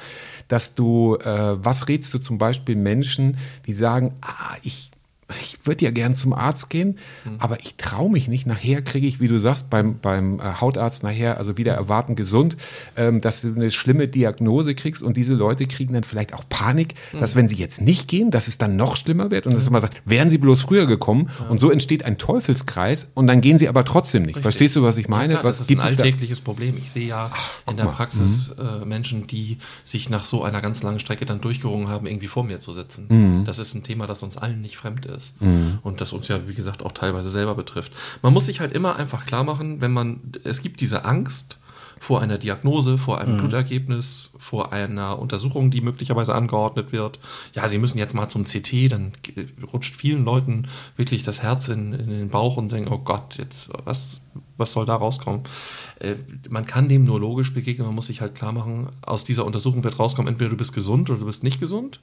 dass 0.49 0.75
du, 0.75 1.17
äh, 1.17 1.65
was 1.65 1.89
rätst 1.89 2.15
du 2.15 2.19
zum 2.19 2.39
Beispiel 2.39 2.77
Menschen, 2.77 3.37
die 3.67 3.73
sagen, 3.73 4.15
ah, 4.23 4.57
ich 4.63 4.91
ich 5.41 5.59
würde 5.65 5.85
ja 5.85 5.91
gern 5.91 6.15
zum 6.15 6.33
Arzt 6.33 6.71
gehen, 6.71 6.99
aber 7.39 7.59
ich 7.61 7.75
traue 7.75 8.11
mich 8.11 8.29
nicht. 8.29 8.47
Nachher 8.47 8.83
kriege 8.83 9.09
ich, 9.09 9.19
wie 9.19 9.27
du 9.27 9.39
sagst, 9.39 9.71
beim, 9.71 9.99
beim 9.99 10.39
äh, 10.39 10.61
Hautarzt 10.61 11.03
nachher, 11.03 11.39
also 11.39 11.59
wieder 11.59 11.75
erwarten 11.75 12.15
gesund, 12.15 12.57
ähm, 12.97 13.21
dass 13.21 13.41
du 13.41 13.53
eine 13.53 13.73
schlimme 13.73 14.07
Diagnose 14.07 14.77
kriegst 14.77 15.03
und 15.03 15.17
diese 15.17 15.35
Leute 15.35 15.67
kriegen 15.67 15.95
dann 15.95 16.05
vielleicht 16.05 16.33
auch 16.33 16.45
Panik, 16.49 16.95
dass 17.19 17.35
wenn 17.35 17.49
sie 17.49 17.57
jetzt 17.57 17.81
nicht 17.81 18.07
gehen, 18.07 18.31
dass 18.31 18.47
es 18.47 18.59
dann 18.59 18.77
noch 18.77 18.97
schlimmer 18.97 19.33
wird 19.33 19.47
und 19.47 19.55
dass 19.55 19.69
man 19.69 19.83
sagt, 19.83 20.01
wären 20.05 20.31
sie 20.31 20.39
bloß 20.39 20.63
früher 20.63 20.87
gekommen 20.87 21.29
und 21.49 21.59
so 21.59 21.71
entsteht 21.73 22.05
ein 22.05 22.19
Teufelskreis 22.19 23.09
und 23.15 23.27
dann 23.27 23.41
gehen 23.41 23.59
sie 23.59 23.69
aber 23.69 23.85
trotzdem 23.85 24.23
nicht. 24.23 24.37
Richtig. 24.37 24.43
Verstehst 24.43 24.77
du, 24.77 24.83
was 24.85 24.97
ich 24.97 25.09
meine? 25.09 25.35
Ja, 25.35 25.41
klar, 25.41 25.51
was 25.51 25.59
das 25.59 25.69
ist 25.69 25.77
ein 25.77 25.81
alltägliches 25.81 26.41
Problem. 26.41 26.77
Ich 26.77 26.93
sehe 26.93 27.09
ja 27.09 27.33
in 27.69 27.77
der 27.77 27.87
mal. 27.87 27.93
Praxis 27.93 28.51
äh, 28.51 28.85
Menschen, 28.85 29.27
die 29.27 29.59
sich 29.83 30.09
nach 30.09 30.25
so 30.25 30.45
einer 30.45 30.61
ganz 30.61 30.85
langen 30.85 31.01
Strecke 31.01 31.27
dann 31.27 31.41
durchgerungen 31.41 31.89
haben, 31.89 32.07
irgendwie 32.07 32.29
vor 32.29 32.45
mir 32.45 32.61
zu 32.61 32.71
sitzen. 32.71 33.07
Mhm. 33.09 33.45
Das 33.45 33.59
ist 33.59 33.75
ein 33.75 33.83
Thema, 33.83 34.07
das 34.07 34.23
uns 34.23 34.37
allen 34.37 34.61
nicht 34.61 34.77
fremd 34.77 35.07
ist 35.07 35.16
und 35.83 36.01
das 36.01 36.13
uns 36.13 36.29
ja, 36.29 36.49
wie 36.49 36.55
gesagt, 36.55 36.85
auch 36.85 36.93
teilweise 36.93 37.31
selber 37.31 37.55
betrifft. 37.55 37.93
Man 38.23 38.33
muss 38.33 38.47
sich 38.47 38.61
halt 38.61 38.73
immer 38.73 38.97
einfach 38.97 39.27
klar 39.27 39.45
machen, 39.45 39.81
wenn 39.81 39.93
man, 39.93 40.21
es 40.45 40.63
gibt 40.63 40.81
diese 40.81 41.05
Angst, 41.05 41.59
vor 41.99 42.21
einer 42.21 42.39
Diagnose, 42.39 42.99
vor 42.99 43.21
einem 43.21 43.39
Blutergebnis, 43.39 44.31
vor 44.39 44.73
einer 44.73 45.19
Untersuchung, 45.19 45.71
die 45.71 45.81
möglicherweise 45.81 46.35
angeordnet 46.35 46.93
wird. 46.93 47.19
Ja, 47.55 47.69
Sie 47.69 47.79
müssen 47.79 47.99
jetzt 47.99 48.15
mal 48.15 48.29
zum 48.29 48.45
CT, 48.45 48.93
dann 48.93 49.13
rutscht 49.73 49.97
vielen 49.97 50.25
Leuten 50.25 50.69
wirklich 50.97 51.23
das 51.23 51.43
Herz 51.43 51.69
in, 51.69 51.95
in 51.95 52.09
den 52.11 52.29
Bauch 52.29 52.57
und 52.57 52.71
denken, 52.71 52.93
oh 52.93 52.99
Gott, 52.99 53.39
jetzt 53.39 53.71
was, 53.85 54.21
was 54.57 54.73
soll 54.73 54.87
da 54.87 54.95
rauskommen? 54.97 55.43
Äh, 55.99 56.15
man 56.49 56.67
kann 56.67 56.89
dem 56.89 57.05
nur 57.05 57.21
logisch 57.21 57.53
begegnen, 57.55 57.87
man 57.87 57.95
muss 57.95 58.07
sich 58.07 58.21
halt 58.21 58.35
klar 58.35 58.53
machen, 58.53 58.89
aus 59.03 59.25
dieser 59.25 59.45
Untersuchung 59.45 59.83
wird 59.85 59.99
rauskommen, 59.99 60.33
entweder 60.33 60.51
du 60.51 60.57
bist 60.57 60.73
gesund 60.73 61.11
oder 61.11 61.19
du 61.21 61.27
bist 61.27 61.43
nicht 61.43 61.61
gesund. 61.61 62.01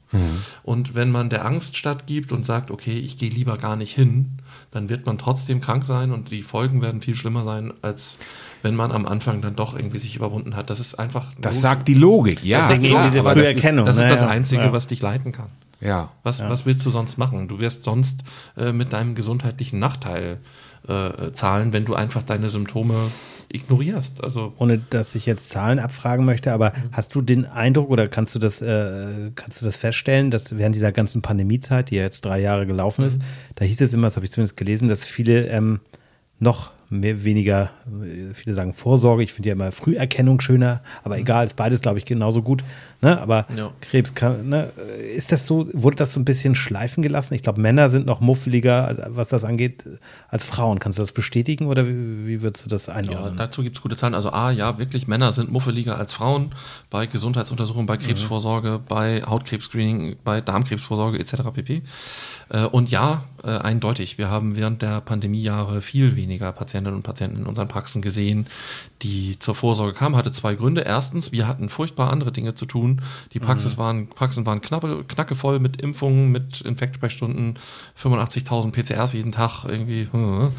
Und 0.63 0.95
wenn 0.95 1.11
man 1.11 1.29
der 1.29 1.45
Angst 1.45 1.77
stattgibt 1.77 2.31
und 2.31 2.45
sagt, 2.45 2.71
okay, 2.71 2.97
ich 2.97 3.17
gehe 3.17 3.29
lieber 3.29 3.57
gar 3.57 3.75
nicht 3.75 3.93
hin, 3.93 4.37
dann 4.71 4.89
wird 4.89 5.05
man 5.05 5.17
trotzdem 5.17 5.61
krank 5.61 5.85
sein 5.85 6.11
und 6.11 6.31
die 6.31 6.43
Folgen 6.43 6.81
werden 6.81 7.01
viel 7.01 7.15
schlimmer 7.15 7.43
sein, 7.43 7.73
als 7.81 8.17
wenn 8.61 8.75
man 8.75 8.91
am 8.91 9.05
Anfang 9.05 9.41
dann 9.41 9.55
doch 9.55 9.75
irgendwie 9.75 9.97
sich 9.99 10.15
überwunden 10.15 10.55
hat. 10.55 10.69
Das 10.69 10.79
ist 10.79 10.95
einfach. 10.95 11.31
Das 11.39 11.59
sagt 11.61 11.87
die 11.87 11.93
Logik, 11.93 12.43
ja. 12.45 12.59
Deswegen 12.67 12.87
klar, 12.93 13.07
diese 13.09 13.19
aber 13.19 13.35
das 13.35 13.43
ist- 13.49 13.55
Erkennung. 13.55 13.85
Das 13.85 13.97
ist 13.97 14.03
ne? 14.03 14.09
das 14.09 14.21
Ja, 14.21 14.27
Einzige, 14.27 14.61
ja. 14.63 14.73
was 14.73 14.87
dich 14.87 15.01
leiten 15.01 15.31
kann. 15.31 15.49
Ja. 15.81 16.11
Was, 16.23 16.39
was 16.39 16.65
willst 16.65 16.85
du 16.85 16.89
sonst 16.89 17.17
machen? 17.17 17.49
Du 17.49 17.59
wirst 17.59 17.83
sonst 17.83 18.23
äh, 18.55 18.71
mit 18.71 18.93
deinem 18.93 19.15
gesundheitlichen 19.15 19.79
Nachteil 19.79 20.37
äh, 20.87 21.31
zahlen, 21.31 21.73
wenn 21.73 21.85
du 21.85 21.93
einfach 21.95 22.23
deine 22.23 22.49
Symptome 22.49 23.11
ignorierst. 23.53 24.23
Also 24.23 24.53
ohne 24.57 24.79
dass 24.89 25.15
ich 25.15 25.25
jetzt 25.25 25.49
Zahlen 25.49 25.79
abfragen 25.79 26.25
möchte, 26.25 26.51
aber 26.51 26.73
hast 26.91 27.13
du 27.15 27.21
den 27.21 27.45
Eindruck 27.45 27.89
oder 27.89 28.07
kannst 28.07 28.35
du 28.35 28.39
das, 28.39 28.61
äh, 28.61 29.31
kannst 29.35 29.61
du 29.61 29.65
das 29.65 29.77
feststellen, 29.77 30.31
dass 30.31 30.57
während 30.57 30.75
dieser 30.75 30.91
ganzen 30.91 31.21
Pandemiezeit, 31.21 31.91
die 31.91 31.95
ja 31.95 32.03
jetzt 32.03 32.25
drei 32.25 32.41
Jahre 32.41 32.65
gelaufen 32.65 33.05
ist, 33.05 33.21
da 33.55 33.65
hieß 33.65 33.79
es 33.81 33.93
immer, 33.93 34.07
das 34.07 34.15
habe 34.15 34.25
ich 34.25 34.31
zumindest 34.31 34.57
gelesen, 34.57 34.87
dass 34.87 35.05
viele 35.05 35.47
ähm, 35.47 35.79
noch 36.39 36.71
mehr, 36.89 37.23
weniger, 37.23 37.71
äh, 38.03 38.33
viele 38.33 38.55
sagen 38.55 38.73
Vorsorge, 38.73 39.23
ich 39.23 39.33
finde 39.33 39.49
ja 39.49 39.53
immer 39.53 39.71
Früherkennung 39.71 40.39
schöner, 40.41 40.81
aber 41.03 41.17
egal, 41.17 41.45
ist 41.45 41.55
beides, 41.55 41.81
glaube 41.81 41.99
ich, 41.99 42.05
genauso 42.05 42.41
gut. 42.41 42.63
Ne? 43.03 43.19
Aber 43.21 43.45
Ja. 43.55 43.71
Krebs 43.81 44.15
kann, 44.15 44.47
ne? 44.47 44.71
ist 45.15 45.31
das 45.33 45.45
so, 45.45 45.67
wurde 45.73 45.97
das 45.97 46.13
so 46.13 46.19
ein 46.21 46.25
bisschen 46.25 46.55
schleifen 46.55 47.03
gelassen? 47.03 47.33
Ich 47.33 47.43
glaube, 47.43 47.59
Männer 47.59 47.89
sind 47.89 48.05
noch 48.05 48.21
muffeliger, 48.21 49.09
was 49.09 49.27
das 49.27 49.43
angeht, 49.43 49.83
als 50.29 50.45
Frauen. 50.45 50.79
Kannst 50.79 50.97
du 50.99 51.03
das 51.03 51.11
bestätigen 51.11 51.67
oder 51.67 51.85
wie, 51.85 52.27
wie 52.27 52.41
würdest 52.41 52.65
du 52.65 52.69
das 52.69 52.85
ja, 52.87 52.93
einordnen? 52.93 53.35
dazu 53.37 53.61
gibt 53.61 53.75
es 53.75 53.81
gute 53.81 53.97
Zahlen. 53.97 54.15
Also 54.15 54.31
A, 54.31 54.51
ja, 54.51 54.79
wirklich, 54.79 55.07
Männer 55.07 55.33
sind 55.33 55.51
muffeliger 55.51 55.97
als 55.97 56.13
Frauen 56.13 56.55
bei 56.89 57.05
Gesundheitsuntersuchungen, 57.05 57.85
bei 57.85 57.97
Krebsvorsorge, 57.97 58.79
bei 58.87 59.21
Hautkrebsscreening, 59.23 60.15
bei 60.23 60.39
Darmkrebsvorsorge 60.39 61.19
etc. 61.19 61.33
pp. 61.53 61.81
Äh, 62.49 62.63
Und 62.65 62.89
ja, 62.89 63.25
äh, 63.43 63.49
eindeutig, 63.49 64.17
wir 64.17 64.29
haben 64.29 64.55
während 64.55 64.81
der 64.81 65.01
Pandemiejahre 65.01 65.81
viel 65.81 66.15
weniger 66.15 66.51
Patientinnen 66.53 66.95
und 66.95 67.03
Patienten 67.03 67.37
in 67.37 67.45
unseren 67.45 67.67
Praxen 67.67 68.01
gesehen, 68.01 68.47
die 69.01 69.37
zur 69.39 69.55
Vorsorge 69.55 69.93
kamen. 69.93 70.15
Hatte 70.15 70.31
zwei 70.31 70.55
Gründe. 70.55 70.81
Erstens, 70.81 71.31
wir 71.31 71.47
hatten 71.47 71.67
furchtbar 71.69 72.11
andere 72.11 72.31
Dinge 72.31 72.55
zu 72.55 72.65
tun. 72.65 72.92
Die 73.33 73.39
Praxis 73.39 73.77
waren, 73.77 74.07
Praxen 74.09 74.45
waren 74.45 74.61
knappe, 74.61 75.03
knackevoll 75.07 75.59
mit 75.59 75.81
Impfungen, 75.81 76.31
mit 76.31 76.61
Infektsprechstunden, 76.61 77.59
85.000 78.01 78.71
PCRs 78.71 79.13
jeden 79.13 79.31
Tag 79.31 79.65
irgendwie. 79.65 80.07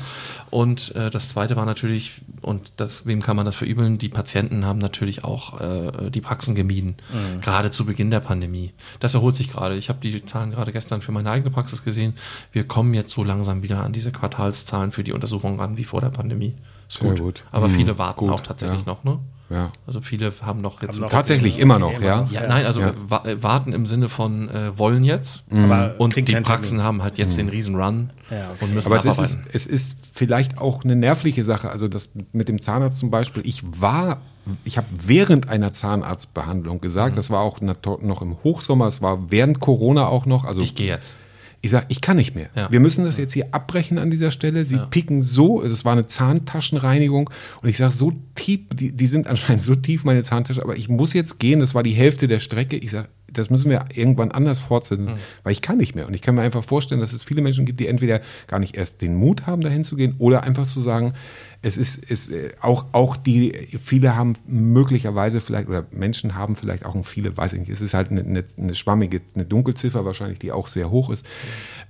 Und 0.51 0.95
äh, 0.95 1.11
das 1.11 1.29
Zweite 1.29 1.57
war 1.57 1.67
natürlich, 1.67 2.23
und 2.41 2.73
das, 2.77 3.07
wem 3.07 3.23
kann 3.23 3.37
man 3.37 3.47
das 3.47 3.57
verübeln, 3.57 3.99
die 3.99 4.09
Patienten 4.09 4.65
haben 4.65 4.79
natürlich 4.79 5.25
auch 5.25 5.61
äh, 5.61 6.11
die 6.11 6.21
Praxen 6.21 6.55
gemieden, 6.55 6.97
gerade 7.41 7.71
zu 7.71 7.85
Beginn 7.85 8.11
der 8.11 8.21
Pandemie. 8.21 8.73
Das 9.01 9.15
erholt 9.15 9.35
sich 9.35 9.51
gerade. 9.51 9.77
Ich 9.77 9.89
habe 9.89 9.99
die 10.01 10.25
Zahlen 10.25 10.51
gerade 10.53 10.73
gestern 10.73 11.01
für 11.01 11.13
meine 11.13 11.31
eigene 11.31 11.51
Praxis 11.51 11.83
gesehen. 11.85 12.15
Wir 12.53 12.67
kommen 12.67 12.95
jetzt 12.95 13.13
so 13.13 13.25
langsam 13.25 13.63
wieder 13.63 13.83
an 13.83 13.93
diese 13.93 14.13
Quartalszahlen 14.13 14.93
für 14.93 15.03
die 15.03 15.13
Untersuchungen 15.13 15.59
ran, 15.59 15.77
wie 15.77 15.85
vor 15.85 16.01
der 16.01 16.11
Pandemie. 16.11 16.55
Ist 16.89 17.01
gut. 17.01 17.21
gut. 17.21 17.45
Aber 17.51 17.69
Mhm, 17.69 17.75
viele 17.75 17.99
warten 17.99 18.21
gut, 18.21 18.31
auch 18.31 18.41
tatsächlich 18.41 18.81
ja. 18.81 18.87
noch, 18.87 19.05
ne? 19.05 19.19
Ja. 19.51 19.71
Also 19.87 20.01
viele 20.01 20.33
haben 20.41 20.63
noch 20.63 20.81
jetzt 20.81 20.95
Haben 20.95 21.03
noch- 21.03 21.11
Tatsächlich 21.11 21.59
immer 21.59 21.79
noch, 21.79 22.01
ja. 22.01 22.27
ja, 22.31 22.47
nein, 22.49 22.65
also 22.65 22.81
Ja. 22.81 22.95
wa 23.09 23.25
äh, 23.27 23.43
warten 23.43 23.73
im 23.75 23.85
Sinne 23.87 24.09
von 24.09 24.49
äh, 24.49 24.77
wollen 24.79 25.05
jetzt. 25.05 25.45
Aber 25.51 25.95
Und 25.99 26.17
die 26.17 26.23
Praxen 26.23 26.77
Termin. 26.79 26.83
haben 26.85 27.03
halt 27.03 27.19
jetzt 27.19 27.37
den 27.37 27.49
riesen 27.51 27.77
Run 27.77 28.11
Ja, 28.31 28.37
okay. 28.55 28.65
und 28.65 28.75
müssen 28.75 28.91
Aber 28.91 29.05
es 29.05 29.19
ist, 29.19 29.41
es 29.53 29.67
ist 29.67 29.97
vielleicht 30.15 30.57
auch 30.59 30.83
eine 30.83 30.97
nervliche 30.97 31.45
Sache. 31.45 31.71
Also 31.71 31.89
das 31.89 32.11
mit 32.33 32.49
dem 32.49 32.61
Zahnarzt 32.61 32.99
zum 32.99 33.11
Beispiel. 33.11 33.47
Ich 33.47 33.63
war, 33.81 34.23
ich 34.65 34.79
habe 34.79 34.87
während 34.91 35.49
einer 35.51 35.73
Zahnarztbehandlung 35.75 36.81
gesagt, 36.81 37.17
das 37.19 37.29
war 37.31 37.41
auch 37.41 37.61
noch 37.61 38.23
im 38.23 38.37
Hochsommer, 38.45 38.87
es 38.87 39.03
war 39.03 39.31
während 39.31 39.61
Corona 39.61 40.07
auch 40.07 40.25
noch. 40.27 40.45
Also 40.45 40.63
ich 40.63 40.75
gehe 40.75 40.89
jetzt. 40.89 41.17
Ich 41.65 41.71
sage, 41.71 41.87
ich 41.89 42.03
kann 42.03 42.19
nicht 42.19 42.35
mehr. 42.35 42.51
Ja. 42.55 42.71
Wir 42.71 42.79
müssen 42.79 43.07
das 43.07 43.17
jetzt 43.17 43.33
hier 43.33 43.47
abbrechen 43.53 43.97
an 43.97 44.11
dieser 44.11 44.31
Stelle. 44.31 44.67
Sie 44.67 44.79
picken 44.91 45.23
so, 45.23 45.63
es 45.63 45.83
war 45.83 45.93
eine 45.93 46.07
Zahntaschenreinigung 46.07 47.31
und 47.63 47.69
ich 47.71 47.79
sage 47.79 47.91
so 47.91 48.13
tief, 48.35 48.61
die, 48.75 48.93
die 48.93 49.07
sind 49.07 49.27
anscheinend 49.27 49.65
so 49.65 49.75
tief, 49.75 50.05
meine 50.05 50.23
Zahntasche, 50.23 50.63
aber 50.63 50.77
ich 50.77 50.91
muss 50.91 51.15
jetzt 51.15 51.39
gehen, 51.39 51.61
das 51.61 51.75
war 51.75 51.83
die 51.83 51.93
Hälfte 51.93 52.29
der 52.29 52.39
Strecke. 52.39 52.77
Ich 52.77 52.91
sage, 52.91 53.09
das 53.39 53.51
müssen 53.51 53.71
wir 53.71 53.85
irgendwann 53.95 54.31
anders 54.31 54.61
fortsetzen, 54.61 55.11
weil 55.43 55.53
ich 55.53 55.63
kann 55.63 55.77
nicht 55.77 55.95
mehr. 55.95 56.07
Und 56.07 56.15
ich 56.15 56.23
kann 56.23 56.35
mir 56.35 56.43
einfach 56.43 56.65
vorstellen, 56.65 57.01
dass 57.01 57.13
es 57.13 57.23
viele 57.23 57.43
Menschen 57.43 57.65
gibt, 57.65 57.81
die 57.81 57.89
entweder 57.89 58.21
gar 58.47 58.59
nicht 58.59 58.77
erst 58.77 59.03
den 59.03 59.17
Mut 59.17 59.47
haben, 59.47 59.63
dahin 59.63 59.85
zu 59.85 59.97
gehen 59.97 60.15
oder 60.19 60.43
einfach 60.43 60.67
zu 60.67 60.81
sagen, 60.81 61.15
es 61.63 61.79
ist, 61.79 61.97
ist 61.97 62.31
äh, 62.31 62.53
auch, 62.61 62.85
auch 62.93 63.17
die, 63.17 63.53
viele 63.83 64.15
haben 64.15 64.35
möglicherweise 64.47 65.41
vielleicht, 65.41 65.69
oder 65.69 65.87
Menschen 65.91 66.35
haben 66.35 66.57
vielleicht 66.57 66.85
auch 66.85 66.95
ein 66.95 67.05
viele, 67.05 67.37
weiß 67.37 67.55
ich 67.55 67.61
nicht, 67.61 67.71
es 67.71 67.81
ist 67.81 67.95
halt 67.95 68.11
eine, 68.11 68.21
eine, 68.21 68.45
eine 68.59 68.75
schwammige, 68.75 69.23
eine 69.35 69.47
Dunkelziffer 69.47 70.05
wahrscheinlich, 70.05 70.39
die 70.39 70.53
auch 70.53 70.69
sehr 70.69 70.91
hoch 70.91 71.09
ist, 71.09 71.25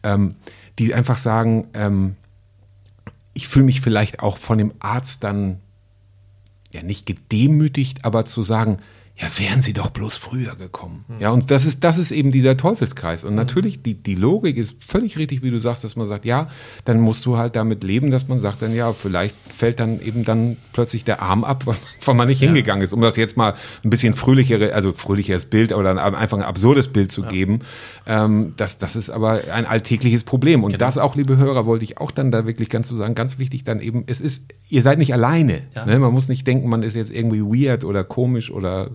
ähm, 0.05 0.37
die 0.79 0.95
einfach 0.95 1.19
sagen, 1.19 1.67
ähm, 1.75 2.15
ich 3.33 3.49
fühle 3.49 3.65
mich 3.65 3.81
vielleicht 3.81 4.21
auch 4.21 4.39
von 4.39 4.59
dem 4.59 4.73
Arzt 4.79 5.25
dann 5.25 5.59
ja 6.73 6.83
nicht 6.83 7.05
gedemütigt, 7.05 8.05
aber 8.05 8.27
zu 8.27 8.43
sagen, 8.43 8.79
ja, 9.17 9.29
wären 9.39 9.63
sie 9.63 9.73
doch 9.73 9.91
bloß 9.91 10.17
früher 10.17 10.57
gekommen. 10.57 11.05
Mhm. 11.07 11.15
Ja, 11.21 11.31
und 11.31 11.53
das 11.53 11.67
ist, 11.67 11.85
das 11.85 11.99
ist 11.99 12.11
eben 12.11 12.33
dieser 12.33 12.57
Teufelskreis. 12.57 13.23
Und 13.23 13.37
natürlich, 13.37 13.81
die, 13.81 13.95
die 13.95 14.17
Logik 14.17 14.57
ist 14.57 14.75
völlig 14.83 15.17
richtig, 15.17 15.41
wie 15.43 15.53
du 15.53 15.59
sagst, 15.59 15.85
dass 15.85 15.95
man 15.95 16.09
sagt, 16.09 16.25
ja, 16.25 16.49
dann 16.85 17.01
musst 17.01 17.25
du 17.25 17.37
halt 17.37 17.55
damit 17.55 17.85
leben, 17.85 18.11
dass 18.11 18.27
man 18.27 18.41
sagt, 18.41 18.61
dann 18.63 18.75
ja, 18.75 18.93
vielleicht 18.93 19.37
fällt 19.57 19.79
dann 19.79 20.01
eben 20.01 20.25
dann 20.25 20.57
plötzlich 20.73 21.05
der 21.05 21.23
Arm 21.23 21.45
ab, 21.45 21.65
weil 22.05 22.15
man 22.17 22.27
nicht 22.27 22.41
ja. 22.41 22.47
hingegangen 22.47 22.83
ist. 22.83 22.93
Um 22.93 23.01
das 23.03 23.15
jetzt 23.15 23.37
mal 23.37 23.55
ein 23.85 23.91
bisschen 23.91 24.15
fröhlichere, 24.15 24.75
also 24.75 24.93
fröhlicheres 24.93 25.47
Bild 25.47 25.73
oder 25.73 26.03
einfach 26.17 26.37
ein 26.37 26.43
absurdes 26.43 26.89
Bild 26.89 27.13
zu 27.13 27.23
ja. 27.23 27.29
geben. 27.29 27.61
Ähm, 28.09 28.55
das, 28.57 28.79
das 28.79 28.97
ist 28.97 29.11
aber 29.11 29.43
ein 29.53 29.65
alltägliches 29.65 30.25
Problem. 30.25 30.65
Und 30.65 30.73
genau. 30.73 30.85
das 30.85 30.99
auch, 30.99 31.15
liebe 31.15 31.37
Hörer, 31.37 31.67
wollte 31.67 31.85
ich 31.85 31.99
auch 31.99 32.11
dann 32.11 32.33
da 32.33 32.47
wirklich 32.47 32.69
ganz 32.69 32.89
so 32.89 32.97
sagen, 32.97 33.15
ganz 33.15 33.39
wichtig 33.39 33.63
dann 33.63 33.81
eben, 33.81 34.03
es 34.09 34.21
ist, 34.21 34.53
ihr 34.69 34.83
seid 34.83 34.99
nicht 34.99 35.13
alleine. 35.13 35.63
Ja. 35.77 35.87
Ne? 35.87 36.01
Man 36.01 36.13
muss 36.13 36.29
nicht 36.29 36.45
denken, 36.49 36.69
man 36.69 36.83
ist 36.83 36.97
jetzt 36.97 37.13
irgendwie 37.13 37.43
weird 37.43 37.85
oder 37.85 38.03
komisch 38.03 38.51
oder 38.51 38.91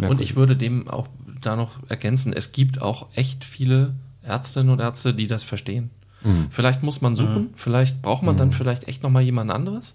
ja. 0.00 0.08
Und 0.08 0.20
ich 0.20 0.36
würde 0.36 0.56
dem 0.56 0.88
auch 0.88 1.08
da 1.40 1.56
noch 1.56 1.78
ergänzen, 1.88 2.32
es 2.32 2.52
gibt 2.52 2.80
auch 2.80 3.08
echt 3.14 3.44
viele 3.44 3.94
Ärztinnen 4.22 4.70
und 4.70 4.80
Ärzte, 4.80 5.14
die 5.14 5.26
das 5.26 5.44
verstehen. 5.44 5.90
Mhm. 6.22 6.46
Vielleicht 6.50 6.82
muss 6.82 7.00
man 7.00 7.14
suchen, 7.14 7.42
mhm. 7.42 7.50
vielleicht 7.54 8.02
braucht 8.02 8.22
man 8.22 8.34
mhm. 8.34 8.38
dann 8.38 8.52
vielleicht 8.52 8.88
echt 8.88 9.02
nochmal 9.02 9.22
jemand 9.22 9.50
anderes. 9.50 9.94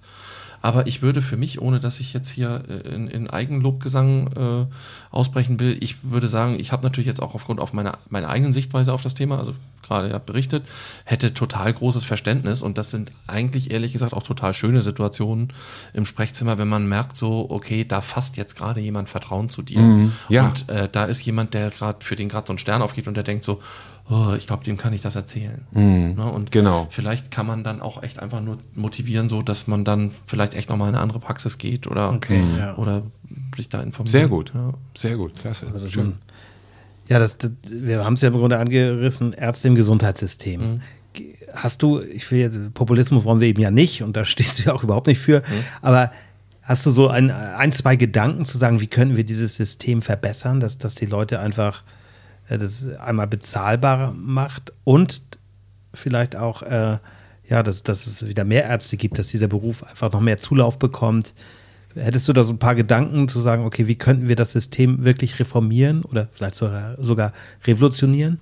Aber 0.62 0.88
ich 0.88 1.02
würde 1.02 1.22
für 1.22 1.38
mich, 1.38 1.62
ohne 1.62 1.80
dass 1.80 2.00
ich 2.00 2.14
jetzt 2.14 2.30
hier 2.30 2.64
äh, 2.70 2.94
in, 2.94 3.08
in 3.08 3.30
Eigenlobgesang 3.30 4.28
äh, 4.28 4.66
ausbrechen 5.10 5.60
will, 5.60 5.78
ich 5.80 5.98
würde 6.04 6.28
sagen, 6.28 6.60
ich 6.60 6.72
habe 6.72 6.84
natürlich 6.84 7.08
jetzt 7.08 7.22
auch 7.22 7.36
aufgrund 7.36 7.60
auf 7.60 7.74
meiner, 7.74 7.98
meiner 8.10 8.30
eigenen 8.30 8.54
Sichtweise 8.54 8.94
auf 8.94 9.02
das 9.02 9.14
Thema, 9.14 9.40
also 9.40 9.54
gerade 9.82 10.10
ja 10.10 10.20
berichtet, 10.20 10.64
hätte 11.06 11.34
total 11.34 11.74
großes 11.74 12.06
Verständnis 12.06 12.62
und 12.62 12.78
das 12.78 12.92
sind 12.92 13.12
eigentlich 13.28 13.72
ehrlich 13.72 13.92
gesagt 13.92 14.14
auch 14.14 14.24
total 14.24 14.54
schöne 14.54 14.82
Situationen 14.82 15.52
im 15.94 16.06
Sprechzimmer, 16.06 16.58
wenn 16.58 16.70
man 16.70 16.88
merkt 16.88 17.18
so, 17.18 17.48
okay, 17.50 17.84
da 17.84 18.02
fasst 18.02 18.38
jetzt 18.38 18.56
gerade 18.56 18.80
jemand 18.80 19.10
Vertrauen 19.10 19.50
zu 19.50 19.62
dir 19.64 19.80
mhm, 19.80 20.12
ja. 20.30 20.48
und 20.48 20.70
äh, 20.70 20.88
da 20.92 21.06
ist 21.06 21.22
jemand, 21.26 21.54
der 21.54 21.72
gerade 21.72 22.06
für 22.06 22.16
den 22.16 22.30
gerade 22.30 22.48
so 22.48 22.54
einen 22.54 22.60
Stern 22.60 22.82
aufgeht 22.82 23.08
und 23.08 23.18
der 23.18 23.24
denkt 23.24 23.44
so, 23.44 23.60
oh, 24.12 24.34
ich 24.38 24.46
glaube, 24.46 24.64
dem 24.64 24.78
kann 24.78 24.94
ich 24.94 25.02
das 25.02 25.16
erzählen. 25.16 25.62
Mhm, 25.72 26.16
ne? 26.18 26.32
Und 26.32 26.52
genau. 26.52 26.88
vielleicht 26.90 27.32
kann 27.32 27.48
man 27.48 27.64
dann 27.64 27.82
auch 27.82 28.04
echt 28.04 28.20
einfach 28.20 28.42
nur 28.42 28.58
motivieren, 28.76 29.30
so 29.30 29.42
dass 29.42 29.68
man 29.68 29.86
dann 29.86 30.12
vielleicht 30.28 30.54
echt 30.54 30.70
nochmal 30.70 30.90
in 30.90 30.96
eine 30.96 31.02
andere 31.02 31.20
Praxis 31.20 31.58
geht 31.58 31.88
oder, 31.88 32.12
okay, 32.12 32.42
ja. 32.58 32.76
oder 32.76 33.04
sich 33.56 33.70
da 33.70 33.82
informiert. 33.82 34.12
Sehr 34.12 34.28
gut, 34.28 34.52
ja. 34.54 34.74
sehr 34.96 35.16
gut, 35.16 35.36
klasse. 35.36 35.68
Also 35.74 35.88
Schön. 35.88 36.14
Ja, 37.08 37.20
das, 37.20 37.38
das, 37.38 37.52
wir 37.66 38.04
haben 38.04 38.14
es 38.14 38.22
ja 38.22 38.28
im 38.28 38.36
Grunde 38.36 38.58
angerissen, 38.58 39.34
Ärzte 39.34 39.70
im 39.70 39.76
Gesundheitssystem. 39.76 40.62
Mhm. 40.62 40.82
Hast 41.54 41.82
du, 41.82 42.00
ich 42.00 42.30
will 42.32 42.40
jetzt, 42.40 42.74
Populismus 42.74 43.24
wollen 43.24 43.40
wir 43.40 43.48
eben 43.48 43.62
ja 43.62 43.72
nicht 43.72 44.04
und 44.04 44.16
da 44.16 44.26
stehst 44.26 44.60
du 44.60 44.64
ja 44.64 44.74
auch 44.74 44.84
überhaupt 44.84 45.08
nicht 45.08 45.20
für, 45.20 45.40
mhm. 45.40 45.64
aber 45.82 46.12
hast 46.62 46.86
du 46.86 46.92
so 46.92 47.08
ein, 47.08 47.32
ein, 47.32 47.72
zwei 47.72 47.96
Gedanken 47.96 48.46
zu 48.46 48.58
sagen, 48.58 48.82
wie 48.82 48.88
können 48.88 49.16
wir 49.16 49.24
dieses 49.24 49.56
System 49.56 50.02
verbessern, 50.02 50.60
dass, 50.60 50.78
dass 50.78 50.96
die 50.96 51.08
Leute 51.08 51.40
einfach 51.40 51.82
äh, 51.82 52.01
das 52.58 52.86
einmal 52.98 53.28
bezahlbar 53.28 54.14
macht 54.14 54.74
und 54.84 55.22
vielleicht 55.94 56.36
auch, 56.36 56.62
äh, 56.64 56.98
ja, 57.48 57.64
dass, 57.64 57.84
dass 57.84 58.08
es 58.08 58.26
wieder 58.26 58.46
mehr 58.46 58.66
Ärzte 58.66 58.98
gibt, 58.98 59.20
dass 59.20 59.28
dieser 59.28 59.48
Beruf 59.48 59.84
einfach 59.84 60.12
noch 60.12 60.22
mehr 60.22 60.38
Zulauf 60.38 60.80
bekommt. 60.80 61.34
Hättest 61.96 62.28
du 62.28 62.34
da 62.34 62.46
so 62.46 62.54
ein 62.54 62.60
paar 62.60 62.76
Gedanken 62.76 63.28
zu 63.28 63.42
sagen, 63.42 63.66
okay, 63.66 63.88
wie 63.88 63.96
könnten 63.96 64.30
wir 64.30 64.38
das 64.38 64.54
System 64.54 65.04
wirklich 65.04 65.40
reformieren 65.40 66.04
oder 66.04 66.30
vielleicht 66.32 66.56
sogar, 66.56 66.96
sogar 66.98 67.34
revolutionieren? 67.66 68.40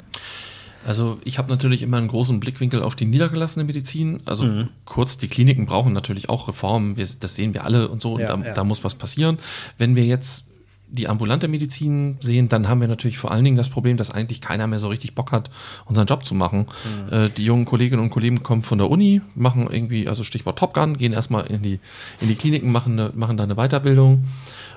Also 0.86 1.19
ich 1.24 1.38
habe 1.38 1.50
natürlich 1.50 1.82
immer 1.82 1.98
einen 1.98 2.08
großen 2.08 2.39
Blickwinkel 2.39 2.84
auf 2.84 2.95
die 2.95 3.06
niedergelassene 3.06 3.65
Medizin. 3.65 4.22
Also 4.26 4.45
mhm. 4.45 4.69
kurz, 4.86 5.17
die 5.17 5.28
Kliniken 5.28 5.65
brauchen 5.65 5.93
natürlich 5.93 6.30
auch 6.30 6.48
Reformen. 6.48 6.95
Wir, 6.95 7.08
das 7.19 7.36
sehen 7.36 7.54
wir 7.54 7.63
alle 7.63 7.89
und 7.89 8.02
so. 8.02 8.17
Ja, 8.17 8.34
und 8.34 8.41
da, 8.41 8.48
ja. 8.48 8.54
da, 8.54 8.63
muss 8.63 8.84
was 8.84 8.95
passieren. 8.95 9.39
Wenn 9.78 9.95
wir 9.95 10.06
jetzt 10.06 10.48
die 10.91 11.08
ambulante 11.08 11.47
Medizin 11.47 12.17
sehen, 12.19 12.49
dann 12.49 12.67
haben 12.67 12.82
wir 12.82 12.88
natürlich 12.88 13.17
vor 13.17 13.32
allen 13.32 13.43
Dingen 13.43 13.56
das 13.56 13.69
Problem, 13.69 13.97
dass 13.97 14.12
eigentlich 14.12 14.41
keiner 14.41 14.67
mehr 14.67 14.80
so 14.80 14.88
richtig 14.88 15.13
Bock 15.13 15.32
hat, 15.32 15.49
unseren 15.86 16.08
Job 16.08 16.25
zu 16.25 16.34
machen. 16.34 16.65
Mhm. 17.10 17.13
Äh, 17.13 17.30
die 17.30 17.45
jungen 17.45 17.65
Kolleginnen 17.65 18.02
und 18.02 18.10
Kollegen 18.10 18.41
kommen 18.41 18.63
von 18.63 18.78
der 18.78 18.89
Uni, 18.89 19.21
machen 19.36 19.67
irgendwie, 19.69 20.08
also 20.08 20.23
Stichwort 20.23 20.58
Top 20.58 20.73
Gun, 20.73 20.97
gehen 20.97 21.13
erstmal 21.13 21.45
in 21.47 21.62
die, 21.62 21.80
in 22.21 22.28
die 22.28 22.36
Kliniken, 22.36 22.71
machen, 22.71 22.99
eine, 22.99 23.12
machen 23.13 23.38
da 23.38 23.43
eine 23.43 23.56
Weiterbildung. 23.56 24.25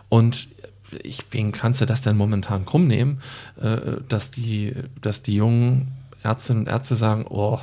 Und 0.08 0.48
ich, 1.02 1.20
wen 1.30 1.52
kannst 1.52 1.80
du 1.80 1.86
das 1.86 2.02
denn 2.02 2.16
momentan 2.16 2.66
krumm 2.66 2.86
nehmen, 2.86 3.20
äh, 3.60 4.00
dass, 4.08 4.30
die, 4.30 4.74
dass 5.00 5.22
die 5.22 5.36
jungen 5.36 5.88
Ärztinnen 6.22 6.64
und 6.64 6.68
Ärzte 6.68 6.94
sagen, 6.94 7.26
oh, 7.28 7.58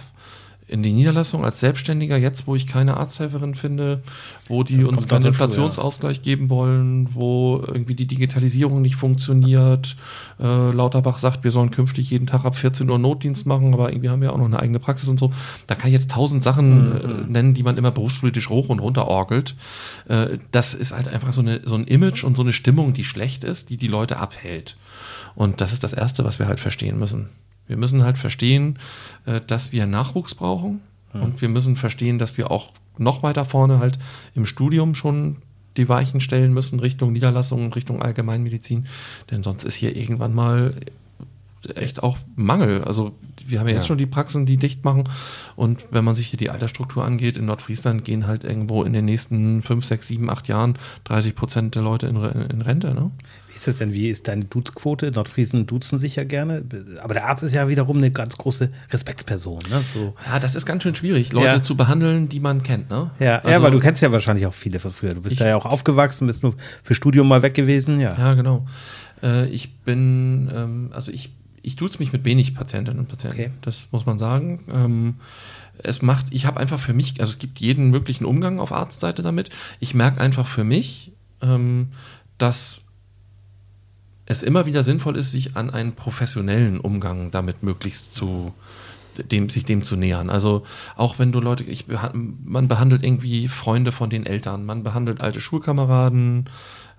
in 0.70 0.84
die 0.84 0.94
Niederlassung 0.94 1.44
als 1.44 1.60
Selbstständiger, 1.60 2.18
jetzt 2.18 2.48
wo 2.48 2.56
ich 2.56 2.68
keine 2.68 2.98
Arzthelferin 2.98 3.56
finde, 3.56 4.02
wo 4.48 4.64
die 4.64 4.84
uns 4.84 5.08
keinen 5.08 5.26
Inflationsausgleich 5.26 6.18
ja. 6.18 6.24
geben 6.24 6.50
wollen, 6.50 7.10
wo 7.14 7.64
irgendwie 7.66 7.96
die 7.96 8.06
Digitalisierung 8.06 8.82
nicht 8.82 8.96
funktioniert. 8.96 9.96
Äh, 10.40 10.72
Lauterbach 10.72 11.20
sagt, 11.20 11.44
wir 11.44 11.52
sollen 11.52 11.72
künftig 11.72 12.10
jeden 12.10 12.28
Tag 12.28 12.46
ab 12.46 12.56
14 12.56 12.90
Uhr 12.90 13.00
Notdienst 13.00 13.46
machen, 13.46 13.74
aber 13.74 13.92
irgendwie 13.92 14.10
haben 14.10 14.22
wir 14.22 14.32
auch 14.32 14.38
noch 14.38 14.46
eine 14.46 14.60
eigene 14.60 14.80
Praxis 14.80 15.10
und 15.10 15.20
so. 15.20 15.32
Da 15.68 15.76
kann 15.76 15.88
ich 15.88 15.94
jetzt 15.94 16.12
tausend 16.12 16.44
Sachen 16.44 17.02
äh, 17.02 17.08
mhm. 17.08 17.32
nennen, 17.32 17.54
die 17.54 17.64
man 17.64 17.78
immer 17.78 17.92
berufspolitisch 17.92 18.50
hoch 18.50 18.70
und 18.70 18.80
runter 18.80 19.08
orgelt. 19.08 19.56
Äh, 20.08 20.38
das 20.52 20.74
ist 20.74 20.94
halt 20.96 21.08
einfach 21.08 21.32
so, 21.32 21.42
eine, 21.42 21.62
so 21.66 21.76
ein 21.76 21.86
Image 21.86 22.24
und 22.24 22.38
so 22.38 22.44
eine 22.44 22.54
Stimmung, 22.54 22.94
die 22.94 23.04
schlecht 23.04 23.44
ist, 23.44 23.70
die 23.70 23.78
die 23.78 23.88
Leute 23.88 24.20
abhält. 24.20 24.78
Und 25.36 25.62
das 25.62 25.74
ist 25.74 25.84
das 25.84 25.94
Erste, 25.94 26.24
was 26.24 26.40
wir 26.40 26.48
halt 26.48 26.60
verstehen 26.60 27.00
müssen. 27.00 27.30
Wir 27.70 27.78
müssen 27.78 28.04
halt 28.04 28.18
verstehen, 28.18 28.78
äh, 29.26 29.40
dass 29.46 29.72
wir 29.72 29.86
Nachwuchs 29.86 30.36
brauchen 30.36 30.82
ja. 31.14 31.22
und 31.22 31.42
wir 31.42 31.48
müssen 31.48 31.78
verstehen, 31.78 32.18
dass 32.18 32.38
wir 32.38 32.52
auch 32.52 32.74
noch 32.98 33.24
weiter 33.24 33.46
vorne 33.46 33.80
halt 33.80 33.98
im 34.36 34.46
Studium 34.46 34.96
schon 34.96 35.38
die 35.78 35.88
Weichen 35.88 36.20
stellen 36.20 36.54
müssen 36.54 36.80
Richtung 36.80 37.14
Niederlassungen, 37.14 37.72
Richtung 37.72 38.02
Allgemeinmedizin, 38.02 38.86
denn 39.32 39.44
sonst 39.44 39.64
ist 39.64 39.76
hier 39.76 39.96
irgendwann 39.96 40.34
mal 40.34 40.76
echt 41.76 42.04
auch 42.04 42.18
Mangel. 42.36 42.84
Also 42.84 43.14
wir 43.46 43.60
haben 43.60 43.68
ja 43.68 43.74
jetzt 43.74 43.84
ja. 43.84 43.88
schon 43.90 43.98
die 43.98 44.06
Praxen, 44.06 44.46
die 44.46 44.58
dicht 44.58 44.84
machen 44.84 45.04
und 45.56 45.86
wenn 45.92 46.04
man 46.04 46.16
sich 46.16 46.28
hier 46.28 46.38
die 46.38 46.50
Altersstruktur 46.50 47.06
angeht, 47.06 47.38
in 47.38 47.46
Nordfriesland 47.46 48.04
gehen 48.04 48.28
halt 48.28 48.44
irgendwo 48.44 48.84
in 48.84 48.94
den 48.94 49.06
nächsten 49.06 49.62
fünf, 49.62 49.86
sechs, 49.86 50.08
sieben, 50.08 50.30
acht 50.30 50.48
Jahren 50.48 50.78
30 51.06 51.36
Prozent 51.36 51.76
der 51.76 51.84
Leute 51.84 52.08
in, 52.08 52.16
in 52.16 52.62
Rente. 52.62 52.94
Ne? 52.94 53.12
Ist 53.60 53.67
das 53.67 53.78
denn? 53.78 53.93
Wie 53.93 54.10
ist 54.10 54.28
deine 54.28 54.45
Duzquote? 54.45 55.12
Nordfriesen 55.12 55.67
duzen 55.67 56.00
sich 56.00 56.15
ja 56.15 56.24
gerne. 56.24 56.63
Aber 57.02 57.13
der 57.13 57.28
Arzt 57.28 57.43
ist 57.43 57.54
ja 57.54 57.67
wiederum 57.67 57.98
eine 57.98 58.12
ganz 58.12 58.38
große 58.38 58.72
Respektsperson. 58.91 59.60
Ne? 59.69 59.84
So. 59.93 60.15
Ja, 60.26 60.39
das 60.39 60.56
ist 60.56 60.65
ganz 60.65 60.84
schön 60.84 60.95
schwierig, 60.95 61.34
Leute 61.34 61.48
ja. 61.48 61.62
zu 61.62 61.76
behandeln, 61.76 62.30
die 62.30 62.39
man 62.39 62.63
kennt. 62.63 62.89
Ne? 62.89 63.12
Ja, 63.19 63.38
also, 63.38 63.50
ja, 63.50 63.62
weil 63.62 63.72
du 63.72 63.80
kennst 63.80 64.02
ja 64.02 64.12
wahrscheinlich 64.12 64.45
auch 64.45 64.54
viele 64.54 64.80
von 64.80 64.91
früher. 64.91 65.13
Du 65.13 65.22
bist 65.22 65.34
ich, 65.34 65.39
da 65.39 65.48
ja 65.48 65.56
auch 65.56 65.65
aufgewachsen, 65.65 66.28
bist 66.28 66.41
nur 66.43 66.56
für 66.84 66.95
Studium 66.95 67.28
mal 67.28 67.41
weg 67.41 67.54
gewesen. 67.54 68.00
Ja, 68.00 68.17
ja 68.17 68.34
genau. 68.34 68.65
Äh, 69.22 69.48
ich 69.48 69.76
bin, 69.80 70.50
ähm, 70.54 70.89
also 70.93 71.12
ich, 71.12 71.34
ich 71.62 71.76
duze 71.76 72.00
mich 72.00 72.13
mit 72.13 72.26
wenig 72.26 72.56
Patientinnen 72.56 73.00
und 73.00 73.08
Patienten. 73.08 73.39
Okay. 73.39 73.52
Das 73.62 73.88
muss 73.91 74.06
man 74.06 74.17
sagen. 74.17 74.63
Ähm, 74.74 75.15
es 75.84 76.02
macht, 76.02 76.28
ich 76.32 76.45
habe 76.45 76.60
einfach 76.60 76.80
für 76.80 76.93
mich, 76.93 77.19
also 77.19 77.32
es 77.32 77.39
gibt 77.39 77.60
jeden 77.60 77.89
möglichen 77.89 78.26
Umgang 78.26 78.60
auf 78.60 78.72
Arztseite 78.72 79.22
damit. 79.22 79.50
Ich 79.80 79.93
merke 79.93 80.22
einfach 80.22 80.48
für 80.48 80.63
mich, 80.63 81.12
ähm, 81.41 81.89
dass 82.38 82.88
es 84.30 84.44
immer 84.44 84.68
wieder 84.68 84.84
sinnvoll 84.84 85.18
ist, 85.18 85.32
sich 85.32 85.58
an 85.58 85.72
einen 85.72 85.94
professionellen 85.94 86.80
Umgang 86.80 87.32
damit 87.32 87.63
möglichst 87.63 88.13
zu 88.13 88.54
dem, 89.18 89.50
sich 89.50 89.65
dem 89.65 89.84
zu 89.84 89.98
nähern. 89.98 90.30
Also 90.30 90.63
auch 90.96 91.18
wenn 91.18 91.32
du 91.32 91.39
Leute, 91.39 91.63
ich, 91.63 91.86
man 92.46 92.68
behandelt 92.68 93.04
irgendwie 93.04 93.48
Freunde 93.48 93.92
von 93.92 94.10
den 94.10 94.26
Eltern, 94.26 94.65
man 94.65 94.84
behandelt 94.84 95.20
alte 95.20 95.42
Schulkameraden, 95.42 96.46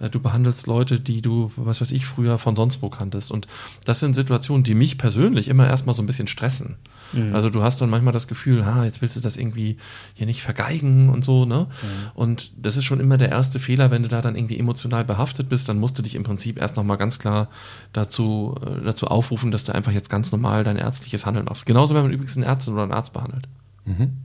äh, 0.00 0.10
du 0.10 0.18
behandelst 0.18 0.66
Leute, 0.66 0.98
die 0.98 1.22
du, 1.22 1.52
was 1.54 1.80
weiß 1.80 1.92
ich, 1.92 2.04
früher 2.04 2.36
von 2.36 2.56
sonst 2.56 2.82
wo 2.82 2.90
kanntest. 2.90 3.30
Und 3.30 3.46
das 3.84 4.00
sind 4.00 4.14
Situationen, 4.14 4.64
die 4.64 4.74
mich 4.74 4.98
persönlich 4.98 5.46
immer 5.46 5.68
erstmal 5.68 5.94
so 5.94 6.02
ein 6.02 6.06
bisschen 6.06 6.28
stressen. 6.28 6.76
Mhm. 7.12 7.34
Also 7.34 7.50
du 7.50 7.62
hast 7.62 7.80
dann 7.80 7.90
manchmal 7.90 8.12
das 8.12 8.28
Gefühl, 8.28 8.66
ha, 8.66 8.84
jetzt 8.84 9.02
willst 9.02 9.16
du 9.16 9.20
das 9.20 9.36
irgendwie 9.36 9.76
hier 10.14 10.26
nicht 10.26 10.42
vergeigen 10.42 11.08
und 11.08 11.24
so, 11.24 11.44
ne? 11.44 11.66
Mhm. 11.70 12.10
Und 12.14 12.52
das 12.56 12.76
ist 12.76 12.84
schon 12.84 13.00
immer 13.00 13.16
der 13.16 13.30
erste 13.30 13.58
Fehler, 13.58 13.90
wenn 13.90 14.02
du 14.02 14.08
da 14.08 14.20
dann 14.20 14.36
irgendwie 14.36 14.58
emotional 14.58 15.04
behaftet 15.04 15.48
bist, 15.48 15.68
dann 15.68 15.78
musst 15.78 15.98
du 15.98 16.02
dich 16.02 16.14
im 16.14 16.22
Prinzip 16.22 16.60
erst 16.60 16.76
nochmal 16.76 16.96
ganz 16.96 17.18
klar 17.18 17.48
dazu, 17.92 18.54
äh, 18.64 18.84
dazu 18.84 19.06
aufrufen, 19.06 19.50
dass 19.50 19.64
du 19.64 19.74
einfach 19.74 19.92
jetzt 19.92 20.10
ganz 20.10 20.32
normal 20.32 20.64
dein 20.64 20.76
ärztliches 20.76 21.26
Handeln 21.26 21.46
machst. 21.46 21.66
Genauso, 21.66 21.94
wenn 21.94 22.02
man 22.02 22.12
übrigens 22.12 22.36
einen 22.36 22.46
Ärztin 22.46 22.74
oder 22.74 22.84
einen 22.84 22.92
Arzt 22.92 23.12
behandelt. 23.12 23.48
Mhm. 23.84 24.18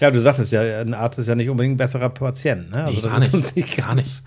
Ja, 0.00 0.10
du 0.10 0.20
sagtest 0.20 0.50
ja, 0.52 0.80
ein 0.80 0.94
Arzt 0.94 1.18
ist 1.18 1.28
ja 1.28 1.34
nicht 1.34 1.48
unbedingt 1.48 1.74
ein 1.74 1.78
besserer 1.78 2.08
Patient. 2.08 2.70
Ne? 2.70 2.84
Also 2.84 3.00
nee, 3.00 3.08
gar 3.08 3.20
nicht, 3.20 3.56
nicht, 3.56 3.76
gar 3.76 3.94
nicht. 3.94 4.22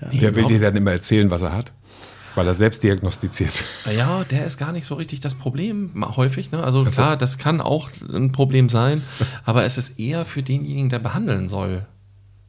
Nee, 0.00 0.20
Wer 0.20 0.34
will 0.34 0.44
dir 0.44 0.60
dann 0.60 0.76
immer 0.76 0.92
erzählen, 0.92 1.30
was 1.30 1.42
er 1.42 1.52
hat? 1.52 1.72
Weil 2.34 2.46
er 2.46 2.54
selbst 2.54 2.82
diagnostiziert. 2.82 3.64
Ja, 3.92 4.24
der 4.24 4.46
ist 4.46 4.58
gar 4.58 4.72
nicht 4.72 4.86
so 4.86 4.94
richtig 4.94 5.20
das 5.20 5.34
Problem, 5.34 6.04
häufig. 6.16 6.52
Ne? 6.52 6.62
Also, 6.62 6.84
klar, 6.84 7.16
das 7.16 7.38
kann 7.38 7.60
auch 7.60 7.90
ein 8.12 8.32
Problem 8.32 8.68
sein, 8.68 9.02
aber 9.44 9.64
es 9.64 9.78
ist 9.78 9.98
eher 9.98 10.24
für 10.24 10.42
denjenigen, 10.42 10.90
der 10.90 10.98
behandeln 10.98 11.48
soll. 11.48 11.86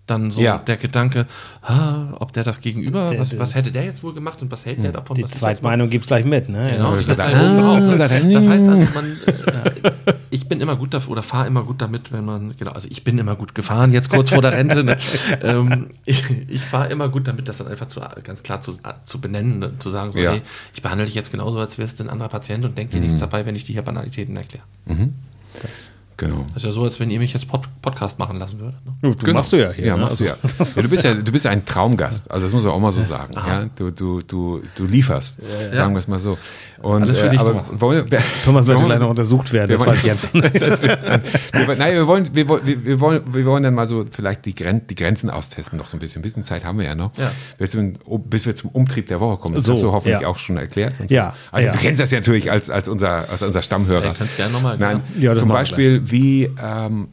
Dann 0.07 0.31
so 0.31 0.41
ja. 0.41 0.57
der 0.57 0.77
Gedanke, 0.77 1.25
ah, 1.61 2.15
ob 2.19 2.33
der 2.33 2.43
das 2.43 2.59
Gegenüber, 2.59 3.09
der, 3.09 3.19
was, 3.19 3.37
was 3.37 3.55
hätte 3.55 3.71
der 3.71 3.85
jetzt 3.85 4.03
wohl 4.03 4.13
gemacht 4.13 4.41
und 4.41 4.51
was 4.51 4.65
hält 4.65 4.83
der 4.83 4.91
davon? 4.91 5.15
Die 5.15 5.25
Zweitmeinung 5.25 5.89
gibt 5.89 6.05
es 6.05 6.07
gleich 6.07 6.25
mit, 6.25 6.49
ne? 6.49 6.71
Genau. 6.71 6.95
Ja. 6.97 7.15
Das 8.31 8.47
heißt 8.47 8.67
also, 8.67 8.87
man, 8.93 9.17
äh, 9.25 9.91
ich 10.31 10.47
bin 10.47 10.61
immer 10.61 10.77
gut 10.77 10.93
dafür 10.93 11.11
oder 11.11 11.23
fahre 11.23 11.45
immer 11.45 11.63
gut 11.63 11.81
damit, 11.81 12.11
wenn 12.11 12.23
man, 12.23 12.55
genau, 12.57 12.71
also 12.71 12.87
ich 12.89 13.03
bin 13.03 13.17
immer 13.17 13.35
gut 13.35 13.53
gefahren, 13.53 13.91
jetzt 13.91 14.09
kurz 14.09 14.29
vor 14.29 14.41
der 14.41 14.53
Rente. 14.53 14.83
Ne? 14.83 14.97
ähm, 15.43 15.89
ich, 16.05 16.23
ich 16.49 16.61
fahre 16.61 16.89
immer 16.89 17.09
gut 17.09 17.27
damit, 17.27 17.49
das 17.49 17.57
dann 17.57 17.67
einfach 17.67 17.87
zu, 17.87 18.01
ganz 18.23 18.41
klar 18.41 18.61
zu, 18.61 18.71
zu 19.03 19.21
benennen, 19.21 19.59
ne? 19.59 19.77
zu 19.77 19.89
sagen, 19.89 20.13
so, 20.13 20.19
ja. 20.19 20.31
hey, 20.31 20.41
ich 20.73 20.81
behandle 20.81 21.05
dich 21.05 21.15
jetzt 21.15 21.31
genauso, 21.31 21.59
als 21.59 21.77
wärst 21.77 21.99
du 21.99 22.05
ein 22.05 22.09
anderer 22.09 22.29
Patient 22.29 22.63
und 22.63 22.77
denke 22.77 22.93
dir 22.93 22.99
mhm. 22.99 23.03
nichts 23.03 23.19
dabei, 23.19 23.45
wenn 23.45 23.55
ich 23.55 23.65
dir 23.65 23.73
hier 23.73 23.81
Banalitäten 23.81 24.35
erkläre. 24.37 24.63
Mhm. 24.85 25.13
Das. 25.61 25.90
Genau. 26.21 26.45
Das 26.53 26.57
ist 26.57 26.65
ja 26.65 26.71
so, 26.71 26.83
als 26.83 26.99
wenn 26.99 27.09
ihr 27.09 27.17
mich 27.17 27.33
jetzt 27.33 27.47
Pod 27.47 27.67
Podcast 27.81 28.19
machen 28.19 28.37
lassen 28.37 28.59
würdet. 28.59 28.75
Ne? 28.85 28.93
Du 29.01 29.15
genau. 29.15 29.39
machst 29.39 29.51
du 29.51 29.57
ja 29.57 29.71
hier. 29.71 29.87
Ja, 29.87 29.95
ne? 29.97 30.03
machst 30.03 30.21
also. 30.21 30.35
du 30.35 30.63
ja. 30.63 30.65
ja. 30.75 30.81
Du 30.83 30.89
bist 30.89 31.03
ja, 31.03 31.13
du 31.15 31.31
bist 31.31 31.45
ja 31.45 31.51
ein 31.51 31.65
Traumgast. 31.65 32.29
Also 32.29 32.45
das 32.45 32.53
muss 32.53 32.63
man 32.63 32.73
auch 32.73 32.79
mal 32.79 32.91
so 32.91 33.01
sagen. 33.01 33.33
Ja, 33.35 33.65
du, 33.75 33.89
du, 33.89 34.21
du, 34.21 34.61
du 34.75 34.85
lieferst. 34.85 35.37
Ja, 35.71 35.77
sagen 35.77 35.95
wir 35.95 35.99
es 35.99 36.07
mal 36.07 36.19
so. 36.19 36.37
Und, 36.81 37.03
Alles 37.03 37.19
für 37.19 37.29
dich, 37.29 37.37
äh, 37.37 37.41
aber 37.41 37.51
Thomas. 37.51 37.79
Wollen, 37.79 38.11
wir, 38.11 38.19
Thomas 38.45 38.65
möchte 38.65 38.85
gleich 38.85 38.99
noch 38.99 39.09
untersucht 39.09 39.53
werden, 39.53 39.71
das 39.71 39.85
weiß 39.85 39.97
ich 39.97 40.03
jetzt. 40.03 40.33
wir, 40.33 41.75
nein, 41.77 41.93
wir 41.93 42.07
wollen, 42.07 42.29
wir, 42.33 42.47
wir, 42.49 42.99
wollen, 42.99 43.21
wir 43.31 43.45
wollen 43.45 43.61
dann 43.61 43.75
mal 43.75 43.87
so 43.87 44.03
vielleicht 44.09 44.45
die, 44.45 44.55
Gren 44.55 44.87
die 44.87 44.95
Grenzen 44.95 45.29
austesten 45.29 45.77
noch 45.77 45.85
so 45.85 45.97
ein 45.97 45.99
bisschen. 45.99 46.21
Ein 46.21 46.23
bisschen 46.23 46.43
Zeit 46.43 46.65
haben 46.65 46.79
wir 46.79 46.85
ja 46.85 46.95
noch. 46.95 47.15
Ja. 47.17 47.31
Bis, 47.59 47.75
wir, 47.75 47.93
bis 48.25 48.45
wir 48.47 48.55
zum 48.55 48.71
Umtrieb 48.71 49.07
der 49.07 49.19
Woche 49.19 49.37
kommen. 49.37 49.55
Das 49.55 49.65
so, 49.65 49.73
hast 49.73 49.83
du 49.83 49.91
hoffentlich 49.91 50.21
ja. 50.21 50.27
auch 50.27 50.39
schon 50.39 50.57
erklärt. 50.57 50.97
So. 50.97 51.03
Ja. 51.07 51.35
Also 51.51 51.67
ja. 51.67 51.73
du 51.73 51.77
kennst 51.77 52.01
das 52.01 52.09
ja 52.09 52.17
natürlich 52.17 52.49
als, 52.49 52.71
als, 52.71 52.87
unser, 52.87 53.29
als 53.29 53.43
unser 53.43 53.61
Stammhörer. 53.61 54.05
Ja, 54.05 54.13
kannst 54.17 54.37
gerne 54.37 54.51
nochmal. 54.51 54.77
Nein, 54.79 55.01
ja, 55.19 55.35
zum 55.35 55.49
Beispiel, 55.49 56.09
wie, 56.11 56.49
ähm, 56.61 57.09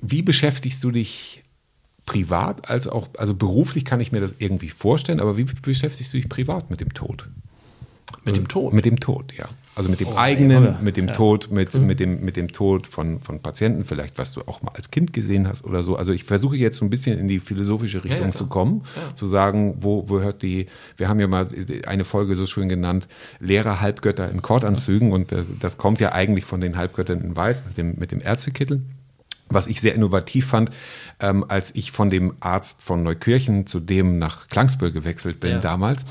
wie 0.00 0.22
beschäftigst 0.22 0.82
du 0.82 0.90
dich 0.90 1.42
privat 2.06 2.68
als 2.70 2.88
auch, 2.88 3.08
also 3.18 3.34
beruflich 3.34 3.84
kann 3.84 4.00
ich 4.00 4.12
mir 4.12 4.20
das 4.20 4.36
irgendwie 4.38 4.70
vorstellen, 4.70 5.20
aber 5.20 5.36
wie 5.36 5.44
beschäftigst 5.44 6.12
du 6.12 6.16
dich 6.16 6.28
privat 6.28 6.70
mit 6.70 6.80
dem 6.80 6.94
Tod? 6.94 7.28
Mit 8.24 8.36
dem 8.36 8.48
Tod? 8.48 8.72
Mit 8.72 8.86
dem 8.86 8.98
Tod, 8.98 9.34
ja. 9.36 9.48
Also 9.78 9.90
mit 9.90 10.00
dem 10.00 10.08
oh, 10.08 10.16
eigenen, 10.16 10.64
oder? 10.64 10.78
mit 10.82 10.96
dem 10.96 11.06
ja. 11.06 11.12
Tod, 11.12 11.52
mit, 11.52 11.72
mhm. 11.72 11.86
mit, 11.86 12.00
dem, 12.00 12.24
mit 12.24 12.36
dem 12.36 12.48
Tod 12.48 12.88
von, 12.88 13.20
von 13.20 13.38
Patienten, 13.38 13.84
vielleicht 13.84 14.18
was 14.18 14.32
du 14.32 14.40
auch 14.40 14.60
mal 14.60 14.72
als 14.74 14.90
Kind 14.90 15.12
gesehen 15.12 15.46
hast 15.46 15.64
oder 15.64 15.84
so. 15.84 15.94
Also 15.94 16.12
ich 16.12 16.24
versuche 16.24 16.56
jetzt 16.56 16.78
so 16.78 16.84
ein 16.84 16.90
bisschen 16.90 17.16
in 17.16 17.28
die 17.28 17.38
philosophische 17.38 18.02
Richtung 18.02 18.18
ja, 18.18 18.26
ja, 18.26 18.32
zu 18.32 18.48
kommen, 18.48 18.82
zu 19.14 19.26
sagen, 19.26 19.76
wo, 19.78 20.08
wo 20.08 20.18
hört 20.18 20.42
die, 20.42 20.66
wir 20.96 21.08
haben 21.08 21.20
ja 21.20 21.28
mal 21.28 21.46
eine 21.86 22.04
Folge 22.04 22.34
so 22.34 22.44
schön 22.46 22.68
genannt, 22.68 23.06
Lehrer 23.38 23.80
Halbgötter 23.80 24.28
in 24.28 24.42
Kordanzügen 24.42 25.12
und 25.12 25.30
das, 25.30 25.46
das 25.60 25.78
kommt 25.78 26.00
ja 26.00 26.10
eigentlich 26.10 26.44
von 26.44 26.60
den 26.60 26.76
Halbgöttern 26.76 27.20
in 27.20 27.36
Weiß 27.36 27.62
mit 27.64 27.78
dem, 27.78 27.94
mit 28.00 28.10
dem 28.10 28.20
Ärztekittel. 28.20 28.82
Was 29.48 29.68
ich 29.68 29.80
sehr 29.80 29.94
innovativ 29.94 30.48
fand, 30.48 30.70
ähm, 31.20 31.44
als 31.46 31.72
ich 31.76 31.92
von 31.92 32.10
dem 32.10 32.34
Arzt 32.40 32.82
von 32.82 33.04
Neukirchen 33.04 33.68
zu 33.68 33.78
dem 33.78 34.18
nach 34.18 34.48
Klangsbüll 34.48 34.90
gewechselt 34.90 35.38
bin 35.38 35.60
damals, 35.60 36.04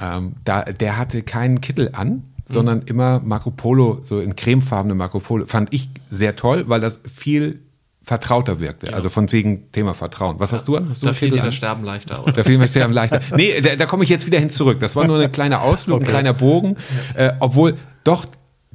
ähm, 0.00 0.36
da, 0.44 0.62
der 0.62 0.96
hatte 0.96 1.22
keinen 1.22 1.60
Kittel 1.60 1.90
an, 1.92 2.22
sondern 2.52 2.78
mhm. 2.78 2.86
immer 2.86 3.20
Marco 3.24 3.50
Polo, 3.50 4.00
so 4.02 4.20
in 4.20 4.36
cremefarbene 4.36 4.94
Marco 4.94 5.20
Polo. 5.20 5.46
Fand 5.46 5.72
ich 5.72 5.88
sehr 6.10 6.36
toll, 6.36 6.64
weil 6.68 6.80
das 6.80 7.00
viel 7.12 7.60
vertrauter 8.02 8.60
wirkte. 8.60 8.88
Ja. 8.88 8.94
Also 8.94 9.08
von 9.08 9.30
wegen 9.30 9.70
Thema 9.72 9.94
Vertrauen. 9.94 10.40
Was 10.40 10.50
ja. 10.50 10.58
hast 10.58 10.68
du 10.68 10.76
an? 10.76 10.88
Hast 10.88 11.02
du 11.02 11.06
da 11.06 11.12
fiel 11.12 11.30
dir 11.30 11.42
das 11.42 11.54
Sterben 11.54 11.84
leichter. 11.84 12.22
Oder? 12.22 12.32
Da 12.32 12.44
fiel 12.44 12.56
mir 12.56 12.64
das 12.64 12.70
Sterben 12.70 12.92
leichter. 12.92 13.20
Nee, 13.36 13.60
da, 13.60 13.76
da 13.76 13.86
komme 13.86 14.04
ich 14.04 14.10
jetzt 14.10 14.26
wieder 14.26 14.38
hin 14.38 14.50
zurück. 14.50 14.80
Das 14.80 14.96
war 14.96 15.06
nur 15.06 15.20
ein 15.20 15.32
kleiner 15.32 15.62
Ausflug, 15.62 15.98
okay. 15.98 16.06
ein 16.06 16.10
kleiner 16.10 16.34
Bogen. 16.34 16.76
Ja. 17.16 17.28
Äh, 17.28 17.36
obwohl, 17.40 17.76
doch, 18.04 18.26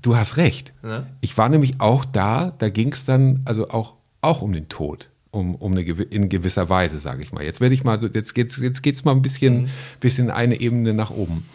du 0.01 0.15
hast 0.15 0.37
recht. 0.37 0.73
Ich 1.21 1.37
war 1.37 1.49
nämlich 1.49 1.81
auch 1.81 2.05
da, 2.05 2.53
da 2.57 2.69
ging 2.69 2.93
es 2.93 3.05
dann 3.05 3.41
also 3.45 3.69
auch, 3.69 3.95
auch 4.21 4.41
um 4.41 4.53
den 4.53 4.69
Tod 4.69 5.09
um, 5.35 5.55
um 5.55 5.73
eine 5.73 5.81
in 5.81 6.29
gewisser 6.29 6.69
Weise, 6.69 6.97
sage 6.97 7.21
ich 7.21 7.33
mal. 7.33 7.43
Jetzt 7.43 7.59
werde 7.59 7.75
ich 7.75 7.83
mal 7.83 7.99
so, 7.99 8.07
jetzt 8.07 8.33
geht's, 8.33 8.57
jetzt 8.61 8.81
geht's 8.81 9.03
mal 9.03 9.11
ein 9.11 9.21
bisschen, 9.21 9.63
mhm. 9.63 9.69
bisschen 9.99 10.31
eine 10.31 10.59
Ebene 10.61 10.93
nach 10.93 11.11
oben. 11.11 11.45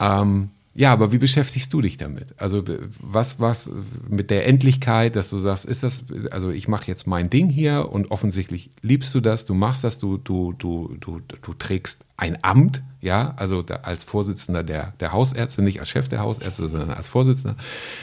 Ähm, 0.00 0.50
ja, 0.76 0.92
aber 0.92 1.10
wie 1.10 1.18
beschäftigst 1.18 1.72
du 1.72 1.80
dich 1.80 1.96
damit? 1.96 2.34
Also 2.38 2.62
was, 3.00 3.40
was 3.40 3.70
mit 4.08 4.28
der 4.28 4.46
Endlichkeit, 4.46 5.16
dass 5.16 5.30
du 5.30 5.38
sagst, 5.38 5.64
ist 5.64 5.82
das, 5.82 6.04
also 6.30 6.50
ich 6.50 6.68
mache 6.68 6.86
jetzt 6.86 7.06
mein 7.06 7.30
Ding 7.30 7.48
hier 7.48 7.88
und 7.90 8.10
offensichtlich 8.10 8.70
liebst 8.82 9.14
du 9.14 9.20
das, 9.20 9.46
du 9.46 9.54
machst 9.54 9.84
das, 9.84 9.96
du, 9.96 10.18
du, 10.18 10.52
du, 10.52 10.94
du, 11.00 11.20
du 11.20 11.54
trägst 11.54 12.04
ein 12.18 12.44
Amt, 12.44 12.82
ja, 13.00 13.32
also 13.36 13.64
als 13.82 14.04
Vorsitzender 14.04 14.62
der, 14.62 14.92
der 15.00 15.12
Hausärzte, 15.12 15.62
nicht 15.62 15.80
als 15.80 15.88
Chef 15.88 16.10
der 16.10 16.20
Hausärzte, 16.20 16.68
sondern 16.68 16.90
als 16.90 17.08
Vorsitzender. 17.08 17.56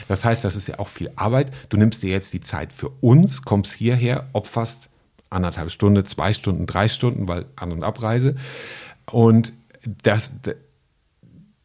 Das 0.08 0.24
heißt, 0.24 0.44
das 0.44 0.56
ist 0.56 0.66
ja 0.66 0.80
auch 0.80 0.88
viel 0.88 1.12
Arbeit. 1.14 1.52
Du 1.68 1.76
nimmst 1.76 2.02
dir 2.02 2.10
jetzt 2.10 2.32
die 2.32 2.40
Zeit 2.40 2.72
für 2.72 2.88
uns, 3.00 3.42
kommst 3.42 3.72
hierher, 3.72 4.26
opferst 4.32 4.90
anderthalb 5.30 5.70
Stunden, 5.70 6.04
zwei 6.06 6.32
Stunden, 6.32 6.66
drei 6.66 6.88
Stunden, 6.88 7.28
weil 7.28 7.46
An- 7.54 7.70
und 7.70 7.84
Abreise. 7.84 8.34
Und 9.06 9.52
das, 10.02 10.32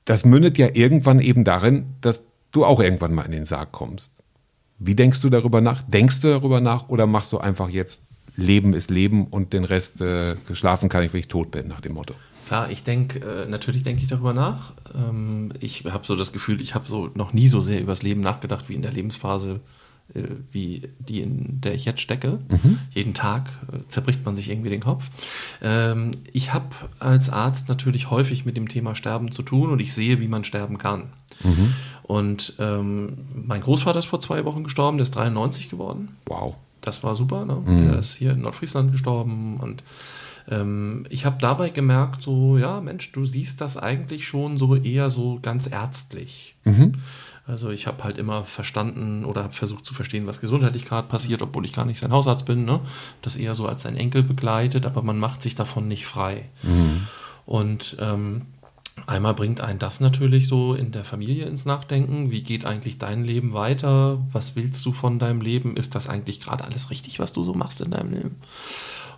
das 0.10 0.26
mündet 0.26 0.58
ja 0.58 0.70
irgendwann 0.74 1.20
eben 1.20 1.44
darin, 1.44 1.86
dass 2.02 2.26
du 2.50 2.66
auch 2.66 2.80
irgendwann 2.80 3.14
mal 3.14 3.28
in 3.28 3.32
den 3.32 3.46
Sarg 3.46 3.72
kommst. 3.72 4.24
Wie 4.80 4.96
denkst 4.96 5.22
du 5.22 5.30
darüber 5.30 5.62
nach? 5.62 5.84
Denkst 5.84 6.22
du 6.22 6.30
darüber 6.30 6.62
nach 6.62 6.90
oder 6.90 7.06
machst 7.06 7.32
du 7.32 7.38
einfach 7.38 7.70
jetzt 7.70 8.02
Leben 8.36 8.74
ist 8.74 8.90
Leben 8.90 9.28
und 9.28 9.54
den 9.54 9.66
Rest 9.66 10.02
äh, 10.02 10.36
schlafen 10.54 10.90
kann 10.90 11.04
ich, 11.04 11.14
wenn 11.14 11.20
ich 11.20 11.28
tot 11.28 11.52
bin, 11.52 11.68
nach 11.68 11.80
dem 11.80 11.94
Motto? 11.94 12.16
Klar, 12.48 12.72
ich 12.72 12.84
denke, 12.84 13.20
äh, 13.20 13.46
natürlich 13.48 13.84
denke 13.84 14.02
ich 14.02 14.08
darüber 14.08 14.34
nach. 14.34 14.74
Ähm, 14.96 15.54
ich 15.60 15.84
habe 15.86 16.08
so 16.08 16.16
das 16.16 16.34
Gefühl, 16.34 16.60
ich 16.60 16.74
habe 16.74 16.88
so 16.88 17.12
noch 17.14 17.34
nie 17.34 17.48
so 17.48 17.62
sehr 17.62 17.80
über 17.80 17.92
das 17.92 18.02
Leben 18.02 18.22
nachgedacht 18.22 18.68
wie 18.68 18.74
in 18.74 18.82
der 18.82 18.92
Lebensphase 18.92 19.60
wie 20.52 20.90
die, 21.00 21.22
in 21.22 21.62
der 21.62 21.76
ich 21.76 21.86
jetzt 21.86 22.02
stecke. 22.02 22.40
Mhm. 22.50 22.80
Jeden 22.94 23.14
Tag 23.14 23.50
äh, 23.72 23.88
zerbricht 23.88 24.26
man 24.26 24.36
sich 24.36 24.50
irgendwie 24.50 24.70
den 24.70 24.82
Kopf. 24.82 25.10
Ähm, 25.62 26.18
ich 26.34 26.54
habe 26.54 26.68
als 27.00 27.30
Arzt 27.30 27.70
natürlich 27.70 28.10
häufig 28.10 28.46
mit 28.46 28.58
dem 28.58 28.68
Thema 28.68 28.96
Sterben 28.96 29.32
zu 29.32 29.44
tun 29.44 29.70
und 29.72 29.80
ich 29.80 29.94
sehe, 29.94 30.20
wie 30.20 30.28
man 30.28 30.44
sterben 30.44 30.78
kann. 30.78 31.10
Mhm. 31.44 31.74
Und 32.04 32.54
ähm, 32.60 33.20
mein 33.36 33.62
Großvater 33.62 34.00
ist 34.00 34.06
vor 34.06 34.22
zwei 34.22 34.46
Wochen 34.46 34.64
gestorben, 34.64 34.98
der 34.98 35.04
ist 35.04 35.16
93 35.16 35.70
geworden. 35.70 36.18
Wow. 36.26 36.56
Das 36.82 37.04
war 37.04 37.14
super. 37.14 37.46
Ne? 37.46 37.62
Mhm. 37.66 37.88
Der 37.90 38.00
ist 38.00 38.16
hier 38.16 38.32
in 38.32 38.42
Nordfriesland 38.42 38.92
gestorben 38.92 39.58
und 39.58 39.84
ähm, 40.50 41.06
ich 41.10 41.26
habe 41.26 41.38
dabei 41.40 41.70
gemerkt, 41.70 42.24
so, 42.24 42.58
ja, 42.58 42.82
Mensch, 42.82 43.12
du 43.12 43.26
siehst 43.26 43.62
das 43.62 43.78
eigentlich 43.78 44.28
schon 44.28 44.58
so 44.58 44.76
eher 44.76 45.10
so 45.10 45.40
ganz 45.42 45.68
ärztlich. 45.70 46.56
Mhm. 46.64 46.96
Also 47.50 47.72
ich 47.72 47.88
habe 47.88 48.04
halt 48.04 48.20
immer 48.20 48.44
verstanden 48.44 49.26
oder 49.26 49.44
habe 49.44 49.54
versucht 49.54 49.84
zu 49.84 49.96
verstehen, 49.96 50.28
was 50.28 50.40
gesundheitlich 50.40 50.86
gerade 50.86 51.08
passiert, 51.08 51.42
obwohl 51.42 51.66
ich 51.66 51.74
gar 51.74 51.86
nicht 51.86 52.00
sein 52.00 52.12
Hausarzt 52.12 52.46
bin. 52.46 52.64
Ne? 52.64 52.80
Das 53.24 53.36
eher 53.36 53.56
so 53.56 53.66
als 53.66 53.82
sein 53.82 53.98
Enkel 53.98 54.22
begleitet, 54.22 54.86
aber 54.86 55.02
man 55.02 55.18
macht 55.18 55.42
sich 55.42 55.56
davon 55.56 55.88
nicht 55.88 56.06
frei. 56.06 56.46
Mhm. 56.62 57.08
Und 57.48 57.98
ähm, 58.00 58.44
einmal 59.08 59.34
bringt 59.34 59.62
einen 59.62 59.80
das 59.80 60.00
natürlich 60.00 60.48
so 60.48 60.76
in 60.76 60.92
der 60.92 61.04
Familie 61.04 61.48
ins 61.48 61.66
Nachdenken. 61.66 62.30
Wie 62.30 62.44
geht 62.44 62.66
eigentlich 62.66 63.00
dein 63.00 63.24
Leben 63.24 63.54
weiter? 63.54 64.20
Was 64.32 64.56
willst 64.56 64.86
du 64.86 64.94
von 64.94 65.18
deinem 65.18 65.42
Leben? 65.42 65.76
Ist 65.76 65.96
das 65.96 66.08
eigentlich 66.08 66.40
gerade 66.40 66.64
alles 66.64 66.92
richtig, 66.92 67.18
was 67.18 67.34
du 67.34 67.44
so 67.44 67.56
machst 67.56 67.82
in 67.82 67.90
deinem 67.90 68.14
Leben? 68.14 68.36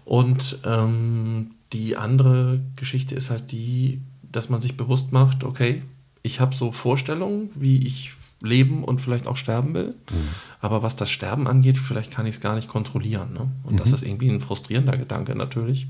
Und 0.06 0.60
ähm, 0.64 1.52
die 1.74 1.98
andere 1.98 2.62
Geschichte 2.78 3.14
ist 3.14 3.30
halt 3.30 3.52
die, 3.52 4.00
dass 4.24 4.48
man 4.48 4.62
sich 4.62 4.78
bewusst 4.78 5.12
macht, 5.12 5.44
okay, 5.44 5.82
ich 6.24 6.40
habe 6.40 6.56
so 6.56 6.72
Vorstellungen, 6.72 7.50
wie 7.56 7.86
ich 7.86 8.12
leben 8.42 8.84
und 8.84 9.02
vielleicht 9.02 9.28
auch 9.28 9.38
sterben 9.38 9.74
will. 9.74 9.96
Mhm. 10.12 10.28
Aber 10.60 10.84
was 10.84 10.96
das 10.96 11.10
Sterben 11.10 11.48
angeht, 11.48 11.78
vielleicht 11.78 12.12
kann 12.12 12.26
ich 12.26 12.36
es 12.36 12.42
gar 12.42 12.56
nicht 12.56 12.68
kontrollieren. 12.68 13.34
Ne? 13.34 13.50
Und 13.64 13.74
mhm. 13.74 13.78
das 13.78 13.92
ist 13.92 14.04
irgendwie 14.04 14.30
ein 14.30 14.40
frustrierender 14.40 14.98
Gedanke 14.98 15.36
natürlich. 15.36 15.88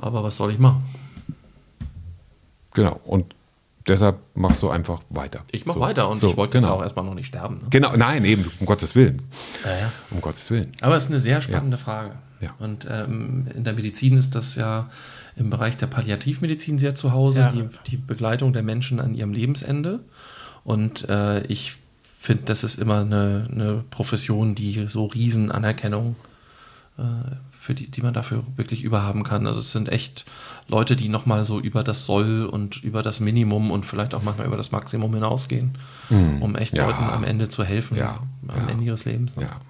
Aber 0.00 0.22
was 0.22 0.36
soll 0.36 0.52
ich 0.52 0.58
machen? 0.58 0.82
Genau. 2.74 3.00
Und 3.04 3.34
deshalb 3.86 4.18
machst 4.34 4.62
du 4.62 4.70
einfach 4.70 5.02
weiter. 5.10 5.40
Ich 5.50 5.66
mache 5.66 5.78
so. 5.78 5.80
weiter 5.80 6.08
und 6.08 6.18
so, 6.18 6.30
ich 6.30 6.36
wollte 6.36 6.58
genau. 6.58 6.68
jetzt 6.68 6.78
auch 6.78 6.82
erstmal 6.82 7.04
noch 7.04 7.14
nicht 7.14 7.26
sterben. 7.26 7.56
Ne? 7.56 7.68
Genau, 7.70 7.96
nein, 7.96 8.24
eben, 8.24 8.50
um 8.60 8.66
Gottes 8.66 8.94
Willen. 8.94 9.22
Ja, 9.64 9.78
ja. 9.78 9.92
Um 10.10 10.20
Gottes 10.20 10.50
Willen. 10.50 10.72
Aber 10.80 10.96
es 10.96 11.04
ist 11.04 11.10
eine 11.10 11.18
sehr 11.18 11.40
spannende 11.40 11.76
ja. 11.76 11.82
Frage. 11.82 12.14
Ja. 12.40 12.54
Und 12.58 12.86
ähm, 12.90 13.46
in 13.54 13.64
der 13.64 13.72
Medizin 13.74 14.18
ist 14.18 14.34
das 14.34 14.56
ja 14.56 14.90
im 15.36 15.48
Bereich 15.48 15.76
der 15.76 15.86
Palliativmedizin 15.86 16.78
sehr 16.78 16.94
zu 16.94 17.12
Hause, 17.12 17.48
die, 17.52 17.68
die 17.90 17.96
Begleitung 17.96 18.52
der 18.52 18.62
Menschen 18.62 19.00
an 19.00 19.14
ihrem 19.14 19.32
Lebensende. 19.32 20.00
Und 20.64 21.08
äh, 21.08 21.44
ich 21.46 21.76
finde, 22.04 22.44
das 22.44 22.64
ist 22.64 22.78
immer 22.78 23.00
eine, 23.00 23.48
eine, 23.50 23.84
Profession, 23.90 24.54
die 24.54 24.86
so 24.86 25.06
riesen 25.06 25.50
Anerkennung 25.50 26.16
äh, 26.98 27.02
für 27.58 27.74
die, 27.74 27.88
die 27.88 28.02
man 28.02 28.14
dafür 28.14 28.42
wirklich 28.56 28.82
überhaben 28.82 29.22
kann. 29.22 29.46
Also 29.46 29.60
es 29.60 29.72
sind 29.72 29.88
echt 29.88 30.24
Leute, 30.68 30.96
die 30.96 31.08
nochmal 31.08 31.44
so 31.44 31.60
über 31.60 31.82
das 31.82 32.06
Soll 32.06 32.44
und 32.44 32.82
über 32.82 33.02
das 33.02 33.20
Minimum 33.20 33.70
und 33.70 33.86
vielleicht 33.86 34.14
auch 34.14 34.22
manchmal 34.22 34.46
über 34.46 34.56
das 34.56 34.72
Maximum 34.72 35.14
hinausgehen, 35.14 35.78
mhm. 36.10 36.42
um 36.42 36.56
echt 36.56 36.76
ja. 36.76 36.86
Leuten 36.86 37.04
am 37.04 37.24
Ende 37.24 37.48
zu 37.48 37.64
helfen, 37.64 37.96
ja. 37.96 38.20
am 38.48 38.66
ja. 38.66 38.72
Ende 38.72 38.84
ihres 38.84 39.04
Lebens. 39.04 39.34
Ja. 39.36 39.60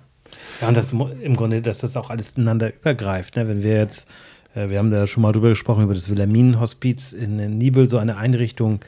ja, 0.60 0.68
und 0.68 0.76
das 0.76 0.92
im 0.92 1.36
Grunde, 1.36 1.60
dass 1.62 1.78
das 1.78 1.96
auch 1.96 2.10
alles 2.10 2.32
ineinander 2.32 2.74
übergreift. 2.74 3.36
Ne? 3.36 3.48
Wenn 3.48 3.62
wir 3.62 3.76
jetzt, 3.76 4.08
äh, 4.54 4.68
wir 4.68 4.78
haben 4.78 4.90
da 4.90 5.06
schon 5.06 5.22
mal 5.22 5.32
drüber 5.32 5.50
gesprochen, 5.50 5.84
über 5.84 5.94
das 5.94 6.08
Wilhelminenhospiz 6.08 7.12
in, 7.12 7.38
in 7.38 7.58
Nibel, 7.58 7.88
so 7.90 7.98
eine 7.98 8.16
Einrichtung, 8.16 8.80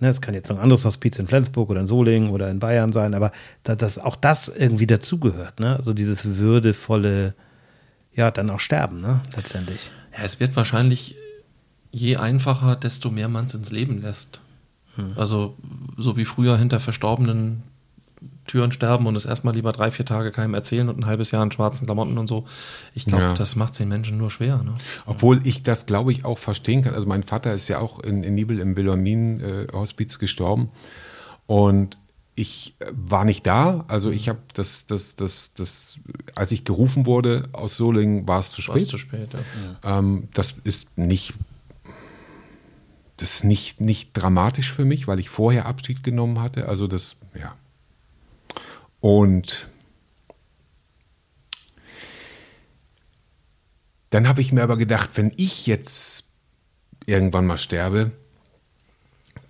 Ne, 0.00 0.08
es 0.08 0.20
kann 0.20 0.34
jetzt 0.34 0.48
noch 0.48 0.56
ein 0.56 0.62
anderes 0.62 0.84
Hospiz 0.84 1.18
in 1.18 1.28
Flensburg 1.28 1.70
oder 1.70 1.80
in 1.80 1.86
Solingen 1.86 2.30
oder 2.30 2.50
in 2.50 2.58
Bayern 2.58 2.92
sein, 2.92 3.14
aber 3.14 3.30
da, 3.62 3.76
dass 3.76 3.98
auch 3.98 4.16
das 4.16 4.48
irgendwie 4.48 4.86
dazugehört, 4.86 5.60
ne? 5.60 5.76
Also 5.76 5.94
dieses 5.94 6.36
würdevolle, 6.36 7.34
ja, 8.12 8.30
dann 8.30 8.50
auch 8.50 8.60
sterben, 8.60 8.96
ne? 8.96 9.20
Letztendlich. 9.36 9.90
Ja, 10.16 10.24
es 10.24 10.40
wird 10.40 10.56
wahrscheinlich 10.56 11.16
je 11.92 12.16
einfacher, 12.16 12.74
desto 12.74 13.10
mehr 13.10 13.28
man 13.28 13.44
es 13.44 13.54
ins 13.54 13.70
Leben 13.70 14.02
lässt. 14.02 14.40
Hm. 14.96 15.12
Also, 15.16 15.56
so 15.96 16.16
wie 16.16 16.24
früher 16.24 16.58
hinter 16.58 16.80
verstorbenen 16.80 17.62
Türen 18.46 18.72
sterben 18.72 19.06
und 19.06 19.16
es 19.16 19.24
erstmal 19.24 19.54
lieber 19.54 19.72
drei, 19.72 19.90
vier 19.90 20.04
Tage 20.04 20.30
keinem 20.30 20.54
erzählen 20.54 20.88
und 20.88 20.98
ein 20.98 21.06
halbes 21.06 21.30
Jahr 21.30 21.42
in 21.42 21.52
schwarzen 21.52 21.86
Klamotten 21.86 22.18
und 22.18 22.28
so. 22.28 22.44
Ich 22.94 23.06
glaube, 23.06 23.24
ja. 23.24 23.34
das 23.34 23.56
macht 23.56 23.78
den 23.78 23.88
Menschen 23.88 24.18
nur 24.18 24.30
schwer. 24.30 24.62
Ne? 24.62 24.74
Obwohl 25.06 25.46
ich 25.46 25.62
das, 25.62 25.86
glaube 25.86 26.12
ich, 26.12 26.24
auch 26.24 26.38
verstehen 26.38 26.82
kann. 26.82 26.94
Also 26.94 27.06
mein 27.06 27.22
Vater 27.22 27.54
ist 27.54 27.68
ja 27.68 27.78
auch 27.78 28.00
in, 28.00 28.22
in 28.22 28.34
Nibel 28.34 28.58
im 28.58 28.76
Wilhelmin-Hospiz 28.76 30.16
äh, 30.16 30.18
gestorben. 30.18 30.70
Und 31.46 31.98
ich 32.34 32.74
äh, 32.80 32.86
war 32.92 33.24
nicht 33.24 33.46
da, 33.46 33.84
also 33.88 34.10
ich 34.10 34.28
habe 34.28 34.40
das, 34.54 34.86
das, 34.86 35.14
das, 35.16 35.54
das, 35.54 35.98
als 36.34 36.52
ich 36.52 36.64
gerufen 36.64 37.06
wurde 37.06 37.48
aus 37.52 37.76
Solingen, 37.76 38.26
war 38.26 38.40
es 38.40 38.50
zu 38.50 38.62
spät. 38.62 38.88
zu 38.88 38.98
spät, 38.98 39.30
ja. 39.32 39.98
Ähm, 39.98 40.28
das 40.34 40.54
ist 40.64 40.98
nicht, 40.98 41.34
das 43.16 43.36
ist 43.36 43.44
nicht, 43.44 43.80
nicht 43.80 44.10
dramatisch 44.14 44.72
für 44.72 44.84
mich, 44.84 45.06
weil 45.06 45.20
ich 45.20 45.28
vorher 45.28 45.66
Abschied 45.66 46.02
genommen 46.02 46.40
hatte. 46.40 46.68
Also 46.68 46.86
das, 46.88 47.16
ja. 47.38 47.54
Und 49.04 49.68
dann 54.08 54.26
habe 54.26 54.40
ich 54.40 54.50
mir 54.50 54.62
aber 54.62 54.78
gedacht, 54.78 55.10
wenn 55.16 55.30
ich 55.36 55.66
jetzt 55.66 56.24
irgendwann 57.04 57.44
mal 57.44 57.58
sterbe, 57.58 58.12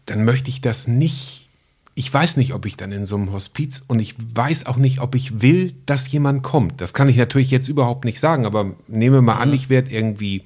dann 0.07 0.25
möchte 0.25 0.51
ich 0.51 0.61
das 0.61 0.89
nicht 0.89 1.43
ich 1.95 2.13
weiß 2.13 2.37
nicht, 2.37 2.53
ob 2.55 2.67
ich 2.67 2.77
dann 2.77 2.91
in 2.91 3.07
so 3.07 3.15
einem 3.15 3.31
Hospiz 3.31 3.85
und 3.87 4.01
ich 4.01 4.17
weiß 4.19 4.67
auch 4.67 4.77
nicht, 4.77 5.01
ob 5.01 5.15
ich 5.15 5.43
will, 5.43 5.77
dass 5.87 6.11
jemand 6.11 6.43
kommt. 6.43 6.81
Das 6.81 6.93
kann 6.93 7.09
ich 7.09 7.17
natürlich 7.17 7.53
jetzt 7.53 7.69
überhaupt 7.69 8.05
nicht 8.05 8.19
sagen, 8.19 8.47
aber 8.47 8.75
nehme 8.89 9.23
mal 9.23 9.37
an, 9.37 9.53
ich 9.53 9.69
werde 9.69 9.93
irgendwie 9.93 10.45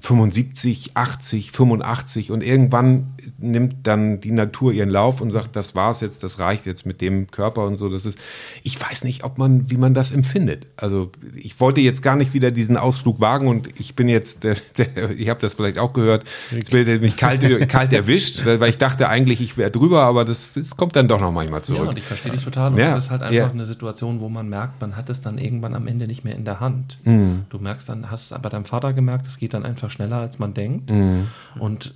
75, 0.00 0.92
80, 0.94 1.52
85 1.52 2.30
und 2.30 2.44
irgendwann 2.44 3.14
nimmt 3.38 3.86
dann 3.86 4.20
die 4.20 4.30
Natur 4.30 4.72
ihren 4.72 4.90
Lauf 4.90 5.20
und 5.20 5.30
sagt, 5.30 5.56
das 5.56 5.74
war's 5.74 6.00
jetzt, 6.00 6.22
das 6.22 6.38
reicht 6.38 6.66
jetzt 6.66 6.86
mit 6.86 7.00
dem 7.00 7.30
Körper 7.30 7.64
und 7.64 7.76
so. 7.76 7.88
Das 7.88 8.06
ist, 8.06 8.18
ich 8.62 8.80
weiß 8.80 9.02
nicht, 9.04 9.24
ob 9.24 9.38
man, 9.38 9.70
wie 9.70 9.76
man 9.76 9.94
das 9.94 10.12
empfindet. 10.12 10.66
Also 10.76 11.10
ich 11.34 11.58
wollte 11.58 11.80
jetzt 11.80 12.02
gar 12.02 12.16
nicht 12.16 12.32
wieder 12.32 12.50
diesen 12.52 12.76
Ausflug 12.76 13.20
wagen 13.20 13.48
und 13.48 13.68
ich 13.80 13.96
bin 13.96 14.08
jetzt, 14.08 14.44
der, 14.44 14.56
der, 14.76 15.10
ich 15.10 15.28
habe 15.28 15.40
das 15.40 15.54
vielleicht 15.54 15.78
auch 15.78 15.92
gehört, 15.92 16.24
jetzt 16.52 16.72
wird 16.72 17.02
mich 17.02 17.16
kalt, 17.16 17.68
kalt 17.68 17.92
erwischt, 17.92 18.46
weil 18.46 18.70
ich 18.70 18.78
dachte 18.78 19.08
eigentlich, 19.08 19.40
ich 19.40 19.56
wäre 19.56 19.70
drüber, 19.70 20.02
aber 20.02 20.24
das, 20.24 20.54
das 20.54 20.76
kommt 20.76 20.94
dann 20.94 21.08
doch 21.08 21.20
noch 21.20 21.32
manchmal 21.32 21.62
zurück. 21.62 21.84
Ja, 21.84 21.88
und 21.90 21.98
ich 21.98 22.04
verstehe 22.04 22.32
dich 22.32 22.44
total. 22.44 22.72
Und 22.72 22.78
ja, 22.78 22.94
das 22.94 23.04
ist 23.04 23.10
halt 23.10 23.22
einfach 23.22 23.34
ja. 23.34 23.50
eine 23.50 23.64
Situation, 23.64 24.20
wo 24.20 24.28
man 24.28 24.48
merkt, 24.48 24.80
man 24.80 24.96
hat 24.96 25.10
es 25.10 25.20
dann 25.20 25.38
irgendwann 25.38 25.74
am 25.74 25.86
Ende 25.86 26.06
nicht 26.06 26.24
mehr 26.24 26.36
in 26.36 26.44
der 26.44 26.60
Hand. 26.60 26.98
Mhm. 27.04 27.46
Du 27.50 27.58
merkst 27.58 27.88
dann, 27.88 28.10
hast 28.10 28.30
es 28.30 28.38
bei 28.38 28.48
deinem 28.48 28.64
Vater 28.64 28.92
gemerkt, 28.92 29.26
es 29.26 29.38
geht 29.38 29.54
dann 29.54 29.64
einfach 29.64 29.87
schneller, 29.88 30.18
als 30.18 30.38
man 30.38 30.54
denkt. 30.54 30.90
Mhm. 30.90 31.28
Und 31.58 31.94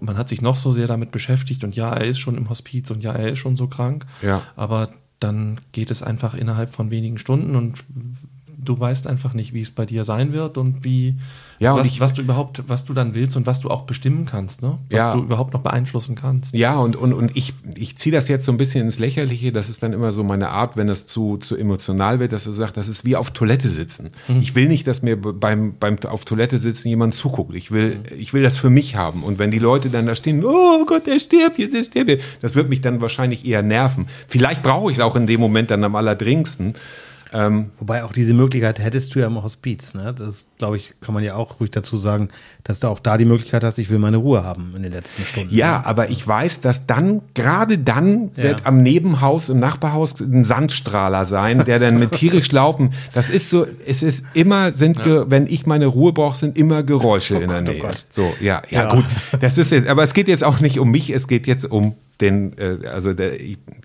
man 0.00 0.16
hat 0.16 0.28
sich 0.28 0.42
noch 0.42 0.56
so 0.56 0.70
sehr 0.70 0.86
damit 0.86 1.10
beschäftigt 1.10 1.64
und 1.64 1.76
ja, 1.76 1.92
er 1.92 2.06
ist 2.06 2.18
schon 2.18 2.36
im 2.36 2.48
Hospiz 2.48 2.90
und 2.90 3.02
ja, 3.02 3.12
er 3.12 3.32
ist 3.32 3.38
schon 3.38 3.56
so 3.56 3.66
krank. 3.66 4.06
Ja. 4.22 4.42
Aber 4.56 4.90
dann 5.20 5.60
geht 5.72 5.90
es 5.90 6.02
einfach 6.02 6.34
innerhalb 6.34 6.74
von 6.74 6.90
wenigen 6.90 7.18
Stunden 7.18 7.56
und 7.56 7.84
du 8.68 8.78
weißt 8.78 9.06
einfach 9.06 9.34
nicht, 9.34 9.52
wie 9.52 9.60
es 9.60 9.70
bei 9.70 9.86
dir 9.86 10.04
sein 10.04 10.32
wird 10.32 10.58
und 10.58 10.84
wie 10.84 11.16
ja, 11.58 11.74
was, 11.74 11.86
ich, 11.86 12.00
was 12.00 12.12
du 12.12 12.22
überhaupt, 12.22 12.62
was 12.66 12.84
du 12.84 12.92
dann 12.92 13.14
willst 13.14 13.36
und 13.36 13.46
was 13.46 13.60
du 13.60 13.70
auch 13.70 13.82
bestimmen 13.82 14.26
kannst, 14.26 14.62
ne? 14.62 14.78
Was 14.90 14.98
ja. 14.98 15.12
du 15.12 15.22
überhaupt 15.22 15.54
noch 15.54 15.62
beeinflussen 15.62 16.14
kannst. 16.14 16.54
Ja, 16.54 16.76
und, 16.78 16.96
und, 16.96 17.12
und 17.14 17.34
ich, 17.36 17.54
ich 17.74 17.96
ziehe 17.96 18.14
das 18.14 18.28
jetzt 18.28 18.44
so 18.44 18.52
ein 18.52 18.58
bisschen 18.58 18.84
ins 18.84 18.98
Lächerliche, 18.98 19.52
das 19.52 19.68
ist 19.68 19.82
dann 19.82 19.92
immer 19.92 20.12
so 20.12 20.22
meine 20.22 20.50
Art, 20.50 20.76
wenn 20.76 20.86
das 20.86 21.06
zu, 21.06 21.38
zu 21.38 21.56
emotional 21.56 22.20
wird, 22.20 22.32
dass 22.32 22.44
du 22.44 22.52
sagst, 22.52 22.76
das 22.76 22.88
ist 22.88 23.04
wie 23.04 23.16
auf 23.16 23.30
Toilette 23.30 23.68
sitzen. 23.68 24.10
Mhm. 24.28 24.38
Ich 24.38 24.54
will 24.54 24.68
nicht, 24.68 24.86
dass 24.86 25.02
mir 25.02 25.20
beim, 25.20 25.74
beim 25.78 25.96
auf 26.08 26.24
Toilette 26.24 26.58
sitzen 26.58 26.88
jemand 26.88 27.14
zuguckt. 27.14 27.54
Ich 27.54 27.70
will, 27.70 27.96
mhm. 27.96 28.18
ich 28.18 28.34
will 28.34 28.42
das 28.42 28.58
für 28.58 28.70
mich 28.70 28.96
haben. 28.96 29.24
Und 29.24 29.38
wenn 29.38 29.50
die 29.50 29.58
Leute 29.58 29.88
dann 29.88 30.06
da 30.06 30.14
stehen, 30.14 30.44
oh 30.44 30.84
Gott, 30.84 31.06
der 31.06 31.18
stirbt 31.18 31.58
jetzt, 31.58 31.74
der 31.74 31.84
stirbt 31.84 32.10
jetzt, 32.10 32.24
das 32.42 32.54
wird 32.54 32.68
mich 32.68 32.82
dann 32.82 33.00
wahrscheinlich 33.00 33.46
eher 33.46 33.62
nerven. 33.62 34.06
Vielleicht 34.28 34.62
brauche 34.62 34.90
ich 34.90 34.98
es 34.98 35.02
auch 35.02 35.16
in 35.16 35.26
dem 35.26 35.40
Moment 35.40 35.70
dann 35.70 35.84
am 35.84 35.96
allerdringendsten. 35.96 36.74
Ähm, 37.32 37.70
Wobei 37.78 38.04
auch 38.04 38.12
diese 38.12 38.34
Möglichkeit 38.34 38.78
hättest 38.78 39.14
du 39.14 39.18
ja 39.18 39.26
im 39.26 39.42
Hospiz. 39.42 39.94
Ne? 39.94 40.14
Das, 40.16 40.46
glaube 40.58 40.76
ich, 40.76 40.94
kann 41.00 41.14
man 41.14 41.24
ja 41.24 41.34
auch 41.34 41.60
ruhig 41.60 41.70
dazu 41.70 41.96
sagen, 41.96 42.28
dass 42.62 42.80
du 42.80 42.88
auch 42.88 43.00
da 43.00 43.16
die 43.16 43.24
Möglichkeit 43.24 43.64
hast, 43.64 43.78
ich 43.78 43.90
will 43.90 43.98
meine 43.98 44.18
Ruhe 44.18 44.44
haben 44.44 44.72
in 44.76 44.82
den 44.82 44.92
letzten 44.92 45.24
Stunden. 45.24 45.54
Ja, 45.54 45.82
aber 45.84 46.10
ich 46.10 46.26
weiß, 46.26 46.60
dass 46.60 46.86
dann, 46.86 47.22
gerade 47.34 47.78
dann, 47.78 48.30
ja. 48.36 48.44
wird 48.44 48.66
am 48.66 48.82
Nebenhaus, 48.82 49.48
im 49.48 49.58
Nachbarhaus 49.58 50.20
ein 50.20 50.44
Sandstrahler 50.44 51.26
sein, 51.26 51.64
der 51.64 51.78
dann 51.78 51.98
mit 51.98 52.12
tierisch 52.12 52.50
Laupen, 52.52 52.90
das 53.12 53.30
ist 53.30 53.50
so, 53.50 53.66
es 53.86 54.02
ist 54.02 54.24
immer, 54.34 54.72
sind, 54.72 55.04
ja. 55.04 55.28
wenn 55.30 55.46
ich 55.46 55.66
meine 55.66 55.86
Ruhe 55.86 56.12
brauche, 56.12 56.36
sind 56.36 56.56
immer 56.56 56.82
Geräusche 56.82 57.38
oh 57.38 57.40
in 57.40 57.48
der 57.48 57.62
Gott, 57.62 57.68
oh 57.68 57.72
Nähe. 57.72 57.84
Oh 57.84 57.96
so, 58.10 58.34
ja, 58.40 58.62
ja, 58.70 58.84
ja, 58.84 58.94
gut. 58.94 59.04
Das 59.40 59.58
ist 59.58 59.72
jetzt, 59.72 59.88
aber 59.88 60.04
es 60.04 60.14
geht 60.14 60.28
jetzt 60.28 60.44
auch 60.44 60.60
nicht 60.60 60.78
um 60.78 60.90
mich, 60.90 61.10
es 61.10 61.28
geht 61.28 61.46
jetzt 61.46 61.70
um 61.70 61.94
den, 62.20 62.56
äh, 62.58 62.86
also 62.86 63.12
der, 63.12 63.36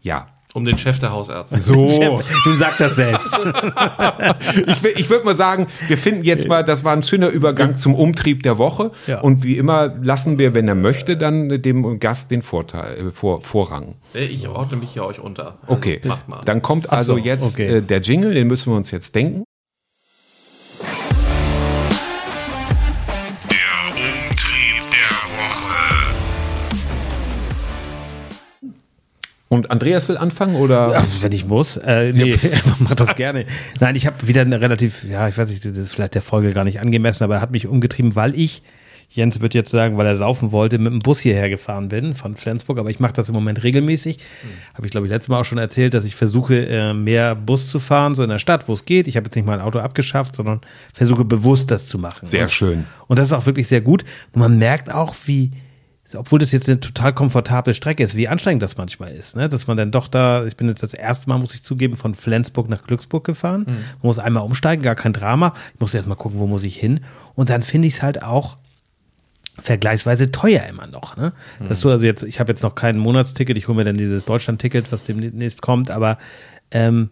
ja, 0.01 0.27
um 0.53 0.65
den 0.65 0.77
Chef 0.77 0.99
der 0.99 1.11
Hausärzte. 1.11 1.57
So. 1.57 2.21
du 2.45 2.53
sagst 2.55 2.81
das 2.81 2.95
selbst. 2.95 3.39
ich 4.67 4.99
ich 4.99 5.09
würde 5.09 5.25
mal 5.25 5.35
sagen, 5.35 5.67
wir 5.87 5.97
finden 5.97 6.23
jetzt 6.23 6.47
mal, 6.47 6.63
das 6.63 6.83
war 6.83 6.93
ein 6.93 7.03
schöner 7.03 7.29
Übergang 7.29 7.77
zum 7.77 7.95
Umtrieb 7.95 8.43
der 8.43 8.57
Woche. 8.57 8.91
Ja. 9.07 9.21
Und 9.21 9.43
wie 9.43 9.57
immer 9.57 9.93
lassen 10.01 10.37
wir, 10.37 10.53
wenn 10.53 10.67
er 10.67 10.75
möchte, 10.75 11.17
dann 11.17 11.61
dem 11.61 11.99
Gast 11.99 12.31
den 12.31 12.41
Vorteil, 12.41 12.97
äh, 12.97 13.11
vor, 13.11 13.41
Vorrang. 13.41 13.95
Ich 14.13 14.47
ordne 14.47 14.77
mich 14.77 14.91
hier 14.91 15.05
euch 15.05 15.19
unter. 15.19 15.59
Also 15.63 15.73
okay. 15.73 16.01
Macht 16.03 16.27
mal. 16.27 16.41
Dann 16.45 16.61
kommt 16.61 16.89
also 16.89 17.17
so, 17.17 17.23
jetzt 17.23 17.53
okay. 17.53 17.77
äh, 17.77 17.81
der 17.81 18.01
Jingle, 18.01 18.33
den 18.33 18.47
müssen 18.47 18.71
wir 18.71 18.77
uns 18.77 18.91
jetzt 18.91 19.15
denken. 19.15 19.43
Und 29.51 29.69
Andreas 29.69 30.07
will 30.07 30.15
anfangen 30.15 30.55
oder? 30.55 30.93
Ja, 30.93 31.05
wenn 31.19 31.33
ich 31.33 31.45
muss. 31.45 31.75
Äh, 31.75 32.13
nee, 32.13 32.37
mach 32.79 32.95
das 32.95 33.15
gerne. 33.15 33.45
Nein, 33.81 33.97
ich 33.97 34.07
habe 34.07 34.25
wieder 34.25 34.43
eine 34.43 34.61
relativ, 34.61 35.03
ja, 35.03 35.27
ich 35.27 35.37
weiß 35.37 35.49
nicht, 35.49 35.65
das 35.65 35.77
ist 35.77 35.91
vielleicht 35.91 36.15
der 36.15 36.21
Folge 36.21 36.53
gar 36.53 36.63
nicht 36.63 36.79
angemessen, 36.79 37.25
aber 37.25 37.35
er 37.35 37.41
hat 37.41 37.51
mich 37.51 37.67
umgetrieben, 37.67 38.15
weil 38.15 38.33
ich, 38.33 38.63
Jens 39.09 39.41
wird 39.41 39.53
jetzt 39.53 39.69
sagen, 39.69 39.97
weil 39.97 40.05
er 40.05 40.15
saufen 40.15 40.53
wollte, 40.53 40.77
mit 40.77 40.93
dem 40.93 40.99
Bus 40.99 41.19
hierher 41.19 41.49
gefahren 41.49 41.89
bin 41.89 42.13
von 42.13 42.37
Flensburg, 42.37 42.79
aber 42.79 42.91
ich 42.91 43.01
mache 43.01 43.11
das 43.11 43.27
im 43.27 43.35
Moment 43.35 43.61
regelmäßig. 43.61 44.19
Mhm. 44.19 44.75
Habe 44.75 44.87
ich, 44.87 44.91
glaube 44.91 45.07
ich, 45.07 45.11
letztes 45.11 45.27
Mal 45.27 45.41
auch 45.41 45.45
schon 45.45 45.57
erzählt, 45.57 45.93
dass 45.95 46.05
ich 46.05 46.15
versuche, 46.15 46.67
äh, 46.67 46.93
mehr 46.93 47.35
Bus 47.35 47.69
zu 47.69 47.79
fahren, 47.79 48.15
so 48.15 48.23
in 48.23 48.29
der 48.29 48.39
Stadt, 48.39 48.69
wo 48.69 48.73
es 48.73 48.85
geht. 48.85 49.09
Ich 49.09 49.17
habe 49.17 49.25
jetzt 49.25 49.35
nicht 49.35 49.45
mein 49.45 49.59
Auto 49.59 49.79
abgeschafft, 49.79 50.33
sondern 50.33 50.61
versuche 50.93 51.25
bewusst 51.25 51.69
das 51.71 51.87
zu 51.87 51.99
machen. 51.99 52.25
Sehr 52.25 52.43
und, 52.43 52.51
schön. 52.51 52.85
Und 53.07 53.19
das 53.19 53.25
ist 53.25 53.33
auch 53.33 53.45
wirklich 53.45 53.67
sehr 53.67 53.81
gut. 53.81 54.05
Und 54.31 54.39
man 54.39 54.57
merkt 54.57 54.89
auch, 54.89 55.13
wie, 55.25 55.51
obwohl 56.15 56.39
das 56.39 56.51
jetzt 56.51 56.67
eine 56.67 56.79
total 56.79 57.13
komfortable 57.13 57.73
Strecke 57.73 58.03
ist, 58.03 58.15
wie 58.15 58.27
anstrengend 58.27 58.63
das 58.63 58.77
manchmal 58.77 59.11
ist, 59.13 59.35
ne? 59.35 59.49
dass 59.49 59.67
man 59.67 59.77
dann 59.77 59.91
doch 59.91 60.07
da, 60.07 60.45
ich 60.45 60.57
bin 60.57 60.67
jetzt 60.67 60.83
das 60.83 60.93
erste 60.93 61.29
Mal, 61.29 61.37
muss 61.37 61.53
ich 61.53 61.63
zugeben, 61.63 61.95
von 61.95 62.15
Flensburg 62.15 62.69
nach 62.69 62.83
Glücksburg 62.83 63.23
gefahren, 63.23 63.65
mhm. 63.67 63.73
man 63.73 64.01
muss 64.01 64.19
einmal 64.19 64.43
umsteigen, 64.43 64.83
gar 64.83 64.95
kein 64.95 65.13
Drama, 65.13 65.53
ich 65.73 65.79
muss 65.79 65.93
erst 65.93 66.07
mal 66.07 66.15
gucken, 66.15 66.39
wo 66.39 66.47
muss 66.47 66.63
ich 66.63 66.75
hin 66.77 67.01
und 67.35 67.49
dann 67.49 67.63
finde 67.63 67.87
ich 67.87 67.95
es 67.95 68.01
halt 68.01 68.23
auch 68.23 68.57
vergleichsweise 69.59 70.31
teuer 70.31 70.63
immer 70.69 70.87
noch, 70.87 71.17
ne? 71.17 71.33
Mhm. 71.59 71.67
Dass 71.67 71.81
du 71.81 71.89
also 71.89 72.05
jetzt, 72.05 72.23
ich 72.23 72.39
habe 72.39 72.51
jetzt 72.51 72.63
noch 72.63 72.75
kein 72.75 72.97
Monatsticket, 72.97 73.57
ich 73.57 73.67
hole 73.67 73.75
mir 73.75 73.83
dann 73.83 73.97
dieses 73.97 74.25
Deutschland-Ticket, 74.25 74.91
was 74.91 75.03
demnächst 75.03 75.61
kommt, 75.61 75.91
aber 75.91 76.17
ähm, 76.71 77.09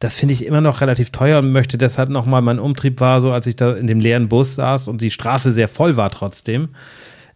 das 0.00 0.16
finde 0.16 0.32
ich 0.32 0.46
immer 0.46 0.62
noch 0.62 0.80
relativ 0.80 1.10
teuer 1.10 1.40
und 1.40 1.52
möchte 1.52 1.76
deshalb 1.76 2.08
nochmal, 2.08 2.40
mein 2.40 2.58
Umtrieb 2.58 3.00
war 3.00 3.20
so, 3.20 3.32
als 3.32 3.46
ich 3.46 3.56
da 3.56 3.74
in 3.74 3.86
dem 3.86 4.00
leeren 4.00 4.28
Bus 4.28 4.54
saß 4.54 4.88
und 4.88 5.02
die 5.02 5.10
Straße 5.10 5.52
sehr 5.52 5.68
voll 5.68 5.96
war 5.96 6.10
trotzdem, 6.10 6.70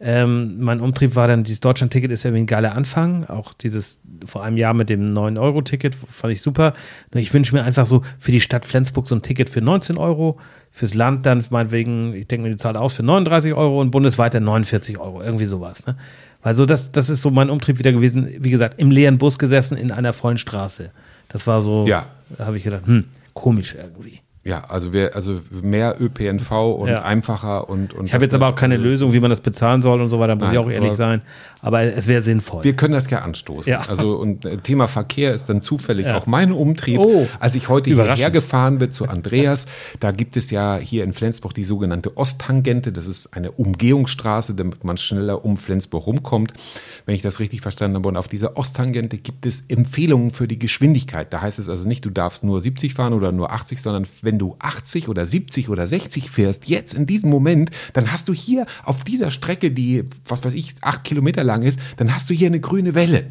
ähm, 0.00 0.60
mein 0.60 0.80
Umtrieb 0.80 1.14
war 1.14 1.28
dann, 1.28 1.44
dieses 1.44 1.60
Deutschland-Ticket 1.60 2.10
ist 2.10 2.24
irgendwie 2.24 2.42
ein 2.42 2.46
geiler 2.46 2.74
Anfang. 2.74 3.24
Auch 3.26 3.54
dieses 3.54 4.00
vor 4.26 4.42
einem 4.42 4.56
Jahr 4.56 4.74
mit 4.74 4.88
dem 4.88 5.14
9-Euro-Ticket 5.14 5.94
fand 5.94 6.32
ich 6.32 6.42
super. 6.42 6.72
Nur 7.12 7.22
ich 7.22 7.32
wünsche 7.32 7.54
mir 7.54 7.64
einfach 7.64 7.86
so 7.86 8.02
für 8.18 8.32
die 8.32 8.40
Stadt 8.40 8.64
Flensburg 8.64 9.06
so 9.06 9.14
ein 9.14 9.22
Ticket 9.22 9.50
für 9.50 9.60
19 9.60 9.96
Euro. 9.96 10.38
Fürs 10.72 10.94
Land 10.94 11.24
dann 11.24 11.44
meinetwegen, 11.50 12.14
ich 12.14 12.26
denke 12.26 12.48
mir 12.48 12.50
die 12.50 12.56
Zahl 12.56 12.76
aus, 12.76 12.94
für 12.94 13.04
39 13.04 13.54
Euro 13.54 13.80
und 13.80 13.90
bundesweit 13.92 14.34
dann 14.34 14.44
49 14.44 14.98
Euro. 14.98 15.22
Irgendwie 15.22 15.46
sowas. 15.46 15.86
Ne? 15.86 15.96
Weil 16.42 16.54
so, 16.54 16.66
das, 16.66 16.90
das 16.90 17.08
ist 17.08 17.22
so 17.22 17.30
mein 17.30 17.48
Umtrieb 17.48 17.78
wieder 17.78 17.92
gewesen. 17.92 18.28
Wie 18.38 18.50
gesagt, 18.50 18.80
im 18.80 18.90
leeren 18.90 19.18
Bus 19.18 19.38
gesessen 19.38 19.76
in 19.76 19.92
einer 19.92 20.12
vollen 20.12 20.38
Straße. 20.38 20.90
Das 21.28 21.46
war 21.46 21.62
so, 21.62 21.86
ja. 21.86 22.06
da 22.36 22.46
habe 22.46 22.56
ich 22.56 22.64
gedacht, 22.64 22.86
hm, 22.86 23.04
komisch 23.32 23.74
irgendwie. 23.74 24.20
Ja, 24.44 24.64
also 24.68 24.92
wir, 24.92 25.16
also 25.16 25.40
mehr 25.50 25.96
ÖPNV 25.98 26.50
und 26.78 26.88
ja. 26.88 27.02
einfacher 27.02 27.70
und, 27.70 27.94
und 27.94 28.04
Ich 28.04 28.12
habe 28.12 28.24
jetzt 28.24 28.34
aber 28.34 28.48
auch 28.48 28.54
keine 28.54 28.76
Lösung, 28.76 29.14
wie 29.14 29.20
man 29.20 29.30
das 29.30 29.40
bezahlen 29.40 29.80
soll 29.80 30.02
und 30.02 30.08
so 30.08 30.20
weiter, 30.20 30.34
muss 30.34 30.44
Nein, 30.44 30.52
ich 30.52 30.58
auch 30.58 30.70
ehrlich 30.70 30.92
sein. 30.92 31.22
Aber 31.62 31.80
es 31.80 32.06
wäre 32.06 32.20
sinnvoll. 32.20 32.62
Wir 32.62 32.76
können 32.76 32.92
das 32.92 33.08
ja 33.08 33.20
anstoßen. 33.20 33.70
Ja. 33.70 33.86
Also 33.88 34.16
und 34.16 34.44
äh, 34.44 34.58
Thema 34.58 34.86
Verkehr 34.86 35.32
ist 35.32 35.48
dann 35.48 35.62
zufällig 35.62 36.06
ja. 36.06 36.18
auch 36.18 36.26
mein 36.26 36.52
Umtrieb. 36.52 36.98
Oh, 36.98 37.26
als 37.40 37.54
ich 37.54 37.70
heute 37.70 37.88
hierher 37.88 38.30
gefahren 38.30 38.78
bin 38.78 38.92
zu 38.92 39.08
Andreas, 39.08 39.64
da 39.98 40.10
gibt 40.10 40.36
es 40.36 40.50
ja 40.50 40.76
hier 40.76 41.04
in 41.04 41.14
Flensburg 41.14 41.54
die 41.54 41.64
sogenannte 41.64 42.18
Osttangente. 42.18 42.92
Das 42.92 43.06
ist 43.06 43.32
eine 43.32 43.50
Umgehungsstraße, 43.50 44.54
damit 44.54 44.84
man 44.84 44.98
schneller 44.98 45.42
um 45.42 45.56
Flensburg 45.56 46.06
rumkommt, 46.06 46.52
wenn 47.06 47.14
ich 47.14 47.22
das 47.22 47.40
richtig 47.40 47.62
verstanden 47.62 47.96
habe. 47.96 48.10
Und 48.10 48.18
auf 48.18 48.28
dieser 48.28 48.58
Osttangente 48.58 49.16
gibt 49.16 49.46
es 49.46 49.64
Empfehlungen 49.68 50.32
für 50.32 50.46
die 50.46 50.58
Geschwindigkeit. 50.58 51.32
Da 51.32 51.40
heißt 51.40 51.58
es 51.58 51.70
also 51.70 51.88
nicht, 51.88 52.04
du 52.04 52.10
darfst 52.10 52.44
nur 52.44 52.60
70 52.60 52.92
fahren 52.92 53.14
oder 53.14 53.32
nur 53.32 53.50
80, 53.50 53.80
sondern 53.80 54.06
wenn 54.20 54.33
wenn 54.34 54.38
du 54.40 54.56
80 54.58 55.08
oder 55.08 55.26
70 55.26 55.68
oder 55.68 55.86
60 55.86 56.28
fährst, 56.28 56.68
jetzt 56.68 56.92
in 56.92 57.06
diesem 57.06 57.30
Moment, 57.30 57.70
dann 57.92 58.10
hast 58.10 58.28
du 58.28 58.32
hier 58.32 58.66
auf 58.82 59.04
dieser 59.04 59.30
Strecke, 59.30 59.70
die, 59.70 60.02
was 60.26 60.42
weiß 60.42 60.54
ich, 60.54 60.74
acht 60.80 61.04
Kilometer 61.04 61.44
lang 61.44 61.62
ist, 61.62 61.78
dann 61.98 62.12
hast 62.12 62.28
du 62.28 62.34
hier 62.34 62.48
eine 62.48 62.58
grüne 62.58 62.96
Welle. 62.96 63.26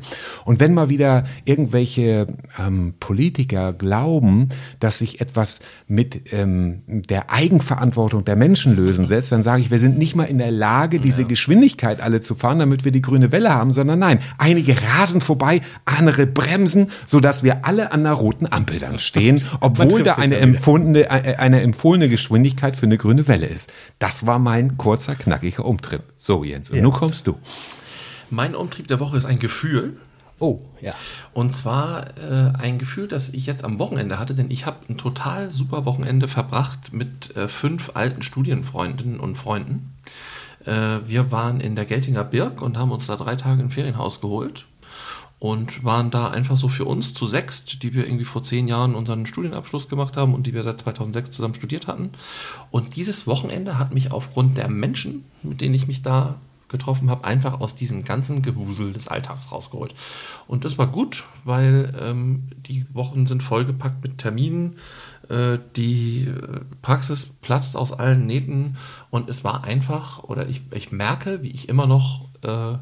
Und 0.46 0.62
wenn 0.62 0.74
mal 0.74 0.88
wieder 0.88 1.26
irgendwelche 1.44 2.28
ähm, 2.58 2.94
Politiker 3.02 3.74
glauben, 3.74 4.48
dass 4.80 5.00
sich 5.00 5.20
etwas 5.20 5.60
mit 5.90 6.32
ähm, 6.32 6.84
der 6.88 7.30
Eigenverantwortung 7.30 8.24
der 8.24 8.38
Menschen 8.38 8.74
lösen 8.74 9.10
setzt, 9.10 9.34
dann 9.34 9.44
sage 9.44 9.62
ich, 9.62 9.72
wir 9.72 9.80
sind 9.80 9.98
nicht 9.98 10.16
mal 10.16 10.24
in 10.24 10.38
der 10.38 10.52
Lage, 10.52 11.02
diese 11.02 11.24
ja. 11.24 11.28
Geschwindigkeit 11.28 12.00
alle 12.00 12.22
zu 12.22 12.34
fahren, 12.34 12.60
damit 12.60 12.86
wir 12.86 12.94
die 12.94 13.02
grüne 13.02 13.34
Welle 13.34 13.54
haben, 13.54 13.74
sondern 13.74 14.00
nein, 14.00 14.20
einige 14.38 14.82
rasen 14.82 15.20
vorbei, 15.20 15.60
andere 15.84 16.28
bremsen, 16.28 16.92
sodass 17.06 17.44
wir 17.44 17.66
alle 17.66 17.92
an 17.92 18.04
der 18.04 18.14
roten 18.14 18.48
Ampel 18.50 18.80
dann 18.80 19.00
stehen, 19.00 19.44
obwohl 19.60 20.04
da 20.04 20.14
eine 20.14 20.38
empfundene, 20.38 20.93
äh, 21.02 21.36
eine 21.38 21.62
empfohlene 21.62 22.10
Geschwindigkeit 22.10 22.76
für 22.76 22.86
eine 22.86 22.98
grüne 22.98 23.28
Welle 23.28 23.48
ist. 23.48 23.72
Das 24.00 24.26
war 24.26 24.40
mein 24.40 24.78
kurzer, 24.78 25.16
knackiger 25.16 25.66
Umtrieb. 25.66 26.02
So, 26.16 26.44
Jens, 26.44 26.70
und 26.70 26.78
Jetzt. 26.78 26.84
nun 26.84 26.94
kommst 26.94 27.28
du. 27.28 27.38
Mein 28.30 28.56
Umtrieb 28.56 28.88
der 28.88 29.00
Woche 29.00 29.18
ist 29.18 29.26
ein 29.26 29.40
Gefühl. 29.40 29.98
Oh, 30.40 30.60
ja. 30.82 30.94
Und 31.34 31.54
zwar 31.56 32.08
äh, 32.18 32.52
ein 32.58 32.80
Gefühl, 32.80 33.08
das 33.08 33.30
ich 33.30 33.46
jetzt 33.46 33.64
am 33.64 33.80
Wochenende 33.80 34.20
hatte, 34.20 34.34
denn 34.34 34.52
ich 34.52 34.66
habe 34.66 34.78
ein 34.90 34.98
total 34.98 35.52
super 35.52 35.86
Wochenende 35.86 36.28
verbracht 36.28 36.92
mit 36.92 37.36
äh, 37.36 37.48
fünf 37.48 37.92
alten 37.94 38.22
Studienfreundinnen 38.22 39.20
und 39.20 39.38
Freunden. 39.38 39.94
Äh, 40.66 41.00
wir 41.06 41.32
waren 41.32 41.62
in 41.62 41.76
der 41.76 41.86
Geltinger 41.86 42.24
Birk 42.24 42.62
und 42.62 42.78
haben 42.78 42.92
uns 42.92 43.06
da 43.08 43.16
drei 43.16 43.36
Tage 43.36 43.62
ein 43.62 43.70
Ferienhaus 43.70 44.22
geholt 44.22 44.66
und 45.44 45.84
waren 45.84 46.10
da 46.10 46.30
einfach 46.30 46.56
so 46.56 46.70
für 46.70 46.86
uns 46.86 47.14
zu 47.14 47.26
sechst, 47.26 47.84
die 47.84 47.94
wir 47.94 48.06
irgendwie 48.06 48.24
vor 48.24 48.44
zehn 48.44 48.66
Jahren 48.66 48.96
unseren 48.96 49.26
Studienabschluss 49.26 49.90
gemacht 49.90 50.16
haben 50.16 50.34
und 50.34 50.48
die 50.48 50.54
wir 50.54 50.64
seit 50.64 50.80
2006 50.80 51.32
zusammen 51.32 51.54
studiert 51.54 51.88
hatten. 51.88 52.12
Und 52.72 52.96
dieses 52.96 53.28
Wochenende 53.28 53.78
hat 53.78 53.94
mich 53.94 54.14
aufgrund 54.14 54.58
der 54.58 54.70
Menschen, 54.70 55.26
mit 55.42 55.60
denen 55.60 55.76
ich 55.76 55.86
mich 55.86 56.02
da 56.02 56.38
getroffen 56.70 57.10
habe, 57.10 57.26
einfach 57.26 57.60
aus 57.60 57.76
diesem 57.76 58.06
ganzen 58.06 58.42
Gewusel 58.42 58.94
des 58.94 59.10
Alltags 59.10 59.52
rausgeholt. 59.52 59.94
Und 60.48 60.64
das 60.64 60.78
war 60.78 60.88
gut, 60.88 61.26
weil 61.44 61.94
ähm, 62.02 62.44
die 62.66 62.86
Wochen 62.94 63.26
sind 63.26 63.44
vollgepackt 63.44 64.02
mit 64.02 64.20
Terminen, 64.20 64.78
äh, 65.28 65.58
die 65.76 66.24
äh, 66.24 66.62
Praxis 66.82 67.26
platzt 67.26 67.76
aus 67.76 67.92
allen 67.92 68.28
Nähten 68.28 68.78
und 69.10 69.30
es 69.30 69.44
war 69.44 69.66
einfach, 69.66 70.24
oder 70.24 70.48
ich, 70.48 70.62
ich 70.72 70.94
merke, 70.94 71.44
wie 71.44 71.52
ich 71.52 71.68
immer 71.68 71.86
noch 71.86 72.30
äh, 72.44 72.78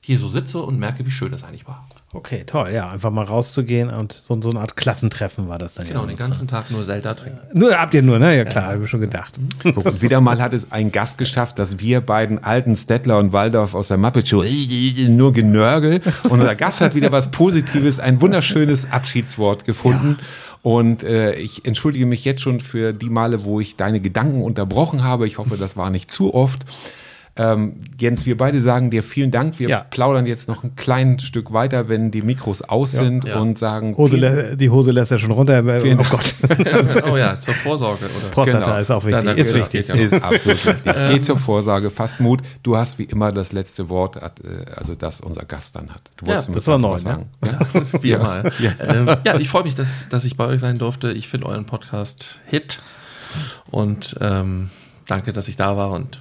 hier 0.00 0.18
so 0.18 0.26
sitze 0.26 0.60
und 0.60 0.80
merke, 0.80 1.06
wie 1.06 1.12
schön 1.12 1.32
es 1.32 1.44
eigentlich 1.44 1.68
war. 1.68 1.86
Okay, 2.12 2.42
toll, 2.44 2.72
ja, 2.72 2.90
einfach 2.90 3.12
mal 3.12 3.24
rauszugehen 3.24 3.88
und 3.88 4.12
so, 4.12 4.40
so 4.40 4.50
eine 4.50 4.58
Art 4.58 4.74
Klassentreffen 4.74 5.48
war 5.48 5.58
das 5.58 5.74
dann. 5.74 5.86
Genau, 5.86 6.06
den 6.06 6.16
ganzen 6.16 6.48
Tag 6.48 6.68
nur 6.68 6.82
Zelda 6.82 7.14
trinken. 7.14 7.38
Nur 7.56 7.72
habt 7.78 7.94
ihr 7.94 8.02
nur, 8.02 8.18
ne? 8.18 8.36
Ja 8.36 8.44
klar, 8.44 8.64
ja. 8.64 8.72
habe 8.72 8.82
ich 8.82 8.90
schon 8.90 9.00
gedacht. 9.00 9.38
Guck, 9.62 10.02
wieder 10.02 10.20
mal 10.20 10.42
hat 10.42 10.52
es 10.52 10.72
ein 10.72 10.90
Gast 10.90 11.18
geschafft, 11.18 11.60
dass 11.60 11.78
wir 11.78 12.00
beiden 12.00 12.42
alten 12.42 12.74
Stettler 12.74 13.18
und 13.18 13.32
Waldorf 13.32 13.74
aus 13.74 13.88
der 13.88 13.96
Muppet 13.96 14.26
Show 14.26 14.44
nur 15.08 15.32
genörgel 15.32 16.00
und 16.24 16.32
unser 16.32 16.56
Gast 16.56 16.80
hat 16.80 16.96
wieder 16.96 17.12
was 17.12 17.30
Positives, 17.30 18.00
ein 18.00 18.20
wunderschönes 18.20 18.90
Abschiedswort 18.90 19.64
gefunden. 19.64 20.16
Ja. 20.18 20.26
Und 20.62 21.04
äh, 21.04 21.34
ich 21.34 21.64
entschuldige 21.64 22.06
mich 22.06 22.24
jetzt 22.24 22.42
schon 22.42 22.58
für 22.58 22.92
die 22.92 23.08
Male, 23.08 23.44
wo 23.44 23.60
ich 23.60 23.76
deine 23.76 24.00
Gedanken 24.00 24.42
unterbrochen 24.42 25.04
habe. 25.04 25.28
Ich 25.28 25.38
hoffe, 25.38 25.56
das 25.56 25.76
war 25.76 25.90
nicht 25.90 26.10
zu 26.10 26.34
oft. 26.34 26.64
Ähm, 27.36 27.76
Jens, 27.98 28.26
wir 28.26 28.36
beide 28.36 28.60
sagen 28.60 28.90
dir 28.90 29.02
vielen 29.02 29.30
Dank. 29.30 29.58
Wir 29.58 29.68
ja. 29.68 29.80
plaudern 29.88 30.26
jetzt 30.26 30.48
noch 30.48 30.64
ein 30.64 30.74
kleines 30.74 31.24
Stück 31.24 31.52
weiter, 31.52 31.88
wenn 31.88 32.10
die 32.10 32.22
Mikros 32.22 32.62
aus 32.62 32.92
ja. 32.92 33.04
sind 33.04 33.24
ja. 33.24 33.38
und 33.38 33.58
sagen. 33.58 33.96
Hose 33.96 34.56
die 34.56 34.70
Hose 34.70 34.90
lässt 34.90 35.12
er 35.12 35.18
schon 35.18 35.30
runter. 35.30 35.62
Vielen 35.80 36.00
oh 36.00 36.04
Gott. 36.10 36.34
oh 37.10 37.16
ja, 37.16 37.38
zur 37.38 37.54
Vorsorge. 37.54 38.04
Oder? 38.04 38.28
Prostata 38.30 38.64
genau. 38.64 38.78
ist 38.78 38.90
auch 38.90 39.04
wichtig. 39.04 39.24
Da, 39.24 39.32
ist 39.32 39.54
wichtig. 39.54 39.88
Ist 39.88 40.14
absolut 40.14 40.66
wichtig. 40.66 40.76
Ähm. 40.90 41.14
Geh 41.14 41.22
zur 41.22 41.38
Vorsorge. 41.38 41.90
Fast 41.90 42.20
Mut. 42.20 42.42
Du 42.62 42.76
hast 42.76 42.98
wie 42.98 43.04
immer 43.04 43.32
das 43.32 43.52
letzte 43.52 43.88
Wort, 43.88 44.16
äh, 44.16 44.30
also 44.74 44.94
das 44.94 45.20
unser 45.20 45.44
Gast 45.44 45.76
dann 45.76 45.90
hat. 45.90 46.10
Du 46.16 46.26
ja, 46.26 46.42
das 46.42 46.66
war 46.66 46.78
neu. 46.78 46.92
Ne? 46.92 46.98
Sagen. 46.98 47.28
Ne? 47.40 47.58
Ja, 47.72 47.82
wie 48.02 48.10
immer. 48.12 48.42
Ja, 48.58 48.72
ähm, 48.80 49.16
ja 49.24 49.38
ich 49.38 49.48
freue 49.48 49.62
mich, 49.62 49.74
dass, 49.74 50.08
dass 50.08 50.24
ich 50.24 50.36
bei 50.36 50.46
euch 50.46 50.60
sein 50.60 50.78
durfte. 50.78 51.12
Ich 51.12 51.28
finde 51.28 51.46
euren 51.46 51.64
Podcast 51.64 52.40
Hit. 52.46 52.80
Und 53.70 54.16
ähm, 54.20 54.70
danke, 55.06 55.32
dass 55.32 55.48
ich 55.48 55.56
da 55.56 55.76
war 55.76 55.92
und 55.92 56.18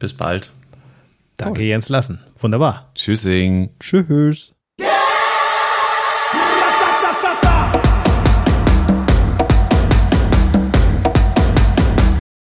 bis 0.00 0.14
bald. 0.14 0.50
Danke, 1.36 1.62
Jens 1.62 1.88
Lassen. 1.88 2.18
Wunderbar. 2.38 2.90
Tschüssing. 2.94 3.70
Tschüss. 3.78 4.52